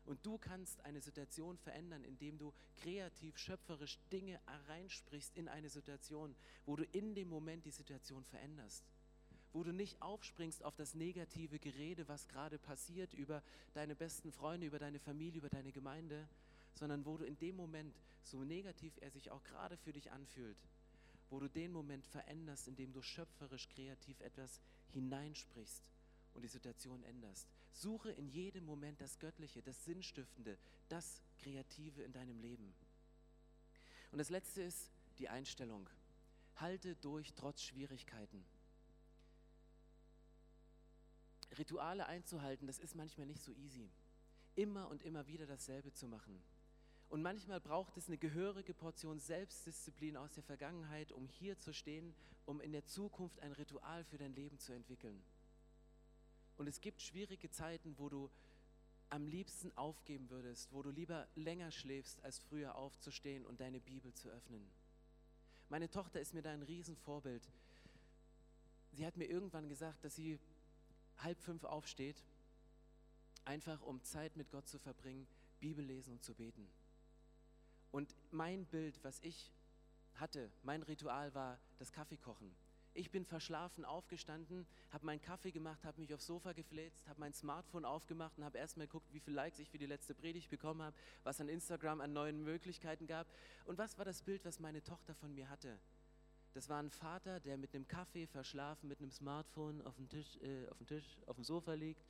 Und 0.05 0.25
du 0.27 0.37
kannst 0.38 0.85
eine 0.85 1.01
Situation 1.01 1.57
verändern, 1.59 2.05
indem 2.05 2.38
du 2.38 2.53
kreativ, 2.77 3.38
schöpferisch 3.38 3.99
Dinge 4.12 4.38
reinsprichst 4.69 5.37
in 5.37 5.49
eine 5.49 5.71
Situation, 5.71 6.35
wo 6.67 6.77
du 6.77 6.85
in 6.93 7.14
dem 7.14 7.29
Moment 7.29 7.64
die 7.64 7.71
Situation 7.71 8.25
veränderst 8.25 8.85
wo 9.55 9.62
du 9.62 9.73
nicht 9.73 10.03
aufspringst 10.03 10.64
auf 10.64 10.75
das 10.75 10.95
negative 10.95 11.61
Gerede, 11.61 12.09
was 12.09 12.27
gerade 12.27 12.59
passiert 12.59 13.14
über 13.14 13.40
deine 13.73 13.95
besten 13.95 14.33
Freunde, 14.33 14.67
über 14.67 14.81
deine 14.81 14.99
Familie, 14.99 15.38
über 15.38 15.49
deine 15.49 15.71
Gemeinde, 15.71 16.29
sondern 16.75 17.07
wo 17.07 17.17
du 17.17 17.25
in 17.25 17.38
dem 17.38 17.55
Moment, 17.55 17.95
so 18.25 18.43
negativ 18.43 18.99
er 19.01 19.12
sich 19.12 19.31
auch 19.31 19.45
gerade 19.45 19.77
für 19.77 19.93
dich 19.93 20.11
anfühlt, 20.11 20.59
wo 21.31 21.38
du 21.38 21.49
den 21.49 21.73
Moment 21.73 22.05
veränderst, 22.05 22.67
indem 22.67 22.93
du 22.93 23.01
schöpferisch, 23.01 23.69
kreativ 23.69 24.21
etwas 24.21 24.61
hineinsprichst 24.93 25.88
und 26.35 26.43
die 26.43 26.49
Situation 26.49 27.05
änderst. 27.05 27.47
Suche 27.75 28.11
in 28.13 28.29
jedem 28.29 28.65
Moment 28.65 29.01
das 29.01 29.19
Göttliche, 29.19 29.63
das 29.63 29.85
Sinnstiftende, 29.85 30.59
das 30.89 31.21
Kreative 31.39 32.03
in 32.03 32.13
deinem 32.13 32.39
Leben. 32.41 32.75
Und 34.13 34.19
das 34.19 34.31
Letzte 34.31 34.63
ist 34.63 34.91
die 35.19 35.29
Einstellung. 35.29 35.89
Halte 36.57 36.95
durch 36.97 37.35
trotz 37.35 37.63
Schwierigkeiten. 37.63 38.45
Rituale 41.59 42.07
einzuhalten, 42.07 42.67
das 42.67 42.79
ist 42.79 42.95
manchmal 42.95 43.27
nicht 43.27 43.43
so 43.43 43.53
easy. 43.53 43.91
Immer 44.55 44.89
und 44.89 45.03
immer 45.03 45.27
wieder 45.27 45.47
dasselbe 45.47 45.93
zu 45.93 46.07
machen. 46.07 46.43
Und 47.09 47.23
manchmal 47.23 47.61
braucht 47.61 47.97
es 47.97 48.09
eine 48.09 48.19
gehörige 48.19 48.73
Portion 48.73 49.19
Selbstdisziplin 49.19 50.17
aus 50.17 50.33
der 50.33 50.43
Vergangenheit, 50.43 51.13
um 51.13 51.29
hier 51.29 51.59
zu 51.59 51.73
stehen, 51.73 52.15
um 52.45 52.61
in 52.61 52.73
der 52.73 52.87
Zukunft 52.87 53.41
ein 53.41 53.53
Ritual 53.53 54.05
für 54.05 54.19
dein 54.19 54.35
Leben 54.35 54.59
zu 54.59 54.73
entwickeln. 54.73 55.23
Und 56.57 56.67
es 56.69 56.81
gibt 56.81 57.03
schwierige 57.03 57.51
Zeiten, 57.51 57.99
wo 57.99 58.09
du 58.09 58.31
am 59.11 59.27
liebsten 59.27 59.77
aufgeben 59.77 60.31
würdest, 60.31 60.73
wo 60.73 60.83
du 60.83 60.90
lieber 60.90 61.29
länger 61.35 61.71
schläfst, 61.71 62.23
als 62.25 62.38
früher 62.38 62.75
aufzustehen 62.77 63.45
und 63.47 63.61
deine 63.61 63.81
Bibel 63.81 64.12
zu 64.14 64.29
öffnen. 64.29 64.69
Meine 65.69 65.90
Tochter 65.90 66.21
ist 66.21 66.35
mir 66.35 66.43
da 66.43 66.53
ein 66.53 66.62
Riesenvorbild. 66.62 67.49
Sie 68.93 69.07
hat 69.07 69.17
mir 69.17 69.27
irgendwann 69.27 69.69
gesagt, 69.69 70.05
dass 70.05 70.14
sie 70.14 70.38
halb 71.19 71.40
fünf 71.40 71.64
aufsteht, 71.64 72.23
einfach 73.45 73.83
um 73.83 74.03
Zeit 74.03 74.37
mit 74.37 74.51
Gott 74.51 74.69
zu 74.69 74.79
verbringen, 74.79 75.27
Bibel 75.61 75.85
lesen 75.85 76.12
und 76.12 76.23
zu 76.23 76.35
beten. 76.35 76.69
Und 77.90 78.14
mein 78.31 78.67
Bild, 78.67 79.03
was 79.03 79.21
ich 79.23 79.53
hatte, 80.14 80.51
mein 80.62 80.83
Ritual 80.83 81.35
war 81.35 81.61
das 81.79 81.93
Kaffeekochen. 81.93 82.55
Ich 82.96 83.11
bin 83.11 83.24
verschlafen 83.24 83.85
aufgestanden, 83.85 84.66
habe 84.90 85.04
meinen 85.04 85.20
Kaffee 85.20 85.50
gemacht, 85.50 85.85
habe 85.85 86.00
mich 86.00 86.14
aufs 86.14 86.26
Sofa 86.26 86.52
gefläzt, 86.52 87.09
habe 87.09 87.18
mein 87.18 87.33
Smartphone 87.33 87.85
aufgemacht 87.85 88.38
und 88.38 88.44
habe 88.44 88.57
erstmal 88.57 88.87
geguckt, 88.87 89.12
wie 89.12 89.18
viele 89.18 89.35
Likes 89.35 89.59
ich 89.59 89.68
für 89.68 89.78
die 89.78 89.87
letzte 89.87 90.14
Predigt 90.14 90.48
bekommen 90.48 90.80
habe, 90.80 90.96
was 91.24 91.40
an 91.40 91.48
Instagram 91.48 92.00
an 92.00 92.12
neuen 92.12 92.44
Möglichkeiten 92.44 93.09
gab. 93.09 93.26
Und 93.64 93.78
was 93.78 93.98
war 93.98 94.04
das 94.04 94.22
Bild, 94.22 94.44
was 94.44 94.61
meine 94.61 94.80
Tochter 94.80 95.12
von 95.16 95.35
mir 95.35 95.48
hatte? 95.48 95.76
Das 96.52 96.68
war 96.68 96.80
ein 96.80 96.90
Vater, 96.90 97.40
der 97.40 97.57
mit 97.57 97.74
einem 97.74 97.88
Kaffee 97.88 98.28
verschlafen, 98.28 98.88
mit 98.88 99.00
einem 99.00 99.11
Smartphone 99.11 99.83
auf 99.83 99.96
dem 99.96 100.09
Tisch, 100.09 100.37
äh, 100.40 100.68
auf 100.68 100.78
dem 100.78 100.87
Tisch, 100.87 101.18
auf 101.26 101.35
dem 101.35 101.44
Sofa 101.44 101.74
liegt. 101.74 102.04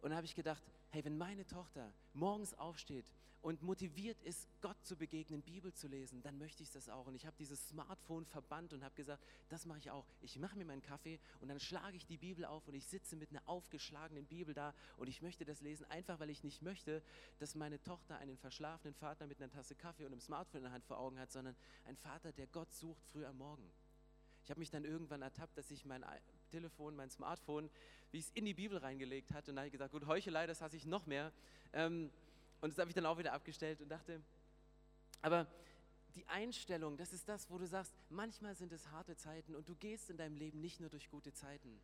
Und 0.00 0.10
da 0.10 0.16
habe 0.16 0.24
ich 0.24 0.34
gedacht, 0.34 0.62
hey, 0.88 1.04
wenn 1.04 1.18
meine 1.18 1.46
Tochter 1.46 1.92
morgens 2.14 2.54
aufsteht 2.54 3.04
und 3.42 3.60
motiviert 3.62 4.22
ist, 4.22 4.48
Gott 4.60 4.76
zu 4.84 4.96
begegnen, 4.96 5.42
Bibel 5.42 5.72
zu 5.74 5.88
lesen, 5.88 6.22
dann 6.22 6.38
möchte 6.38 6.62
ich 6.62 6.70
das 6.70 6.88
auch. 6.88 7.08
Und 7.08 7.16
ich 7.16 7.26
habe 7.26 7.36
dieses 7.38 7.68
Smartphone 7.68 8.24
verbannt 8.24 8.72
und 8.72 8.84
habe 8.84 8.94
gesagt, 8.94 9.22
das 9.48 9.66
mache 9.66 9.78
ich 9.78 9.90
auch. 9.90 10.06
Ich 10.20 10.38
mache 10.38 10.56
mir 10.56 10.64
meinen 10.64 10.80
Kaffee 10.80 11.18
und 11.40 11.48
dann 11.48 11.58
schlage 11.58 11.96
ich 11.96 12.06
die 12.06 12.16
Bibel 12.16 12.44
auf 12.44 12.66
und 12.68 12.74
ich 12.74 12.86
sitze 12.86 13.16
mit 13.16 13.30
einer 13.30 13.42
aufgeschlagenen 13.46 14.26
Bibel 14.26 14.54
da 14.54 14.72
und 14.96 15.08
ich 15.08 15.22
möchte 15.22 15.44
das 15.44 15.60
lesen, 15.60 15.84
einfach 15.90 16.20
weil 16.20 16.30
ich 16.30 16.44
nicht 16.44 16.62
möchte, 16.62 17.02
dass 17.40 17.56
meine 17.56 17.82
Tochter 17.82 18.16
einen 18.18 18.38
verschlafenen 18.38 18.94
Vater 18.94 19.26
mit 19.26 19.42
einer 19.42 19.50
Tasse 19.50 19.74
Kaffee 19.74 20.04
und 20.04 20.12
einem 20.12 20.20
Smartphone 20.20 20.58
in 20.58 20.64
der 20.64 20.72
Hand 20.72 20.84
vor 20.84 20.98
Augen 20.98 21.18
hat, 21.18 21.32
sondern 21.32 21.56
ein 21.84 21.96
Vater, 21.96 22.32
der 22.32 22.46
Gott 22.46 22.72
sucht 22.72 23.04
früh 23.06 23.26
am 23.26 23.38
Morgen. 23.38 23.68
Ich 24.44 24.50
habe 24.50 24.60
mich 24.60 24.70
dann 24.70 24.84
irgendwann 24.84 25.22
ertappt, 25.22 25.56
dass 25.56 25.70
ich 25.70 25.84
mein 25.84 26.04
Telefon, 26.50 26.94
mein 26.96 27.10
Smartphone, 27.10 27.70
wie 28.10 28.18
ich 28.18 28.26
es 28.26 28.30
in 28.34 28.44
die 28.44 28.54
Bibel 28.54 28.78
reingelegt 28.78 29.32
hatte. 29.32 29.50
Und 29.50 29.56
da 29.56 29.62
habe 29.62 29.68
ich 29.68 29.72
gesagt, 29.72 29.92
gut, 29.92 30.06
Heuchelei, 30.06 30.46
das 30.46 30.60
hasse 30.60 30.76
ich 30.76 30.84
noch 30.84 31.06
mehr. 31.06 31.32
Ähm, 31.72 32.10
und 32.62 32.70
das 32.70 32.78
habe 32.78 32.88
ich 32.88 32.94
dann 32.94 33.06
auch 33.06 33.18
wieder 33.18 33.32
abgestellt 33.32 33.80
und 33.80 33.90
dachte, 33.90 34.22
aber 35.20 35.46
die 36.14 36.26
Einstellung, 36.28 36.96
das 36.96 37.12
ist 37.12 37.28
das, 37.28 37.50
wo 37.50 37.58
du 37.58 37.66
sagst, 37.66 37.92
manchmal 38.08 38.54
sind 38.54 38.72
es 38.72 38.90
harte 38.90 39.16
Zeiten 39.16 39.54
und 39.54 39.68
du 39.68 39.74
gehst 39.74 40.10
in 40.10 40.16
deinem 40.16 40.36
Leben 40.36 40.60
nicht 40.60 40.80
nur 40.80 40.88
durch 40.88 41.10
gute 41.10 41.32
Zeiten. 41.32 41.80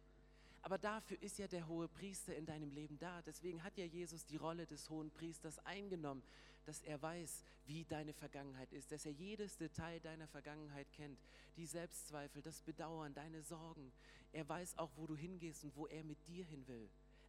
Aber 0.63 0.79
dafür 0.79 1.21
ist 1.21 1.39
ja 1.39 1.49
der 1.49 1.67
hohe 1.67 1.89
Priester 1.89 2.35
in 2.35 2.47
deinem 2.47 2.71
Leben 2.73 2.99
da. 2.99 3.23
Deswegen 3.23 3.63
hat 3.63 3.77
ja 3.77 3.85
Jesus 3.85 4.25
die 4.25 4.37
Rolle 4.37 4.67
des 4.67 4.89
hohen 4.91 5.11
Priesters 5.11 5.59
eingenommen, 5.65 6.23
dass 6.65 6.81
er 6.83 7.01
weiß, 7.01 7.45
wie 7.67 7.85
deine 7.85 8.13
Vergangenheit 8.13 8.73
ist, 8.73 8.93
dass 8.93 9.07
er 9.07 9.13
jedes 9.13 9.57
Detail 9.57 10.01
deiner 10.01 10.29
Vergangenheit 10.29 10.93
kennt, 10.93 11.19
die 11.57 11.67
Selbstzweifel, 11.67 12.43
das 12.43 12.63
Bedauern, 12.63 13.15
deine 13.15 13.43
Sorgen. 13.43 13.93
Er 14.33 14.49
weiß 14.49 14.79
auch, 14.79 14.91
wo 14.97 15.07
du 15.07 15.17
hingehst 15.17 15.65
und 15.65 15.75
wo 15.77 15.87
er 15.87 16.05
mit 16.05 16.27
dir 16.29 16.45
hin 16.45 16.67
will. 16.69 16.89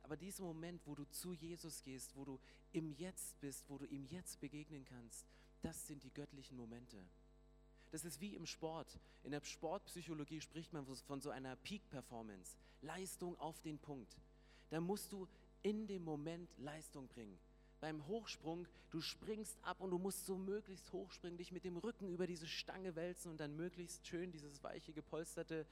Aber 0.10 0.17
dieser 0.17 0.41
Moment, 0.41 0.82
wo 0.88 0.95
du 0.95 1.06
zu 1.12 1.34
Jesus 1.34 1.84
gehst, 1.84 2.15
wo 2.15 2.26
du 2.26 2.39
im 2.72 2.91
Jetzt 2.93 3.39
bist, 3.41 3.70
wo 3.70 3.78
du 3.78 3.86
ihm 3.86 4.07
jetzt 4.07 4.39
begegnen 4.39 4.84
kannst, 4.84 5.28
das 5.62 5.86
sind 5.86 6.03
die 6.03 6.12
göttlichen 6.12 6.57
Momente. 6.57 6.97
Das 7.91 8.03
ist 8.03 8.20
wie 8.20 8.34
im 8.34 8.47
Sport. 8.47 8.99
In 9.22 9.30
der 9.30 9.45
Sportpsychologie 9.45 10.41
spricht 10.41 10.74
man 10.74 10.88
von 10.88 11.22
so 11.22 11.30
einer 11.30 11.55
Peak-Performance. 11.57 12.57
Leistung 12.82 13.38
auf 13.39 13.62
den 13.62 13.78
Punkt. 13.78 14.18
Da 14.72 14.82
musst 14.82 15.12
du 15.12 15.28
in 15.62 15.86
dem 15.86 16.03
Moment 16.05 16.49
Leistung 16.57 17.07
bringen. 17.07 17.38
Beim 17.80 18.07
Hochsprung, 18.07 18.68
du 18.89 19.01
springst 19.01 19.60
ab 19.62 19.80
und 19.80 19.91
du 19.91 19.99
musst 19.99 20.26
so 20.26 20.39
möglichst 20.39 20.91
hochspringen, 20.91 21.38
dich 21.38 21.51
mit 21.51 21.66
dem 21.66 21.78
Rücken 21.78 22.10
über 22.10 22.26
diese 22.26 22.47
Stange 22.47 22.95
wälzen 22.95 23.30
und 23.30 23.38
dann 23.38 23.55
möglichst 23.55 24.07
schön 24.07 24.32
dieses 24.32 24.64
weiche, 24.64 24.91
gepolsterte 24.91 25.68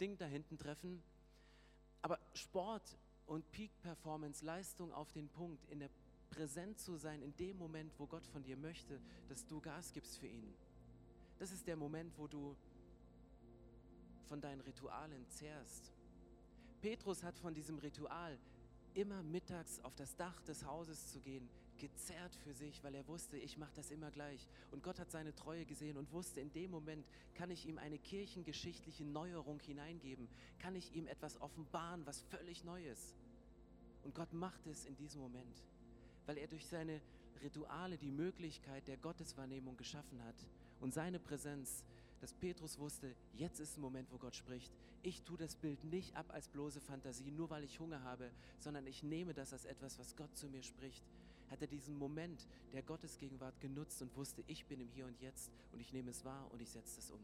Ding 0.00 0.18
da 0.18 0.26
hinten 0.26 0.58
treffen. 0.58 1.00
Aber 2.00 2.18
Sport 2.34 2.98
und 3.32 3.50
Peak-Performance, 3.50 4.44
Leistung 4.44 4.92
auf 4.92 5.12
den 5.12 5.28
Punkt, 5.28 5.64
in 5.70 5.80
der 5.80 5.90
Präsent 6.30 6.78
zu 6.78 6.96
sein, 6.96 7.22
in 7.22 7.36
dem 7.36 7.58
Moment, 7.58 7.92
wo 7.98 8.06
Gott 8.06 8.26
von 8.26 8.42
dir 8.42 8.56
möchte, 8.56 9.00
dass 9.28 9.46
du 9.46 9.60
Gas 9.60 9.92
gibst 9.92 10.18
für 10.18 10.28
ihn 10.28 10.54
das 11.42 11.50
ist 11.50 11.66
der 11.66 11.74
Moment, 11.74 12.16
wo 12.18 12.28
du 12.28 12.54
von 14.28 14.40
deinen 14.40 14.60
Ritualen 14.60 15.28
zehrst. 15.28 15.92
Petrus 16.80 17.24
hat 17.24 17.36
von 17.36 17.52
diesem 17.52 17.78
Ritual 17.78 18.38
immer 18.94 19.24
mittags 19.24 19.80
auf 19.80 19.96
das 19.96 20.14
Dach 20.14 20.40
des 20.42 20.64
Hauses 20.64 21.10
zu 21.10 21.20
gehen, 21.20 21.50
gezerrt 21.82 22.36
für 22.36 22.54
sich, 22.54 22.82
weil 22.84 22.94
er 22.94 23.06
wusste, 23.08 23.36
ich 23.36 23.58
mache 23.58 23.72
das 23.74 23.90
immer 23.90 24.12
gleich. 24.12 24.46
Und 24.70 24.84
Gott 24.84 25.00
hat 25.00 25.10
seine 25.10 25.34
Treue 25.34 25.64
gesehen 25.64 25.96
und 25.96 26.12
wusste, 26.12 26.40
in 26.40 26.52
dem 26.52 26.70
Moment 26.70 27.04
kann 27.34 27.50
ich 27.50 27.66
ihm 27.66 27.76
eine 27.76 27.98
kirchengeschichtliche 27.98 29.04
Neuerung 29.04 29.58
hineingeben, 29.60 30.28
kann 30.60 30.76
ich 30.76 30.94
ihm 30.94 31.08
etwas 31.08 31.40
offenbaren, 31.40 32.06
was 32.06 32.22
völlig 32.22 32.62
neu 32.62 32.86
ist. 32.86 33.16
Und 34.04 34.14
Gott 34.14 34.32
macht 34.32 34.64
es 34.68 34.84
in 34.84 34.96
diesem 34.96 35.20
Moment, 35.20 35.64
weil 36.26 36.38
er 36.38 36.46
durch 36.46 36.66
seine 36.66 37.00
Rituale 37.42 37.98
die 37.98 38.12
Möglichkeit 38.12 38.86
der 38.86 38.96
Gotteswahrnehmung 38.96 39.76
geschaffen 39.76 40.22
hat 40.22 40.36
und 40.80 40.94
seine 40.94 41.18
Präsenz, 41.18 41.84
dass 42.20 42.32
Petrus 42.32 42.78
wusste, 42.78 43.16
jetzt 43.34 43.58
ist 43.58 43.76
ein 43.76 43.80
Moment, 43.80 44.08
wo 44.12 44.18
Gott 44.18 44.36
spricht. 44.36 44.72
Ich 45.02 45.22
tue 45.22 45.36
das 45.36 45.56
Bild 45.56 45.82
nicht 45.82 46.14
ab 46.14 46.26
als 46.28 46.46
bloße 46.46 46.80
Fantasie, 46.80 47.32
nur 47.32 47.50
weil 47.50 47.64
ich 47.64 47.80
Hunger 47.80 48.04
habe, 48.04 48.30
sondern 48.60 48.86
ich 48.86 49.02
nehme 49.02 49.34
das 49.34 49.52
als 49.52 49.64
etwas, 49.64 49.98
was 49.98 50.14
Gott 50.14 50.36
zu 50.36 50.46
mir 50.46 50.62
spricht. 50.62 51.02
Hat 51.52 51.60
er 51.60 51.68
diesen 51.68 51.98
Moment 51.98 52.48
der 52.72 52.82
Gottesgegenwart 52.82 53.60
genutzt 53.60 54.00
und 54.00 54.16
wusste, 54.16 54.42
ich 54.46 54.64
bin 54.64 54.80
im 54.80 54.88
Hier 54.88 55.04
und 55.04 55.20
Jetzt 55.20 55.52
und 55.72 55.80
ich 55.80 55.92
nehme 55.92 56.10
es 56.10 56.24
wahr 56.24 56.50
und 56.50 56.62
ich 56.62 56.70
setze 56.70 56.98
es 56.98 57.10
um. 57.10 57.20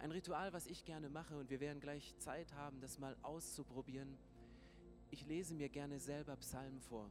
Ein 0.00 0.10
Ritual, 0.10 0.52
was 0.52 0.66
ich 0.66 0.84
gerne 0.84 1.08
mache 1.08 1.38
und 1.38 1.48
wir 1.48 1.60
werden 1.60 1.80
gleich 1.80 2.12
Zeit 2.18 2.52
haben, 2.54 2.80
das 2.80 2.98
mal 2.98 3.16
auszuprobieren. 3.22 4.18
Ich 5.12 5.24
lese 5.26 5.54
mir 5.54 5.68
gerne 5.68 6.00
selber 6.00 6.34
Psalmen 6.34 6.80
vor. 6.80 7.08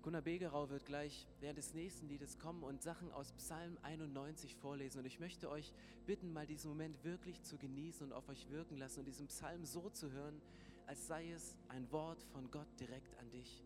Gunnar 0.00 0.22
Begerau 0.22 0.70
wird 0.70 0.86
gleich 0.86 1.28
während 1.40 1.58
des 1.58 1.74
nächsten 1.74 2.08
Liedes 2.08 2.38
kommen 2.38 2.62
und 2.62 2.82
Sachen 2.82 3.12
aus 3.12 3.32
Psalm 3.32 3.76
91 3.82 4.56
vorlesen. 4.56 5.00
Und 5.00 5.04
ich 5.04 5.20
möchte 5.20 5.50
euch 5.50 5.74
bitten, 6.06 6.32
mal 6.32 6.46
diesen 6.46 6.70
Moment 6.70 7.04
wirklich 7.04 7.42
zu 7.42 7.58
genießen 7.58 8.06
und 8.06 8.14
auf 8.14 8.30
euch 8.30 8.48
wirken 8.48 8.78
lassen 8.78 9.00
und 9.00 9.04
diesen 9.04 9.26
Psalm 9.26 9.66
so 9.66 9.90
zu 9.90 10.10
hören, 10.10 10.40
als 10.86 11.06
sei 11.06 11.30
es 11.30 11.56
ein 11.68 11.90
Wort 11.92 12.22
von 12.32 12.50
Gott 12.50 12.68
direkt 12.78 13.18
an 13.18 13.30
dich. 13.30 13.62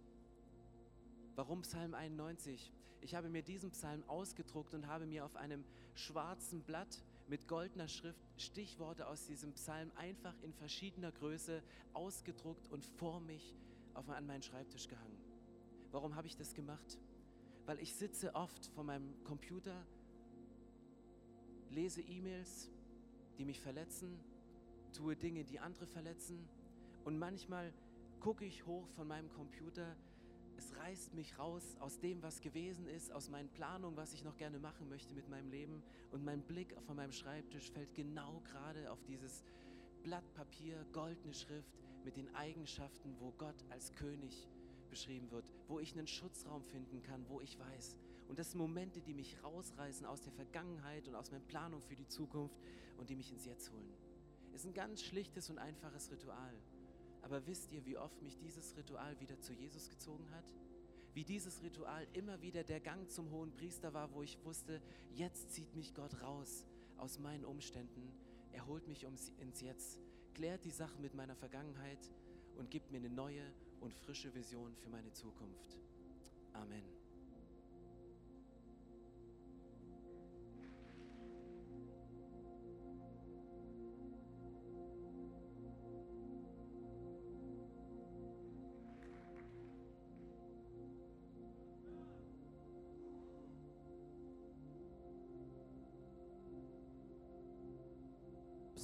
Warum 1.35 1.63
Psalm 1.63 1.95
91? 1.95 2.73
Ich 3.01 3.15
habe 3.15 3.29
mir 3.29 3.43
diesen 3.43 3.71
Psalm 3.71 4.03
ausgedruckt 4.09 4.75
und 4.75 4.87
habe 4.87 5.07
mir 5.07 5.25
auf 5.25 5.37
einem 5.37 5.65
schwarzen 5.95 6.63
Blatt 6.63 7.03
mit 7.29 7.47
goldener 7.49 7.89
Schrift 7.89 8.25
Stichworte 8.37 9.07
aus 9.07 9.27
diesem 9.27 9.53
Psalm 9.53 9.91
einfach 9.97 10.35
in 10.43 10.53
verschiedener 10.53 11.13
Größe 11.13 11.63
ausgedruckt 11.93 12.69
und 12.69 12.85
vor 12.85 13.21
mich 13.21 13.55
auf, 13.95 14.09
an 14.09 14.27
meinen 14.27 14.43
Schreibtisch 14.43 14.89
gehangen. 14.89 15.19
Warum 15.91 16.15
habe 16.15 16.27
ich 16.27 16.37
das 16.37 16.55
gemacht? 16.55 16.99
Weil 17.65 17.81
ich 17.81 17.95
sitze 17.95 18.35
oft 18.35 18.67
vor 18.75 18.85
meinem 18.85 19.13
Computer, 19.25 19.87
lese 21.71 22.01
E-Mails, 22.01 22.71
die 23.39 23.45
mich 23.45 23.61
verletzen, 23.61 24.19
tue 24.93 25.17
Dinge, 25.17 25.45
die 25.45 25.59
andere 25.59 25.87
verletzen 25.87 26.49
und 27.07 27.21
manchmal 27.21 27.73
gucke 28.19 28.45
ich 28.45 28.67
hoch 28.67 28.89
von 28.97 29.07
meinem 29.07 29.33
Computer, 29.33 29.97
es 30.57 30.75
reißt 30.77 31.15
mich 31.15 31.39
raus 31.39 31.77
aus 31.79 32.01
dem, 32.01 32.21
was 32.21 32.41
gewesen 32.41 32.89
ist, 32.89 33.13
aus 33.13 33.31
meinen 33.31 33.49
Planungen, 33.51 33.97
was 33.97 34.13
ich 34.13 34.25
noch 34.25 34.37
gerne 34.37 34.59
machen 34.59 34.89
möchte 34.89 35.15
mit 35.15 35.29
meinem 35.29 35.49
Leben. 35.51 35.85
Und 36.11 36.25
mein 36.25 36.43
Blick 36.43 36.75
von 36.85 36.97
meinem 36.97 37.13
Schreibtisch 37.13 37.71
fällt 37.71 37.95
genau 37.95 38.43
gerade 38.51 38.91
auf 38.91 39.05
dieses 39.05 39.45
Blatt 40.03 40.25
Papier, 40.35 40.85
goldene 40.93 41.33
Schrift 41.33 41.79
mit 42.05 42.17
den 42.17 42.35
Eigenschaften, 42.35 43.15
wo 43.21 43.31
Gott 43.39 43.65
als 43.71 43.95
König 43.95 44.49
beschrieben 44.91 45.31
wird, 45.31 45.53
wo 45.69 45.79
ich 45.79 45.93
einen 45.93 46.09
Schutzraum 46.09 46.65
finden 46.65 47.03
kann, 47.03 47.25
wo 47.29 47.41
ich 47.41 47.57
weiß. 47.57 47.97
Und 48.29 48.41
das 48.41 48.51
sind 48.51 48.59
Momente, 48.59 49.01
die 49.01 49.15
mich 49.15 49.41
rausreißen 49.45 50.07
aus 50.07 50.23
der 50.23 50.33
Vergangenheit 50.33 51.07
und 51.07 51.15
aus 51.15 51.31
meiner 51.31 51.45
Planung 51.45 51.83
für 51.83 51.95
die 51.95 52.09
Zukunft 52.09 52.59
und 52.99 53.11
die 53.11 53.15
mich 53.15 53.31
ins 53.31 53.45
Jetzt 53.45 53.71
holen. 53.71 53.93
Es 54.53 54.63
ist 54.63 54.67
ein 54.67 54.75
ganz 54.75 55.03
schlichtes 55.03 55.51
und 55.51 55.59
einfaches 55.59 56.11
Ritual. 56.11 56.55
Aber 57.27 57.45
wisst 57.45 57.73
ihr, 57.73 57.85
wie 57.85 57.97
oft 57.97 58.23
mich 58.23 58.39
dieses 58.39 58.77
Ritual 58.77 59.19
wieder 59.19 59.41
zu 59.41 59.53
Jesus 59.53 59.89
gezogen 59.89 60.31
hat? 60.31 60.45
Wie 61.13 61.25
dieses 61.25 61.61
Ritual 61.61 62.07
immer 62.13 62.41
wieder 62.41 62.63
der 62.63 62.79
Gang 62.79 63.11
zum 63.11 63.33
hohen 63.33 63.53
Priester 63.53 63.93
war, 63.93 64.15
wo 64.15 64.23
ich 64.23 64.39
wusste, 64.45 64.81
jetzt 65.13 65.51
zieht 65.51 65.75
mich 65.75 65.93
Gott 65.93 66.23
raus 66.23 66.65
aus 66.99 67.19
meinen 67.19 67.45
Umständen. 67.45 68.13
Er 68.53 68.65
holt 68.69 68.87
mich 68.87 69.03
ins 69.03 69.61
Jetzt, 69.61 69.99
klärt 70.35 70.65
die 70.65 70.71
Sachen 70.71 71.03
mit 71.03 71.15
meiner 71.15 71.35
Vergangenheit 71.35 72.13
und 72.59 72.71
gibt 72.71 72.93
mir 72.93 72.99
eine 72.99 73.11
neue 73.11 73.43
und 73.81 73.93
frische 73.93 74.33
Vision 74.33 74.77
für 74.77 74.89
meine 74.89 75.13
Zukunft. 75.13 75.81
Amen. 76.53 77.06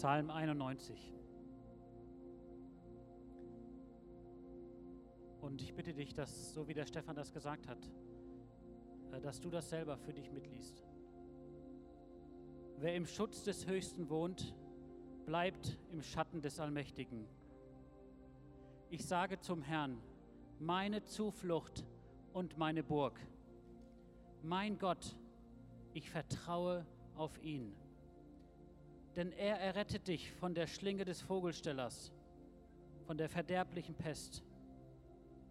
Psalm 0.02 0.30
91. 0.30 1.14
Und 5.40 5.62
ich 5.62 5.72
bitte 5.76 5.94
dich, 5.94 6.12
dass, 6.12 6.54
so 6.54 6.66
wie 6.66 6.74
der 6.74 6.86
Stefan 6.86 7.14
das 7.14 7.32
gesagt 7.32 7.68
hat, 7.68 7.78
äh, 9.12 9.20
dass 9.20 9.40
du 9.40 9.48
das 9.48 9.70
selber 9.70 9.96
für 9.96 10.12
dich 10.12 10.32
mitliest. 10.32 10.82
Wer 12.78 12.96
im 12.96 13.06
Schutz 13.06 13.44
des 13.44 13.68
Höchsten 13.68 14.10
wohnt, 14.10 14.56
bleibt 15.24 15.78
im 15.92 16.02
Schatten 16.02 16.42
des 16.42 16.58
Allmächtigen. 16.58 17.24
Ich 18.90 19.06
sage 19.06 19.38
zum 19.38 19.62
Herrn, 19.62 20.02
meine 20.58 21.04
Zuflucht 21.04 21.84
und 22.32 22.58
meine 22.58 22.82
Burg. 22.82 23.20
Mein 24.42 24.80
Gott, 24.80 25.16
ich 25.94 26.10
vertraue 26.10 26.84
auf 27.14 27.40
ihn. 27.40 27.72
Denn 29.16 29.32
er 29.32 29.58
errettet 29.58 30.08
dich 30.08 30.32
von 30.32 30.54
der 30.54 30.66
Schlinge 30.66 31.04
des 31.04 31.20
Vogelstellers, 31.20 32.12
von 33.06 33.18
der 33.18 33.28
verderblichen 33.28 33.94
Pest. 33.94 34.42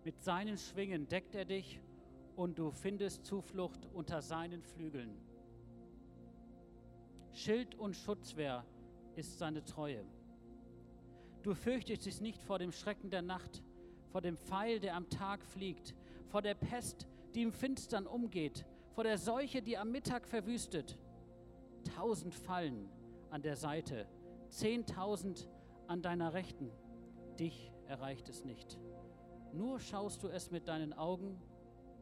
Mit 0.03 0.19
seinen 0.23 0.57
Schwingen 0.57 1.07
deckt 1.07 1.35
er 1.35 1.45
dich 1.45 1.79
und 2.35 2.57
du 2.57 2.71
findest 2.71 3.23
Zuflucht 3.25 3.87
unter 3.93 4.23
seinen 4.23 4.63
Flügeln. 4.63 5.15
Schild 7.33 7.75
und 7.75 7.95
Schutzwehr 7.95 8.65
ist 9.15 9.37
seine 9.37 9.63
Treue. 9.63 10.03
Du 11.43 11.53
fürchtest 11.53 12.05
dich 12.05 12.19
nicht 12.19 12.41
vor 12.41 12.57
dem 12.57 12.71
Schrecken 12.71 13.11
der 13.11 13.21
Nacht, 13.21 13.63
vor 14.11 14.21
dem 14.21 14.37
Pfeil, 14.37 14.79
der 14.79 14.95
am 14.95 15.09
Tag 15.09 15.43
fliegt, 15.43 15.95
vor 16.29 16.41
der 16.41 16.55
Pest, 16.55 17.07
die 17.35 17.43
im 17.43 17.51
Finstern 17.51 18.07
umgeht, 18.07 18.65
vor 18.93 19.03
der 19.03 19.19
Seuche, 19.19 19.61
die 19.61 19.77
am 19.77 19.91
Mittag 19.91 20.27
verwüstet. 20.27 20.97
Tausend 21.95 22.33
fallen 22.33 22.89
an 23.31 23.41
der 23.41 23.55
Seite, 23.55 24.07
zehntausend 24.49 25.49
an 25.87 26.01
deiner 26.01 26.33
Rechten, 26.33 26.69
dich 27.39 27.73
erreicht 27.87 28.29
es 28.29 28.45
nicht. 28.45 28.77
Nur 29.53 29.79
schaust 29.79 30.23
du 30.23 30.27
es 30.27 30.51
mit 30.51 30.67
deinen 30.67 30.93
Augen 30.93 31.41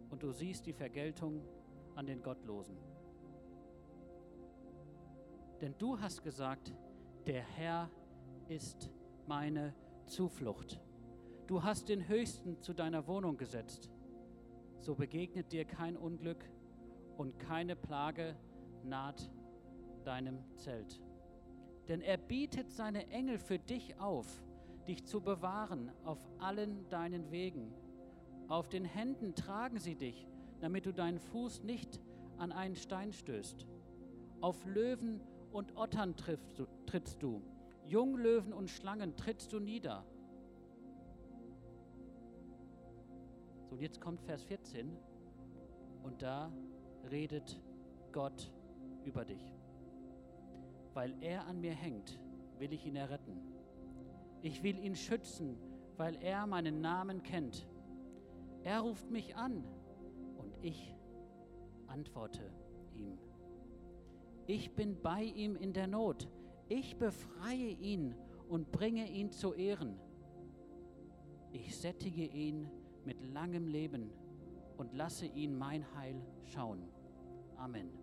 und 0.09 0.23
du 0.23 0.31
siehst 0.31 0.65
die 0.65 0.73
Vergeltung 0.73 1.41
an 1.95 2.05
den 2.05 2.21
Gottlosen. 2.21 2.77
Denn 5.61 5.75
du 5.77 5.99
hast 5.99 6.23
gesagt, 6.23 6.73
der 7.25 7.41
Herr 7.41 7.89
ist 8.47 8.89
meine 9.27 9.73
Zuflucht. 10.05 10.81
Du 11.47 11.63
hast 11.63 11.89
den 11.89 12.07
Höchsten 12.07 12.61
zu 12.61 12.73
deiner 12.73 13.07
Wohnung 13.07 13.37
gesetzt. 13.37 13.89
So 14.79 14.95
begegnet 14.95 15.51
dir 15.51 15.65
kein 15.65 15.97
Unglück 15.97 16.43
und 17.17 17.37
keine 17.37 17.75
Plage 17.75 18.35
naht 18.83 19.29
deinem 20.05 20.39
Zelt. 20.55 21.01
Denn 21.89 22.01
er 22.01 22.17
bietet 22.17 22.71
seine 22.71 23.09
Engel 23.09 23.37
für 23.39 23.59
dich 23.59 23.99
auf 23.99 24.27
dich 24.89 25.05
zu 25.05 25.21
bewahren 25.21 25.91
auf 26.03 26.17
allen 26.39 26.89
deinen 26.89 27.31
Wegen. 27.31 27.71
Auf 28.47 28.69
den 28.69 28.85
Händen 28.85 29.35
tragen 29.35 29.77
sie 29.79 29.95
dich, 29.95 30.27
damit 30.61 30.87
du 30.87 30.91
deinen 30.91 31.19
Fuß 31.19 31.61
nicht 31.63 31.99
an 32.37 32.51
einen 32.51 32.75
Stein 32.75 33.13
stößt. 33.13 33.67
Auf 34.41 34.65
Löwen 34.65 35.21
und 35.51 35.77
Ottern 35.77 36.15
trittst 36.15 36.57
du, 36.57 36.65
trittst 36.87 37.21
du. 37.21 37.43
Junglöwen 37.85 38.51
und 38.51 38.69
Schlangen 38.69 39.15
trittst 39.15 39.53
du 39.53 39.59
nieder. 39.59 40.03
So, 43.67 43.75
und 43.75 43.81
jetzt 43.81 44.01
kommt 44.01 44.21
Vers 44.21 44.43
14 44.43 44.97
und 46.01 46.21
da 46.23 46.51
redet 47.11 47.61
Gott 48.11 48.51
über 49.05 49.23
dich. 49.23 49.58
Weil 50.93 51.13
er 51.21 51.45
an 51.47 51.61
mir 51.61 51.73
hängt, 51.73 52.19
will 52.57 52.73
ich 52.73 52.85
ihn 52.85 52.95
erretten. 52.95 53.39
Ich 54.41 54.63
will 54.63 54.77
ihn 54.79 54.95
schützen, 54.95 55.57
weil 55.97 56.15
er 56.21 56.47
meinen 56.47 56.81
Namen 56.81 57.23
kennt. 57.23 57.67
Er 58.63 58.81
ruft 58.81 59.09
mich 59.09 59.35
an 59.35 59.63
und 60.37 60.57
ich 60.61 60.95
antworte 61.87 62.51
ihm. 62.95 63.17
Ich 64.47 64.73
bin 64.75 65.01
bei 65.01 65.23
ihm 65.23 65.55
in 65.55 65.73
der 65.73 65.87
Not. 65.87 66.27
Ich 66.69 66.97
befreie 66.97 67.71
ihn 67.71 68.15
und 68.47 68.71
bringe 68.71 69.07
ihn 69.09 69.31
zu 69.31 69.53
Ehren. 69.53 69.99
Ich 71.51 71.75
sättige 71.75 72.25
ihn 72.25 72.69
mit 73.05 73.21
langem 73.33 73.67
Leben 73.67 74.11
und 74.77 74.93
lasse 74.93 75.25
ihn 75.25 75.57
mein 75.57 75.85
Heil 75.95 76.21
schauen. 76.43 76.83
Amen. 77.57 77.98